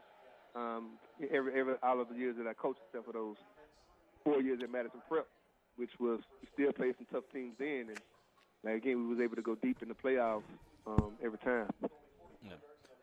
um, 0.56 0.92
every, 1.32 1.60
every 1.60 1.74
all 1.84 2.02
of 2.02 2.10
the 2.10 2.16
years 2.16 2.36
that 2.38 2.48
I 2.48 2.54
coached, 2.54 2.80
except 2.88 3.06
for 3.06 3.14
those 3.14 3.36
four 4.24 4.42
years 4.42 4.60
at 4.64 4.72
Madison 4.72 5.02
Prep, 5.08 5.28
which 5.76 5.92
was 6.00 6.20
still 6.54 6.72
played 6.72 6.96
some 6.98 7.08
tough 7.12 7.24
teams 7.34 7.54
then, 7.60 7.88
and 7.90 8.00
like, 8.64 8.76
again 8.76 9.08
we 9.08 9.16
was 9.16 9.24
able 9.24 9.36
to 9.36 9.42
go 9.42 9.56
deep 9.56 9.78
in 9.82 9.88
the 9.88 9.94
playoffs 9.94 10.44
um, 10.88 11.14
every 11.24 11.38
time. 11.40 11.68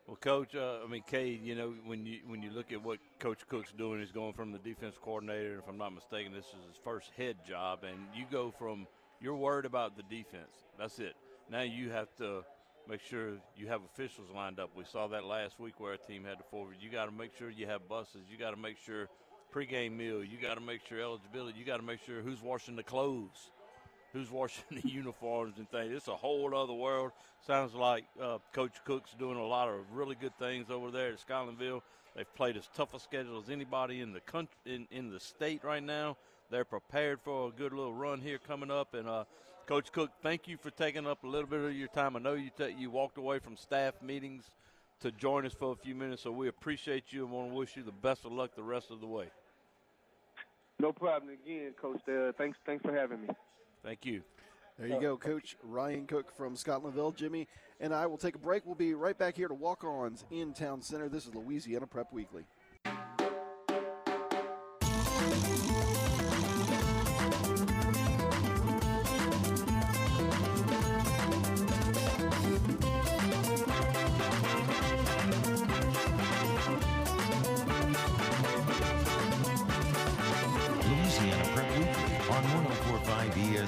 Well, 0.09 0.17
Coach, 0.17 0.55
uh, 0.55 0.79
I 0.83 0.89
mean, 0.89 1.03
Cade, 1.05 1.41
you 1.43 1.53
know, 1.53 1.75
when 1.85 2.03
you 2.03 2.21
when 2.25 2.41
you 2.41 2.49
look 2.49 2.71
at 2.71 2.83
what 2.83 2.97
Coach 3.19 3.47
Cook's 3.47 3.71
doing, 3.71 3.99
he's 3.99 4.11
going 4.11 4.33
from 4.33 4.51
the 4.51 4.57
defense 4.57 4.95
coordinator. 4.99 5.59
If 5.59 5.69
I'm 5.69 5.77
not 5.77 5.93
mistaken, 5.93 6.33
this 6.33 6.45
is 6.45 6.65
his 6.67 6.77
first 6.83 7.11
head 7.15 7.35
job, 7.47 7.83
and 7.83 7.95
you 8.15 8.25
go 8.31 8.49
from 8.49 8.87
you're 9.21 9.35
worried 9.35 9.65
about 9.65 9.95
the 9.95 10.01
defense. 10.01 10.65
That's 10.79 10.97
it. 10.97 11.15
Now 11.51 11.61
you 11.61 11.91
have 11.91 12.07
to 12.17 12.43
make 12.89 13.01
sure 13.01 13.33
you 13.55 13.67
have 13.67 13.81
officials 13.83 14.29
lined 14.33 14.59
up. 14.59 14.71
We 14.75 14.83
saw 14.83 15.05
that 15.09 15.25
last 15.25 15.59
week 15.59 15.79
where 15.79 15.93
a 15.93 15.97
team 15.99 16.23
had 16.23 16.39
to 16.39 16.43
forward. 16.49 16.77
You 16.79 16.89
got 16.89 17.05
to 17.05 17.11
make 17.11 17.37
sure 17.37 17.51
you 17.51 17.67
have 17.67 17.87
buses. 17.87 18.21
You 18.31 18.37
got 18.39 18.49
to 18.49 18.59
make 18.59 18.77
sure 18.83 19.09
pregame 19.53 19.95
meal. 19.95 20.23
You 20.23 20.39
got 20.41 20.55
to 20.55 20.61
make 20.61 20.83
sure 20.87 20.99
eligibility. 20.99 21.59
You 21.59 21.65
got 21.65 21.77
to 21.77 21.83
make 21.83 21.99
sure 22.03 22.21
who's 22.21 22.41
washing 22.41 22.75
the 22.75 22.81
clothes, 22.81 23.51
who's 24.13 24.29
washing 24.29 24.63
the 24.71 24.87
uniforms 24.87 25.57
and 25.57 25.69
things. 25.69 25.93
It's 25.93 26.07
a 26.07 26.15
whole 26.15 26.53
other 26.55 26.73
world. 26.73 27.11
Sounds 27.45 27.73
like 27.73 28.05
uh, 28.21 28.39
Coach 28.53 28.83
Cook's 28.85 29.11
doing 29.17 29.37
a 29.37 29.45
lot 29.45 29.69
of 29.69 29.75
really 29.93 30.15
good 30.15 30.37
things 30.37 30.69
over 30.69 30.91
there 30.91 31.09
at 31.09 31.25
Scotlandville. 31.25 31.81
They've 32.15 32.35
played 32.35 32.57
as 32.57 32.69
tough 32.75 32.93
a 32.93 32.99
schedule 32.99 33.39
as 33.39 33.49
anybody 33.49 34.01
in 34.01 34.11
the 34.13 34.19
country 34.21 34.55
in, 34.65 34.87
in 34.91 35.09
the 35.09 35.19
state 35.19 35.63
right 35.63 35.83
now. 35.83 36.17
They're 36.49 36.65
prepared 36.65 37.19
for 37.21 37.47
a 37.47 37.51
good 37.51 37.73
little 37.73 37.93
run 37.93 38.21
here 38.21 38.39
coming 38.39 38.71
up, 38.71 38.95
and 38.95 39.07
uh, 39.07 39.25
Coach 39.67 39.91
Cook, 39.91 40.09
thank 40.23 40.47
you 40.47 40.57
for 40.57 40.71
taking 40.71 41.05
up 41.05 41.23
a 41.23 41.27
little 41.27 41.47
bit 41.47 41.61
of 41.61 41.73
your 41.75 41.89
time. 41.89 42.15
I 42.15 42.19
know 42.19 42.33
you 42.33 42.49
t- 42.57 42.73
you 42.77 42.89
walked 42.89 43.19
away 43.19 43.37
from 43.37 43.55
staff 43.55 44.01
meetings 44.01 44.49
to 45.01 45.11
join 45.11 45.45
us 45.45 45.53
for 45.53 45.71
a 45.71 45.75
few 45.75 45.93
minutes, 45.93 46.23
so 46.23 46.31
we 46.31 46.47
appreciate 46.47 47.05
you 47.11 47.23
and 47.23 47.31
want 47.31 47.51
to 47.51 47.55
wish 47.55 47.77
you 47.77 47.83
the 47.83 47.91
best 47.91 48.25
of 48.25 48.31
luck 48.31 48.55
the 48.55 48.63
rest 48.63 48.89
of 48.89 48.99
the 48.99 49.07
way. 49.07 49.27
No 50.79 50.91
problem. 50.91 51.31
Again, 51.45 51.73
Coach. 51.79 52.01
Uh, 52.07 52.31
thanks, 52.37 52.57
thanks 52.65 52.83
for 52.83 52.93
having 52.93 53.21
me. 53.21 53.27
Thank 53.83 54.05
you. 54.05 54.23
There 54.77 54.87
you 54.87 55.01
go, 55.01 55.17
Coach 55.17 55.57
Ryan 55.61 56.07
Cook 56.07 56.33
from 56.35 56.55
Scotlandville. 56.55 57.13
Jimmy 57.13 57.47
and 57.81 57.93
I 57.93 58.05
will 58.07 58.17
take 58.17 58.35
a 58.35 58.39
break. 58.39 58.65
We'll 58.65 58.75
be 58.75 58.93
right 58.93 59.17
back 59.17 59.35
here 59.35 59.47
to 59.47 59.53
Walk 59.53 59.83
Ons 59.83 60.25
in 60.31 60.53
Town 60.53 60.81
Center. 60.81 61.09
This 61.09 61.25
is 61.25 61.35
Louisiana 61.35 61.87
Prep 61.87 62.11
Weekly. 62.11 62.45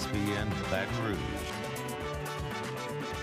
ESPN 0.02 0.50
Baton 0.72 1.04
Rouge. 1.06 1.18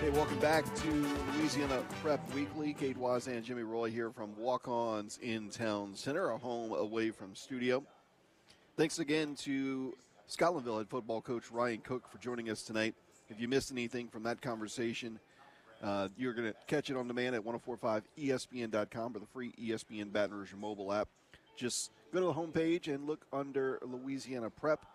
Hey, 0.00 0.10
welcome 0.10 0.38
back 0.38 0.64
to 0.76 0.90
Louisiana 1.36 1.82
Prep 2.00 2.32
Weekly. 2.32 2.72
Cade 2.72 2.96
Voisin, 2.96 3.42
Jimmy 3.42 3.62
Roy 3.62 3.90
here 3.90 4.10
from 4.12 4.36
Walk 4.36 4.68
Ons 4.68 5.18
in 5.20 5.50
Town 5.50 5.96
Center, 5.96 6.30
a 6.30 6.38
home 6.38 6.72
away 6.72 7.10
from 7.10 7.34
studio. 7.34 7.82
Thanks 8.76 9.00
again 9.00 9.34
to 9.40 9.96
Scotlandville 10.30 10.78
head 10.78 10.88
football 10.88 11.20
coach 11.20 11.50
Ryan 11.50 11.80
Cook 11.80 12.08
for 12.08 12.18
joining 12.18 12.48
us 12.48 12.62
tonight. 12.62 12.94
If 13.28 13.40
you 13.40 13.48
missed 13.48 13.72
anything 13.72 14.06
from 14.06 14.22
that 14.22 14.40
conversation, 14.40 15.18
uh, 15.82 16.08
you're 16.16 16.32
going 16.32 16.52
to 16.52 16.54
catch 16.68 16.90
it 16.90 16.96
on 16.96 17.08
demand 17.08 17.34
at 17.34 17.42
1045ESPN.com 17.44 19.16
or 19.16 19.18
the 19.18 19.26
free 19.26 19.52
ESPN 19.60 20.12
Baton 20.12 20.36
Rouge 20.36 20.54
mobile 20.54 20.92
app. 20.92 21.08
Just 21.56 21.90
go 22.12 22.20
to 22.20 22.26
the 22.26 22.32
homepage 22.32 22.86
and 22.86 23.08
look 23.08 23.26
under 23.32 23.80
Louisiana 23.82 24.48
Prep. 24.48 24.86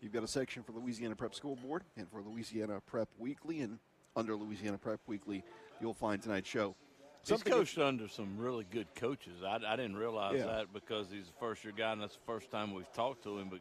You've 0.00 0.12
got 0.12 0.22
a 0.22 0.28
section 0.28 0.62
for 0.62 0.72
Louisiana 0.72 1.16
Prep 1.16 1.34
Scoreboard 1.34 1.82
and 1.96 2.08
for 2.10 2.20
Louisiana 2.20 2.80
Prep 2.86 3.08
Weekly, 3.18 3.60
and 3.60 3.78
under 4.14 4.36
Louisiana 4.36 4.78
Prep 4.78 5.00
Weekly, 5.06 5.42
you'll 5.80 5.94
find 5.94 6.22
tonight's 6.22 6.48
show. 6.48 6.74
He's 7.22 7.28
Something- 7.30 7.52
coached 7.52 7.78
under 7.78 8.06
some 8.08 8.38
really 8.38 8.64
good 8.70 8.86
coaches. 8.94 9.42
I, 9.42 9.56
I 9.66 9.76
didn't 9.76 9.96
realize 9.96 10.36
Yeah. 10.38 10.46
that 10.46 10.72
because 10.72 11.10
he's 11.10 11.28
a 11.28 11.40
first 11.40 11.64
year 11.64 11.72
guy, 11.76 11.92
and 11.92 12.00
that's 12.02 12.14
the 12.14 12.24
first 12.24 12.50
time 12.50 12.72
we've 12.72 12.92
talked 12.92 13.24
to 13.24 13.38
him. 13.38 13.48
But 13.48 13.60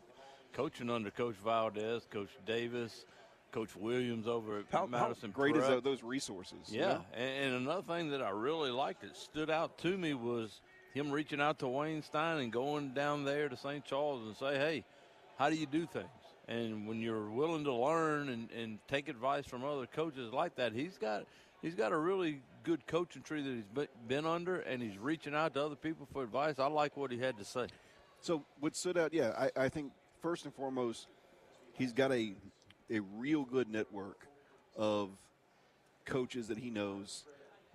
coaching 0.53 0.89
under 0.89 1.09
Coach 1.09 1.35
Valdez, 1.43 2.05
Coach 2.11 2.29
Davis, 2.45 3.05
Coach 3.51 3.75
Williams 3.75 4.27
over 4.27 4.59
at 4.59 4.65
How, 4.71 4.79
how 4.79 4.85
Madison 4.85 5.31
great 5.31 5.55
Prep. 5.55 5.67
tho- 5.67 5.79
those 5.79 6.03
resources? 6.03 6.59
Yeah, 6.69 6.99
and, 7.13 7.45
and 7.45 7.55
another 7.55 7.81
thing 7.81 8.11
that 8.11 8.21
I 8.21 8.29
really 8.29 8.69
liked 8.71 9.01
that 9.01 9.15
stood 9.15 9.49
out 9.49 9.77
to 9.79 9.97
me 9.97 10.13
was 10.13 10.61
him 10.93 11.09
reaching 11.11 11.41
out 11.41 11.59
to 11.59 11.67
Wayne 11.67 12.03
Stein 12.03 12.39
and 12.39 12.51
going 12.51 12.93
down 12.93 13.23
there 13.23 13.49
to 13.49 13.57
St. 13.57 13.83
Charles 13.83 14.27
and 14.27 14.35
say, 14.37 14.57
"Hey, 14.57 14.85
how 15.39 15.49
do 15.49 15.55
you 15.55 15.65
do 15.65 15.85
things?" 15.87 16.05
And 16.47 16.87
when 16.87 16.99
you're 16.99 17.29
willing 17.29 17.63
to 17.63 17.73
learn 17.73 18.29
and, 18.29 18.49
and 18.51 18.79
take 18.87 19.09
advice 19.09 19.45
from 19.45 19.63
other 19.63 19.87
coaches 19.87 20.31
like 20.31 20.55
that, 20.55 20.73
he's 20.73 20.97
got 20.97 21.25
he's 21.61 21.73
got 21.73 21.91
a 21.91 21.97
really 21.97 22.41
good 22.63 22.85
coaching 22.85 23.23
tree 23.23 23.41
that 23.41 23.49
he's 23.49 23.87
been 24.07 24.25
under, 24.25 24.59
and 24.61 24.81
he's 24.81 24.97
reaching 24.97 25.33
out 25.33 25.55
to 25.55 25.63
other 25.63 25.75
people 25.75 26.07
for 26.13 26.23
advice. 26.23 26.59
I 26.59 26.67
like 26.67 26.97
what 26.97 27.11
he 27.11 27.17
had 27.17 27.37
to 27.37 27.45
say. 27.45 27.67
So 28.21 28.43
what 28.59 28.75
stood 28.75 28.97
out? 28.97 29.13
Yeah, 29.13 29.31
I, 29.37 29.65
I 29.65 29.69
think 29.69 29.91
first 30.21 30.45
and 30.45 30.53
foremost, 30.53 31.07
he's 31.73 31.93
got 31.93 32.11
a 32.11 32.33
a 32.91 32.99
real 32.99 33.43
good 33.43 33.69
network 33.69 34.27
of 34.75 35.09
coaches 36.05 36.47
that 36.49 36.59
he 36.59 36.69
knows. 36.69 37.23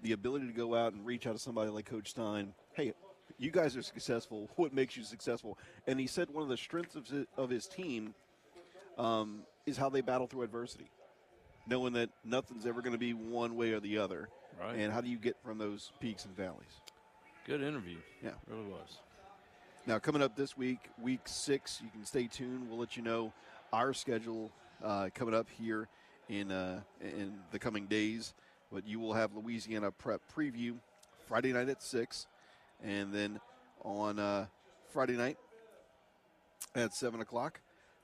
The 0.02 0.12
ability 0.12 0.46
to 0.46 0.52
go 0.52 0.74
out 0.74 0.92
and 0.92 1.04
reach 1.04 1.26
out 1.26 1.32
to 1.32 1.38
somebody 1.38 1.70
like 1.70 1.86
Coach 1.86 2.10
Stein. 2.10 2.54
Hey, 2.72 2.94
you 3.38 3.50
guys 3.50 3.76
are 3.76 3.82
successful. 3.82 4.48
What 4.56 4.72
makes 4.72 4.96
you 4.96 5.02
successful? 5.02 5.58
And 5.86 5.98
he 5.98 6.06
said 6.06 6.30
one 6.30 6.42
of 6.42 6.48
the 6.48 6.56
strengths 6.56 6.94
of 6.94 7.06
his, 7.08 7.26
of 7.36 7.50
his 7.50 7.66
team 7.66 8.14
um, 9.00 9.42
is 9.66 9.76
how 9.76 9.88
they 9.88 10.02
battle 10.02 10.26
through 10.26 10.42
adversity, 10.42 10.90
knowing 11.66 11.94
that 11.94 12.10
nothing's 12.24 12.66
ever 12.66 12.82
going 12.82 12.92
to 12.92 12.98
be 12.98 13.14
one 13.14 13.56
way 13.56 13.72
or 13.72 13.80
the 13.80 13.98
other. 13.98 14.28
Right. 14.60 14.76
And 14.76 14.92
how 14.92 15.00
do 15.00 15.08
you 15.08 15.16
get 15.16 15.36
from 15.42 15.56
those 15.56 15.92
peaks 16.00 16.26
and 16.26 16.36
valleys? 16.36 16.80
Good 17.46 17.62
interview. 17.62 17.96
Yeah. 18.22 18.32
really 18.46 18.66
was. 18.66 18.98
Now, 19.86 19.98
coming 19.98 20.20
up 20.20 20.36
this 20.36 20.56
week, 20.56 20.78
week 21.00 21.20
six, 21.24 21.80
you 21.82 21.88
can 21.90 22.04
stay 22.04 22.26
tuned. 22.26 22.68
We'll 22.68 22.78
let 22.78 22.96
you 22.96 23.02
know 23.02 23.32
our 23.72 23.94
schedule 23.94 24.52
uh, 24.84 25.08
coming 25.14 25.34
up 25.34 25.46
here 25.58 25.88
in 26.28 26.52
uh, 26.52 26.80
in 27.00 27.38
the 27.50 27.58
coming 27.58 27.86
days. 27.86 28.34
But 28.70 28.86
you 28.86 29.00
will 29.00 29.14
have 29.14 29.34
Louisiana 29.34 29.90
Prep 29.90 30.20
preview 30.36 30.76
Friday 31.26 31.52
night 31.54 31.70
at 31.70 31.82
six, 31.82 32.26
and 32.84 33.12
then 33.12 33.40
on 33.82 34.18
uh, 34.18 34.46
Friday 34.92 35.16
night 35.16 35.38
at 36.74 36.94
seven 36.94 37.20
o'clock. 37.20 37.60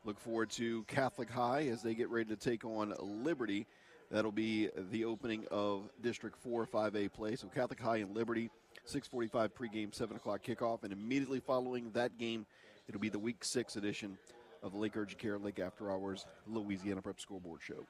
Look 0.07 0.20
forward 0.20 0.50
to 0.50 0.84
Catholic 0.84 1.28
High 1.28 1.66
as 1.66 1.82
they 1.82 1.92
get 1.92 2.09
ready 2.11 2.28
to 2.30 2.36
take 2.36 2.64
on 2.64 2.94
Liberty. 3.24 3.66
That'll 4.09 4.30
be 4.30 4.68
the 4.92 5.04
opening 5.04 5.46
of 5.50 5.90
District 6.00 6.38
4 6.38 6.64
5A 6.64 7.12
play. 7.12 7.34
So 7.34 7.48
Catholic 7.48 7.80
High 7.80 7.96
and 7.96 8.14
Liberty, 8.14 8.48
645 8.84 9.52
pregame, 9.52 9.92
7 9.92 10.16
o'clock 10.16 10.44
kickoff. 10.44 10.84
And 10.84 10.92
immediately 10.92 11.40
following 11.40 11.90
that 11.94 12.18
game, 12.18 12.46
it'll 12.88 13.00
be 13.00 13.09
the 13.09 13.18
Week 13.18 13.42
6 13.42 13.74
edition 13.74 14.16
of 14.62 14.70
the 14.70 14.78
Lake 14.78 14.96
Urgent 14.96 15.18
Care 15.18 15.38
Lake 15.38 15.59
After 15.59 15.90
Hours 15.90 16.24
Louisiana 16.46 17.02
Prep 17.02 17.20
Scoreboard 17.20 17.61
Show. 17.61 17.84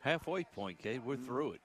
halfway 0.00 0.44
point, 0.44 0.78
Cade. 0.78 1.02
We're 1.06 1.14
mm-hmm. 1.14 1.24
through 1.24 1.52
it. 1.52 1.60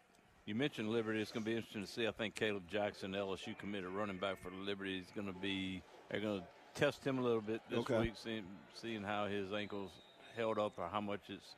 You 0.45 0.55
mentioned 0.55 0.89
Liberty. 0.89 1.19
It's 1.19 1.33
going 1.33 1.43
to 1.43 1.49
be 1.49 1.57
interesting 1.57 1.85
to 1.85 1.91
see. 1.91 2.07
I 2.07 2.11
think 2.11 2.35
Caleb 2.35 2.63
Jackson, 2.71 3.11
LSU 3.11 3.57
committed 3.57 3.89
running 3.89 4.19
back 4.19 4.41
for 4.41 4.51
Liberty, 4.51 4.99
is 4.99 5.07
going 5.13 5.27
to 5.27 5.37
be. 5.37 5.81
They're 6.09 6.21
going 6.21 6.39
to 6.39 6.47
test 6.75 7.03
him 7.05 7.17
a 7.17 7.21
little 7.21 7.41
bit 7.41 7.61
this 7.69 7.79
Okay. 7.79 7.99
week, 7.99 8.13
seeing, 8.21 8.43
seeing 8.75 9.01
how 9.01 9.25
his 9.25 9.51
ankles 9.53 9.91
held 10.35 10.59
up 10.59 10.73
or 10.77 10.87
how 10.91 11.01
much 11.01 11.21
it's, 11.29 11.55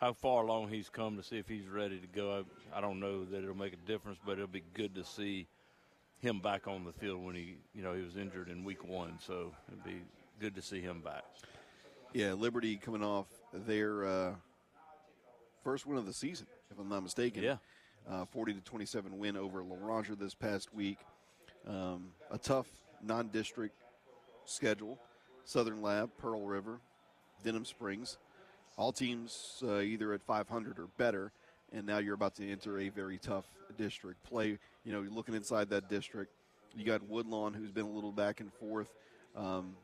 how 0.00 0.12
far 0.12 0.42
along 0.42 0.68
he's 0.68 0.88
come 0.88 1.16
to 1.16 1.22
see 1.22 1.38
if 1.38 1.48
he's 1.48 1.68
ready 1.68 1.98
to 2.00 2.06
go. 2.06 2.44
I, 2.72 2.78
I 2.78 2.80
don't 2.80 2.98
know 2.98 3.24
that 3.24 3.42
it'll 3.42 3.56
make 3.56 3.74
a 3.74 3.86
difference, 3.88 4.18
but 4.24 4.32
it'll 4.32 4.46
be 4.46 4.64
good 4.74 4.94
to 4.96 5.04
see 5.04 5.46
him 6.18 6.40
back 6.40 6.66
on 6.66 6.84
the 6.84 6.92
field 6.92 7.22
when 7.24 7.34
he, 7.34 7.56
you 7.74 7.82
know, 7.82 7.92
he 7.94 8.02
was 8.02 8.16
injured 8.16 8.48
in 8.48 8.64
week 8.64 8.82
one. 8.82 9.18
So 9.24 9.52
it'll 9.68 9.84
be 9.84 10.00
good 10.40 10.54
to 10.56 10.62
see 10.62 10.80
him 10.80 11.00
back. 11.02 11.24
Yeah, 12.14 12.32
Liberty 12.32 12.76
coming 12.76 13.04
off 13.04 13.26
their 13.52 14.06
uh, 14.06 14.34
first 15.62 15.86
win 15.86 15.98
of 15.98 16.06
the 16.06 16.14
season, 16.14 16.46
if 16.70 16.78
I'm 16.78 16.88
not 16.88 17.02
mistaken. 17.02 17.42
Yeah. 17.42 17.56
Uh, 18.08 18.24
40 18.24 18.54
to 18.54 18.60
27 18.60 19.18
win 19.18 19.36
over 19.36 19.62
La 19.62 19.76
Ranger 19.80 20.14
this 20.14 20.34
past 20.34 20.72
week. 20.72 20.98
Um, 21.66 22.12
a 22.30 22.38
tough 22.38 22.68
non-district 23.02 23.74
schedule: 24.46 24.98
Southern 25.44 25.82
Lab, 25.82 26.10
Pearl 26.18 26.42
River, 26.42 26.80
Denham 27.44 27.64
Springs. 27.64 28.18
All 28.76 28.92
teams 28.92 29.62
uh, 29.66 29.80
either 29.80 30.12
at 30.12 30.22
500 30.22 30.78
or 30.78 30.88
better. 30.98 31.32
And 31.72 31.86
now 31.86 31.98
you're 31.98 32.14
about 32.14 32.34
to 32.36 32.48
enter 32.48 32.78
a 32.78 32.88
very 32.90 33.18
tough 33.18 33.46
district 33.76 34.22
play. 34.22 34.58
You 34.84 34.92
know, 34.92 35.02
you're 35.02 35.10
looking 35.10 35.34
inside 35.34 35.70
that 35.70 35.88
district. 35.88 36.32
You 36.76 36.84
got 36.84 37.02
Woodlawn, 37.08 37.54
who's 37.54 37.70
been 37.70 37.86
a 37.86 37.90
little 37.90 38.12
back 38.12 38.40
and 38.40 38.52
forth. 38.52 38.92
Um, 39.34 39.76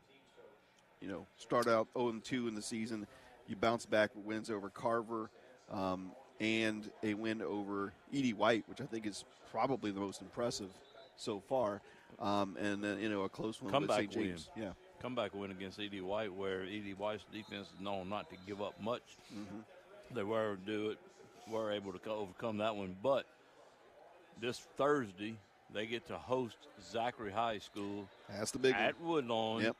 you 1.01 1.07
know, 1.07 1.25
start 1.37 1.67
out 1.67 1.87
0 1.97 2.21
2 2.23 2.47
in 2.47 2.55
the 2.55 2.61
season. 2.61 3.07
You 3.47 3.55
bounce 3.55 3.85
back 3.85 4.15
with 4.15 4.25
wins 4.25 4.49
over 4.49 4.69
Carver 4.69 5.29
um, 5.69 6.11
and 6.39 6.89
a 7.03 7.13
win 7.13 7.41
over 7.41 7.93
E.D. 8.11 8.33
White, 8.33 8.63
which 8.67 8.79
I 8.79 8.85
think 8.85 9.05
is 9.05 9.25
probably 9.51 9.91
the 9.91 9.99
most 9.99 10.21
impressive 10.21 10.69
so 11.17 11.41
far. 11.41 11.81
Um, 12.19 12.57
and 12.59 12.83
then, 12.83 12.99
you 12.99 13.09
know, 13.09 13.23
a 13.23 13.29
close 13.29 13.61
one 13.61 13.71
Comeback 13.71 14.01
with 14.01 14.13
St. 14.13 14.27
James. 14.27 14.49
Yeah. 14.55 14.71
comeback 15.01 15.33
win 15.33 15.51
against 15.51 15.79
E.D. 15.79 16.01
White, 16.01 16.33
where 16.33 16.63
E.D. 16.63 16.91
White's 16.93 17.25
defense 17.31 17.67
is 17.67 17.81
known 17.81 18.09
not 18.09 18.29
to 18.29 18.35
give 18.47 18.61
up 18.61 18.73
much. 18.81 19.01
They 20.13 20.23
were 20.23 20.53
able 20.53 20.55
to 20.57 20.65
do 20.65 20.89
it, 20.91 20.97
were 21.49 21.71
able 21.71 21.91
to 21.93 22.09
overcome 22.09 22.57
that 22.57 22.75
one. 22.75 22.95
But 23.01 23.25
this 24.39 24.59
Thursday, 24.77 25.35
they 25.73 25.85
get 25.85 26.07
to 26.07 26.17
host 26.17 26.57
Zachary 26.91 27.31
High 27.31 27.59
School 27.59 28.07
That's 28.29 28.51
the 28.51 28.59
big 28.59 28.75
at 28.75 28.99
one. 28.99 29.09
Woodlawn. 29.09 29.61
Yep. 29.63 29.75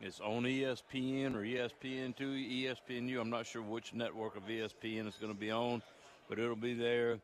It's 0.00 0.20
on 0.20 0.42
ESPN 0.42 1.36
or 1.36 1.42
ESPN2, 1.42 2.18
ESPNU. 2.18 3.20
I'm 3.20 3.30
not 3.30 3.46
sure 3.46 3.62
which 3.62 3.94
network 3.94 4.36
of 4.36 4.42
ESPN 4.48 5.06
it's 5.06 5.16
going 5.18 5.32
to 5.32 5.38
be 5.38 5.52
on, 5.52 5.80
but 6.28 6.40
it'll 6.40 6.56
be 6.56 6.74
there. 6.74 7.18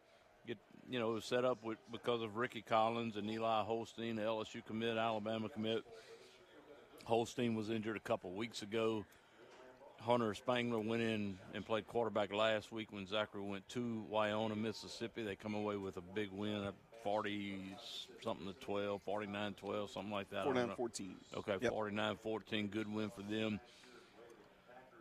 You 0.90 0.98
know 0.98 1.10
it 1.10 1.14
was 1.14 1.24
set 1.26 1.44
up 1.44 1.62
with 1.62 1.78
because 1.92 2.22
of 2.22 2.36
Rickie 2.36 2.62
Collins 2.62 3.16
and 3.16 3.30
Eli 3.30 3.62
Holstein, 3.64 4.16
the 4.16 4.22
LSU 4.22 4.64
commit, 4.64 4.96
Alabama 4.96 5.48
commit. 5.48 5.84
Holstein 7.04 7.54
was 7.54 7.70
injured 7.70 7.96
a 7.96 8.00
couple 8.00 8.30
weeks 8.32 8.62
ago. 8.62 9.04
Hunter 10.00 10.32
Spangler 10.32 10.78
went 10.78 11.02
in 11.02 11.38
and 11.54 11.66
played 11.66 11.86
quarterback 11.88 12.32
last 12.32 12.70
week 12.70 12.92
when 12.92 13.06
Zachary 13.06 13.42
went 13.42 13.68
to 13.70 14.06
Wyona, 14.10 14.56
Mississippi. 14.56 15.24
They 15.24 15.34
come 15.34 15.54
away 15.54 15.76
with 15.76 15.96
a 15.96 16.00
big 16.00 16.30
win, 16.30 16.54
a 16.64 16.72
40 17.02 17.74
something 18.22 18.46
to 18.46 18.52
12, 18.64 19.02
49 19.02 19.54
12, 19.54 19.90
something 19.90 20.12
like 20.12 20.30
that. 20.30 20.40
I 20.40 20.44
49 20.44 20.76
14. 20.76 21.14
Okay, 21.38 21.56
Yep. 21.60 21.72
49 21.72 22.16
14, 22.22 22.66
good 22.68 22.92
win 22.94 23.10
for 23.10 23.22
them. 23.22 23.60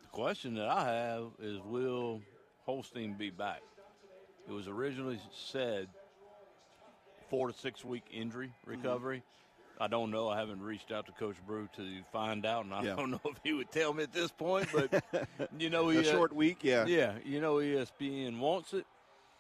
The 0.02 0.10
question 0.12 0.56
that 0.56 0.68
I 0.68 0.86
have 0.86 1.28
is 1.40 1.60
will 1.62 2.22
Holstein 2.66 3.14
be 3.14 3.30
back? 3.30 3.62
It 4.48 4.52
was 4.52 4.68
originally 4.68 5.20
said 5.34 5.88
four 7.30 7.48
to 7.48 7.54
six 7.54 7.84
week 7.84 8.04
injury 8.12 8.48
Mm-hmm. 8.68 8.72
recovery. 8.72 9.24
I 9.80 9.88
don't 9.88 10.10
know. 10.10 10.28
I 10.28 10.40
haven't 10.40 10.62
reached 10.64 10.92
out 10.92 11.06
to 11.06 11.12
Coach 11.12 11.36
Brew 11.46 11.70
to 11.76 11.84
find 12.12 12.46
out, 12.48 12.66
and 12.66 12.74
I 12.74 12.82
Yeah. 12.84 12.96
don't 12.96 13.12
know 13.12 13.22
if 13.26 13.38
he 13.44 13.54
would 13.54 13.72
tell 13.72 13.94
me 13.94 14.04
at 14.04 14.12
this 14.14 14.32
point. 14.32 14.70
But 14.74 15.04
you 15.60 15.70
know, 15.70 15.90
A 15.90 16.04
short 16.04 16.34
week, 16.34 16.60
yeah. 16.64 16.86
yeah, 16.86 17.14
you 17.24 17.40
know, 17.42 17.56
ESPN 17.56 18.40
wants 18.40 18.74
it, 18.74 18.86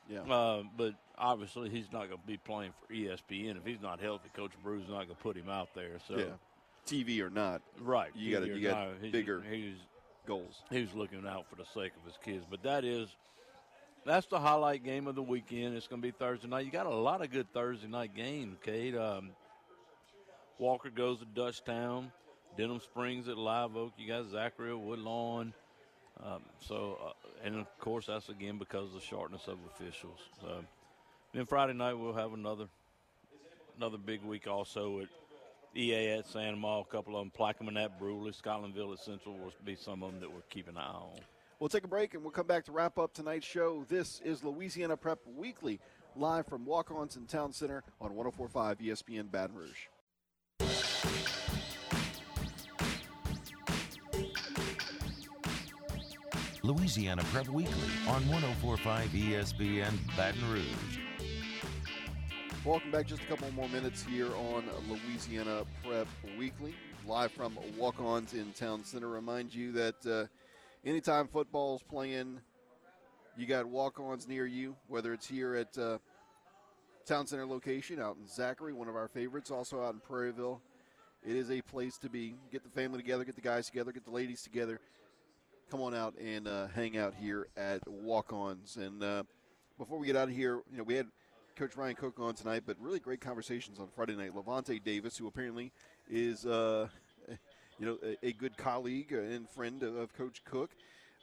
Yeah. 0.10 0.22
uh, 0.22 0.64
but 0.78 0.94
obviously 1.18 1.70
he's 1.70 1.92
not 1.92 2.08
going 2.08 2.22
to 2.22 2.28
be 2.28 2.38
playing 2.38 2.72
for 2.86 2.94
ESPN 2.94 3.58
if 3.58 3.66
he's 3.66 3.82
not 3.82 4.00
healthy. 4.00 4.30
Coach 4.36 4.52
Brew's 4.64 4.88
not 4.88 5.06
going 5.06 5.10
to 5.10 5.16
put 5.16 5.36
him 5.36 5.50
out 5.50 5.70
there. 5.74 5.98
So 6.08 6.18
yeah. 6.20 6.26
TV 6.86 7.20
or 7.22 7.30
not, 7.32 7.62
Right. 7.82 8.12
You 8.16 8.34
gotta- 8.34 8.46
He- 8.54 8.60
you 8.60 8.68
got 8.70 9.02
bigger- 9.12 9.42
He 9.42 9.70
was 9.70 9.80
goals. 10.28 10.62
he 10.70 10.82
was 10.82 10.94
looking 10.94 11.26
out 11.26 11.50
for 11.50 11.56
the 11.56 11.66
sake 11.66 11.94
of 12.00 12.06
his 12.06 12.18
kids, 12.24 12.46
but 12.50 12.62
that 12.62 12.84
is 12.86 13.10
that's 14.08 14.26
the 14.28 14.40
highlight 14.40 14.84
game 14.84 15.06
of 15.06 15.16
the 15.16 15.22
weekend. 15.22 15.76
It's 15.76 15.88
going 15.88 16.02
to 16.02 16.08
be 16.08 16.12
Thursday 16.12 16.48
night. 16.48 16.66
You 16.66 16.72
got 16.72 16.86
a 16.86 16.96
lot 16.96 17.22
of 17.22 17.30
good 17.30 17.52
Thursday 17.54 17.88
night 17.88 18.16
games, 18.16 18.58
Cade. 18.64 18.96
Um, 18.96 19.32
Walker 20.58 20.90
goes 20.90 21.20
to 21.20 21.26
Dutchtown, 21.26 22.12
Denham 22.58 22.80
Springs 22.80 23.28
at 23.28 23.38
Live 23.38 23.76
Oak. 23.76 23.92
You 23.98 24.08
got 24.08 24.30
Zachary 24.30 24.74
Woodlawn. 24.74 25.54
Um, 26.24 26.42
so, 26.60 26.98
uh, 27.06 27.12
and 27.44 27.56
of 27.58 27.80
course, 27.80 28.06
that's 28.08 28.30
again 28.30 28.58
because 28.58 28.88
of 28.88 28.94
the 28.94 29.02
shortness 29.02 29.48
of 29.48 29.60
officials. 29.76 30.20
So, 30.42 30.64
Then 31.34 31.46
Friday 31.46 31.74
night 31.74 31.94
we'll 31.94 32.14
have 32.14 32.34
another 32.34 32.68
another 33.78 33.98
big 33.98 34.24
week 34.24 34.48
also 34.48 35.02
at 35.02 35.08
EA 35.76 36.12
at 36.14 36.26
St. 36.26 36.56
Amant, 36.56 36.88
a 36.88 36.92
couple 36.92 37.16
of 37.16 37.22
them, 37.22 37.32
Plaquemine 37.38 37.84
at 37.84 38.00
Brusly, 38.00 38.34
Scotlandville 38.42 38.94
at 38.94 39.00
Central 39.00 39.38
will 39.38 39.54
be 39.64 39.76
some 39.76 40.02
of 40.02 40.12
them 40.12 40.22
that 40.22 40.34
we're 40.34 40.42
keeping 40.50 40.76
an 40.76 40.82
eye 40.82 40.96
on. 40.96 41.20
We'll 41.60 41.70
take 41.70 41.86
a 41.86 41.88
break 41.88 42.14
and 42.14 42.22
we'll 42.22 42.32
come 42.32 42.46
back 42.46 42.66
to 42.66 42.72
wrap 42.72 43.00
up 43.00 43.16
tonight's 43.16 43.48
show. 43.48 43.84
This 43.90 44.22
is 44.24 44.44
Louisiana 44.44 44.96
Prep 44.96 45.18
Weekly, 45.36 45.80
live 46.16 46.46
from 46.46 46.64
Walk 46.66 46.92
Ons 46.92 47.16
in 47.16 47.26
Town 47.26 47.52
Center 47.52 47.84
on 48.00 48.14
1045 48.14 48.78
ESPN 48.78 49.32
Baton 49.32 49.56
Rouge. 49.56 49.88
Louisiana 56.62 57.24
Prep 57.32 57.48
Weekly 57.48 57.90
on 58.08 58.28
1045 58.30 59.10
ESPN 59.10 59.98
Baton 60.16 60.52
Rouge. 60.52 61.00
Welcome 62.64 62.92
back. 62.92 63.08
Just 63.08 63.24
a 63.24 63.26
couple 63.26 63.50
more 63.54 63.70
minutes 63.70 64.04
here 64.04 64.30
on 64.36 64.64
Louisiana 64.88 65.64
Prep 65.84 66.08
Weekly, 66.38 66.76
live 67.08 67.32
from 67.32 67.58
Walk 67.80 68.00
Ons 68.00 68.36
in 68.36 68.54
Town 68.54 68.84
Center. 68.84 69.08
Remind 69.08 69.56
you 69.56 69.72
that 69.72 70.06
uh, 70.06 70.26
anytime 70.88 71.28
football's 71.28 71.84
playing, 71.84 72.40
you 73.36 73.46
got 73.46 73.66
walk 73.66 74.00
ons 74.00 74.28
near 74.28 74.46
you, 74.46 74.76
whether 74.88 75.14
it's 75.14 75.28
here 75.28 75.56
at 75.56 75.78
uh, 75.78 75.98
Town 77.06 77.28
Center 77.28 77.46
location 77.46 78.00
out 78.00 78.16
in 78.20 78.28
Zachary, 78.28 78.74
one 78.74 78.88
of 78.88 78.96
our 78.96 79.08
favorites, 79.08 79.52
also 79.52 79.84
out 79.84 79.94
in 79.94 80.00
Prairieville. 80.00 80.60
It 81.26 81.36
is 81.36 81.52
a 81.52 81.62
place 81.62 81.98
to 82.00 82.10
be. 82.10 82.36
Get 82.52 82.64
the 82.64 82.70
family 82.70 82.98
together, 82.98 83.26
get 83.26 83.36
the 83.36 83.42
guys 83.42 83.66
together, 83.66 83.92
get 83.92 84.06
the 84.06 84.12
ladies 84.12 84.42
together. 84.42 84.80
Come 85.70 85.82
on 85.82 85.94
out 85.94 86.16
and 86.18 86.48
uh, 86.48 86.68
hang 86.68 86.98
out 86.98 87.14
here 87.14 87.48
at 87.58 87.86
Walk 87.88 88.32
Ons. 88.32 88.78
And 88.78 89.04
uh, 89.04 89.24
before 89.78 90.00
we 90.00 90.08
get 90.08 90.16
out 90.16 90.30
of 90.30 90.36
here, 90.36 90.62
you 90.72 90.78
know, 90.78 90.84
we 90.84 90.94
had 90.94 91.08
Coach 91.58 91.76
Ryan 91.76 91.96
Cook 91.96 92.20
on 92.20 92.34
tonight, 92.34 92.64
but 92.66 92.78
really 92.80 93.00
great 93.00 93.20
conversations 93.20 93.80
on 93.80 93.90
Friday 93.94 94.16
night. 94.16 94.34
Levante 94.34 94.80
Davis, 94.80 95.18
who 95.18 95.28
apparently 95.28 95.74
is, 96.10 96.46
uh, 96.46 96.88
you 97.80 97.86
know, 97.86 97.98
a, 98.04 98.28
a, 98.28 98.34
good 98.34 98.58
colleague 98.58 99.12
and 99.12 99.50
friend 99.50 99.84
of, 99.84 100.14
Coach 100.14 100.44
Cook. 100.46 100.72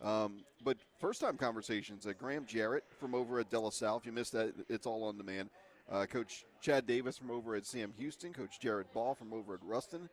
Um, 0.03 0.45
but 0.63 0.77
first 1.01 1.21
time 1.21 1.37
conversations, 1.37 2.07
uh, 2.07 2.13
Graham 2.19 2.47
Jarrett 2.47 2.85
from 2.99 3.15
over 3.15 3.41
at 3.41 3.51
Della 3.51 3.73
South. 3.73 4.03
If 4.03 4.07
you 4.07 4.13
missed 4.13 4.33
that, 4.33 4.53
it's 4.69 4.87
all 4.87 5.05
on 5.05 5.17
demand. 5.17 5.51
Uh, 5.91 6.07
Coach 6.07 6.45
Chad 6.61 6.87
Davis 6.87 7.19
from 7.19 7.31
over 7.31 7.55
at 7.55 7.67
Sam 7.67 7.93
Houston. 7.99 8.33
Coach 8.33 8.59
Jerrod 8.61 8.87
Baugh 8.93 9.15
from 9.15 9.33
over 9.33 9.55
at 9.55 9.61
Ruston. 9.63 10.09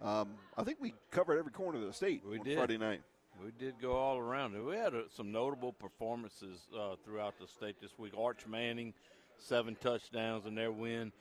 Um, 0.00 0.30
I 0.56 0.62
think 0.62 0.78
we 0.80 0.94
covered 1.10 1.38
every 1.38 1.52
corner 1.52 1.78
of 1.78 1.86
the 1.86 1.92
state 1.92 2.22
we 2.24 2.38
on 2.38 2.44
did. 2.44 2.56
Friday 2.56 2.78
night. 2.78 3.02
We 3.44 3.52
did 3.58 3.74
go 3.80 3.92
all 3.92 4.18
around. 4.18 4.52
We 4.64 4.76
had 4.76 4.94
uh, 4.94 5.02
some 5.16 5.30
notable 5.30 5.72
performances 5.72 6.66
uh, 6.76 6.96
throughout 7.04 7.38
the 7.38 7.46
state 7.46 7.80
this 7.80 7.96
week. 7.96 8.12
Arch 8.18 8.46
Manning, 8.48 8.94
seven 9.38 9.76
touchdowns 9.80 10.46
in 10.46 10.54
their 10.54 10.72
win. 10.72 11.12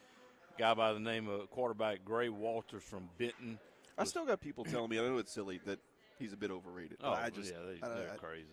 guy 0.57 0.73
by 0.73 0.93
the 0.93 0.99
name 0.99 1.27
of 1.27 1.49
quarterback 1.51 2.03
Gray 2.03 2.29
Walters 2.29 2.83
from 2.83 3.09
Benton. 3.19 3.59
I 3.97 4.03
still 4.03 4.25
got 4.25 4.39
people 4.41 4.63
telling 4.63 4.89
me, 4.89 4.99
I 4.99 5.03
know 5.03 5.17
it's 5.17 5.31
silly, 5.31 5.59
that 5.65 5.79
he's 6.19 6.33
a 6.33 6.37
bit 6.37 6.51
overrated. 6.51 6.97
Oh, 7.03 7.11
I 7.11 7.29
just, 7.29 7.51
yeah, 7.51 7.57
they, 7.81 7.87
I- 7.87 8.15
crazy. 8.17 8.45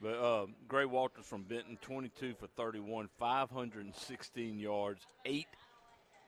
But 0.00 0.14
uh, 0.14 0.46
Gray 0.68 0.84
Walters 0.84 1.26
from 1.26 1.42
Benton, 1.42 1.76
22 1.82 2.34
for 2.38 2.46
31, 2.56 3.08
516 3.18 4.58
yards, 4.58 5.04
eight 5.24 5.48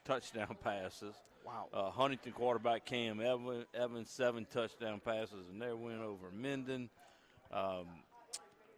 touchdown 0.04 0.56
passes. 0.64 1.14
Wow. 1.46 1.68
Uh, 1.72 1.90
Huntington 1.90 2.32
quarterback 2.32 2.84
Cam 2.84 3.20
Evan, 3.20 3.64
Evans, 3.72 4.10
seven 4.10 4.44
touchdown 4.52 5.00
passes 5.04 5.48
in 5.52 5.58
their 5.60 5.76
win 5.76 6.00
over 6.00 6.30
Minden. 6.32 6.90
Um, 7.52 7.86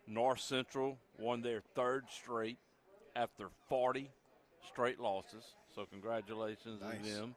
North 0.07 0.41
Central 0.41 0.99
won 1.19 1.41
their 1.43 1.63
third 1.75 2.05
straight 2.11 2.59
after 3.17 3.49
40 3.69 4.11
straight 4.69 5.01
losses. 5.01 5.45
So 5.75 5.87
congratulations 5.87 6.83
Nice. 6.83 6.99
to 7.03 7.15
them. 7.15 7.35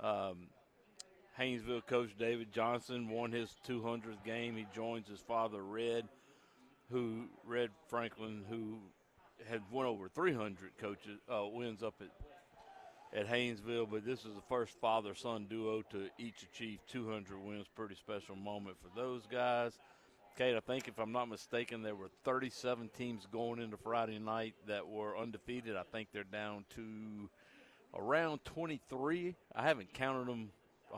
Um, 0.00 0.36
Haynesville 1.38 1.86
coach 1.86 2.10
David 2.18 2.52
Johnson 2.52 3.08
won 3.08 3.32
his 3.32 3.54
200th 3.68 4.24
game. 4.24 4.56
He 4.56 4.66
joins 4.74 5.06
his 5.08 5.20
father 5.20 5.62
Red, 5.62 6.08
who 6.90 7.24
Red 7.44 7.70
Franklin, 7.88 8.44
who 8.48 8.78
had 9.48 9.60
won 9.70 9.86
over 9.86 10.08
300 10.08 10.78
coaches 10.78 11.18
uh, 11.30 11.46
wins 11.46 11.82
up 11.82 11.94
at 12.00 12.08
at 13.14 13.28
Haynesville, 13.28 13.88
but 13.90 14.04
this 14.04 14.20
is 14.20 14.34
the 14.34 14.42
first 14.48 14.78
father-son 14.80 15.46
duo 15.48 15.82
to 15.90 16.08
each 16.18 16.42
achieve 16.42 16.80
200 16.88 17.38
wins. 17.38 17.66
Pretty 17.74 17.94
special 17.94 18.36
moment 18.36 18.76
for 18.82 18.88
those 18.98 19.26
guys. 19.26 19.78
Cade, 20.36 20.56
I 20.56 20.60
think 20.60 20.86
if 20.86 20.98
I'm 20.98 21.12
not 21.12 21.26
mistaken, 21.26 21.82
there 21.82 21.94
were 21.94 22.10
37 22.24 22.90
teams 22.96 23.26
going 23.32 23.58
into 23.58 23.78
Friday 23.78 24.18
night 24.18 24.54
that 24.66 24.86
were 24.86 25.16
undefeated. 25.16 25.76
I 25.76 25.82
think 25.90 26.08
they're 26.12 26.24
down 26.24 26.66
to 26.74 27.30
around 27.94 28.44
23. 28.44 29.34
I 29.54 29.62
haven't 29.62 29.94
counted 29.94 30.26
them 30.26 30.50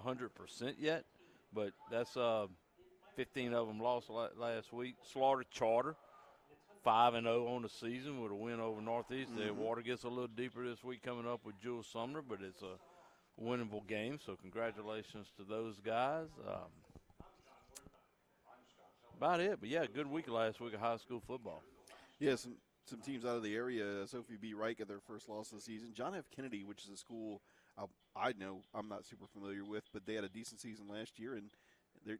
100% 0.07 0.75
yet, 0.79 1.05
but 1.53 1.73
that's 1.91 2.17
uh, 2.17 2.47
15 3.17 3.53
of 3.55 3.67
them 3.67 3.81
lost 3.81 4.09
last 4.11 4.73
week. 4.73 4.97
Slaughter 5.13 5.45
Charter, 5.51 5.97
5 6.85 7.15
and 7.15 7.27
0 7.27 7.49
on 7.49 7.63
the 7.63 7.69
season 7.69 8.21
with 8.21 8.33
a 8.33 8.35
win 8.35 8.61
over 8.61 8.81
Northeast. 8.81 9.31
The 9.37 9.53
water 9.53 9.83
gets 9.83 10.05
a 10.05 10.09
little 10.09 10.29
deeper 10.29 10.67
this 10.69 10.83
week 10.85 11.03
coming 11.03 11.27
up 11.27 11.41
with 11.45 11.61
Jewel 11.61 11.83
Sumner, 11.83 12.23
but 12.23 12.39
it's 12.43 12.63
a 12.63 13.43
winnable 13.43 13.87
game. 13.87 14.19
So 14.25 14.37
congratulations 14.41 15.29
to 15.37 15.45
those 15.45 15.79
guys. 15.85 16.29
Um, 16.47 16.71
about 19.17 19.41
it, 19.41 19.59
but 19.59 19.69
yeah, 19.69 19.85
good 19.93 20.07
week 20.07 20.31
last 20.31 20.61
week 20.61 20.75
of 20.75 20.81
high 20.81 20.97
school 20.97 21.21
football. 21.27 21.63
Yeah, 22.21 22.37
some, 22.37 22.55
some 22.87 23.01
teams 23.01 23.25
out 23.25 23.37
of 23.37 23.43
the 23.43 23.55
area. 23.55 24.07
Sophie 24.07 24.39
B. 24.41 24.55
Wright 24.55 24.79
got 24.79 24.87
their 24.87 25.01
first 25.01 25.29
loss 25.29 25.51
of 25.51 25.59
the 25.59 25.63
season. 25.63 25.91
John 25.93 26.15
F. 26.15 26.27
Kennedy, 26.35 26.63
which 26.63 26.85
is 26.85 26.91
a 26.91 26.97
school 26.97 27.43
I, 27.79 27.85
I 28.29 28.33
know 28.39 28.63
I'm 28.75 28.89
not 28.89 29.05
super 29.05 29.27
familiar 29.33 29.65
with, 29.65 29.85
but 29.93 30.07
they 30.07 30.15
had 30.15 30.25
a 30.25 30.29
decent 30.29 30.61
season 30.61 30.87
last 30.89 31.19
year, 31.19 31.35
and 31.35 31.51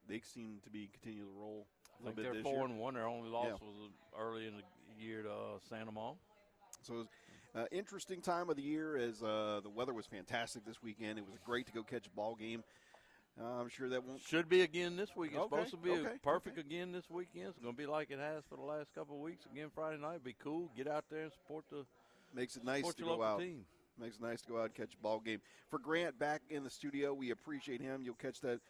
they 0.09 0.21
seem 0.21 0.59
to 0.65 0.71
be 0.71 0.89
continuing 0.93 1.29
to 1.33 1.39
roll 1.41 1.67
a 2.01 2.03
I 2.03 2.05
think 2.07 2.17
bit 2.17 2.33
they're 2.35 2.43
four 2.43 2.53
year. 2.55 2.65
and 2.65 2.79
one. 2.79 2.95
Their 2.95 3.07
only 3.07 3.29
loss 3.31 3.47
Yeah. 3.47 3.53
was 3.67 3.91
early 4.19 4.47
in 4.47 4.55
the 4.57 4.63
year 5.03 5.23
to 5.23 5.31
uh, 5.31 5.59
St. 5.69 5.89
Amant. 5.89 6.17
So 6.83 6.95
it 6.95 6.97
was 6.99 7.07
uh, 7.57 7.65
interesting 7.73 8.21
time 8.21 8.51
of 8.51 8.57
the 8.57 8.63
year 8.63 8.97
as 8.97 9.23
uh, 9.23 9.61
the 9.63 9.71
weather 9.71 9.93
was 9.95 10.07
fantastic 10.07 10.65
this 10.65 10.83
weekend. 10.83 11.19
It 11.19 11.25
was 11.29 11.39
great 11.45 11.67
to 11.67 11.73
go 11.73 11.83
catch 11.83 12.07
a 12.07 12.11
ball 12.11 12.37
game. 12.37 12.63
Uh, 13.41 13.61
I'm 13.61 13.69
sure 13.69 13.89
that 13.89 14.05
won't. 14.05 14.21
Should 14.21 14.49
be 14.49 14.63
again 14.63 14.97
this 14.97 15.15
week. 15.17 15.31
It's 15.33 15.41
Okay, 15.41 15.49
supposed 15.57 15.71
to 15.71 15.77
be 15.77 15.91
okay, 15.93 16.19
perfect 16.25 16.59
again 16.59 16.91
this 16.93 17.09
weekend. 17.09 17.49
It's 17.49 17.59
going 17.59 17.73
to 17.75 17.79
be 17.79 17.87
like 17.87 18.11
it 18.11 18.19
has 18.19 18.43
for 18.49 18.57
the 18.57 18.65
last 18.65 18.93
couple 18.95 19.15
of 19.17 19.23
weeks. 19.23 19.47
Again, 19.53 19.69
Friday 19.75 20.01
night. 20.01 20.25
Be 20.25 20.35
cool. 20.43 20.71
Get 20.77 20.89
out 20.89 21.05
there 21.11 21.23
and 21.23 21.33
support 21.33 21.65
the 21.71 21.85
Makes 22.35 22.57
it 22.57 22.65
nice 22.65 22.93
to 22.95 23.03
go 23.05 23.23
out. 23.23 23.39
team. 23.41 23.65
Makes 24.01 24.17
it 24.17 24.23
nice 24.23 24.41
to 24.43 24.49
go 24.49 24.59
out 24.59 24.67
and 24.67 24.75
catch 24.75 24.95
a 24.95 25.03
ball 25.03 25.21
game. 25.21 25.41
For 25.71 25.79
Grant 25.79 26.19
back 26.19 26.43
in 26.51 26.63
the 26.63 26.71
studio, 26.71 27.13
we 27.13 27.31
appreciate 27.31 27.81
him. 27.81 28.03
You'll 28.05 28.15
catch 28.15 28.41
that 28.43 28.61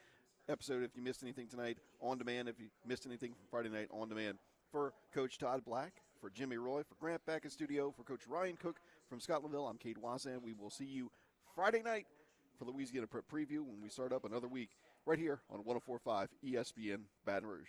episode 0.48 0.82
if 0.82 0.96
you 0.96 1.02
missed 1.02 1.22
anything 1.22 1.48
tonight 1.48 1.78
on 2.00 2.16
demand. 2.18 2.48
If 2.48 2.58
you 2.58 2.68
missed 2.86 3.06
anything 3.06 3.32
from 3.32 3.44
Friday 3.50 3.68
night 3.68 3.88
on 3.90 4.08
demand. 4.08 4.38
For 4.72 4.92
Coach 5.14 5.38
Todd 5.38 5.64
Black, 5.64 5.92
for 6.20 6.30
Jimmy 6.30 6.56
Roy, 6.56 6.82
for 6.82 6.94
Grant 7.00 7.24
back 7.26 7.44
in 7.44 7.50
studio, 7.50 7.92
for 7.96 8.02
Coach 8.02 8.26
Ryan 8.26 8.56
Cook 8.56 8.80
from 9.08 9.18
Scotlandville, 9.18 9.68
I'm 9.68 9.78
Cade 9.78 9.98
Voisin. 9.98 10.40
We 10.42 10.52
will 10.52 10.70
see 10.70 10.84
you 10.84 11.10
Friday 11.54 11.82
night 11.82 12.06
for 12.58 12.64
Louisiana 12.64 13.06
Prep 13.06 13.24
Preview 13.30 13.60
when 13.60 13.80
we 13.82 13.88
start 13.88 14.12
up 14.12 14.24
another 14.24 14.48
week 14.48 14.70
right 15.06 15.18
here 15.18 15.40
on 15.50 15.58
1045 15.58 16.28
ESPN 16.44 17.02
Baton 17.24 17.48
Rouge. 17.48 17.68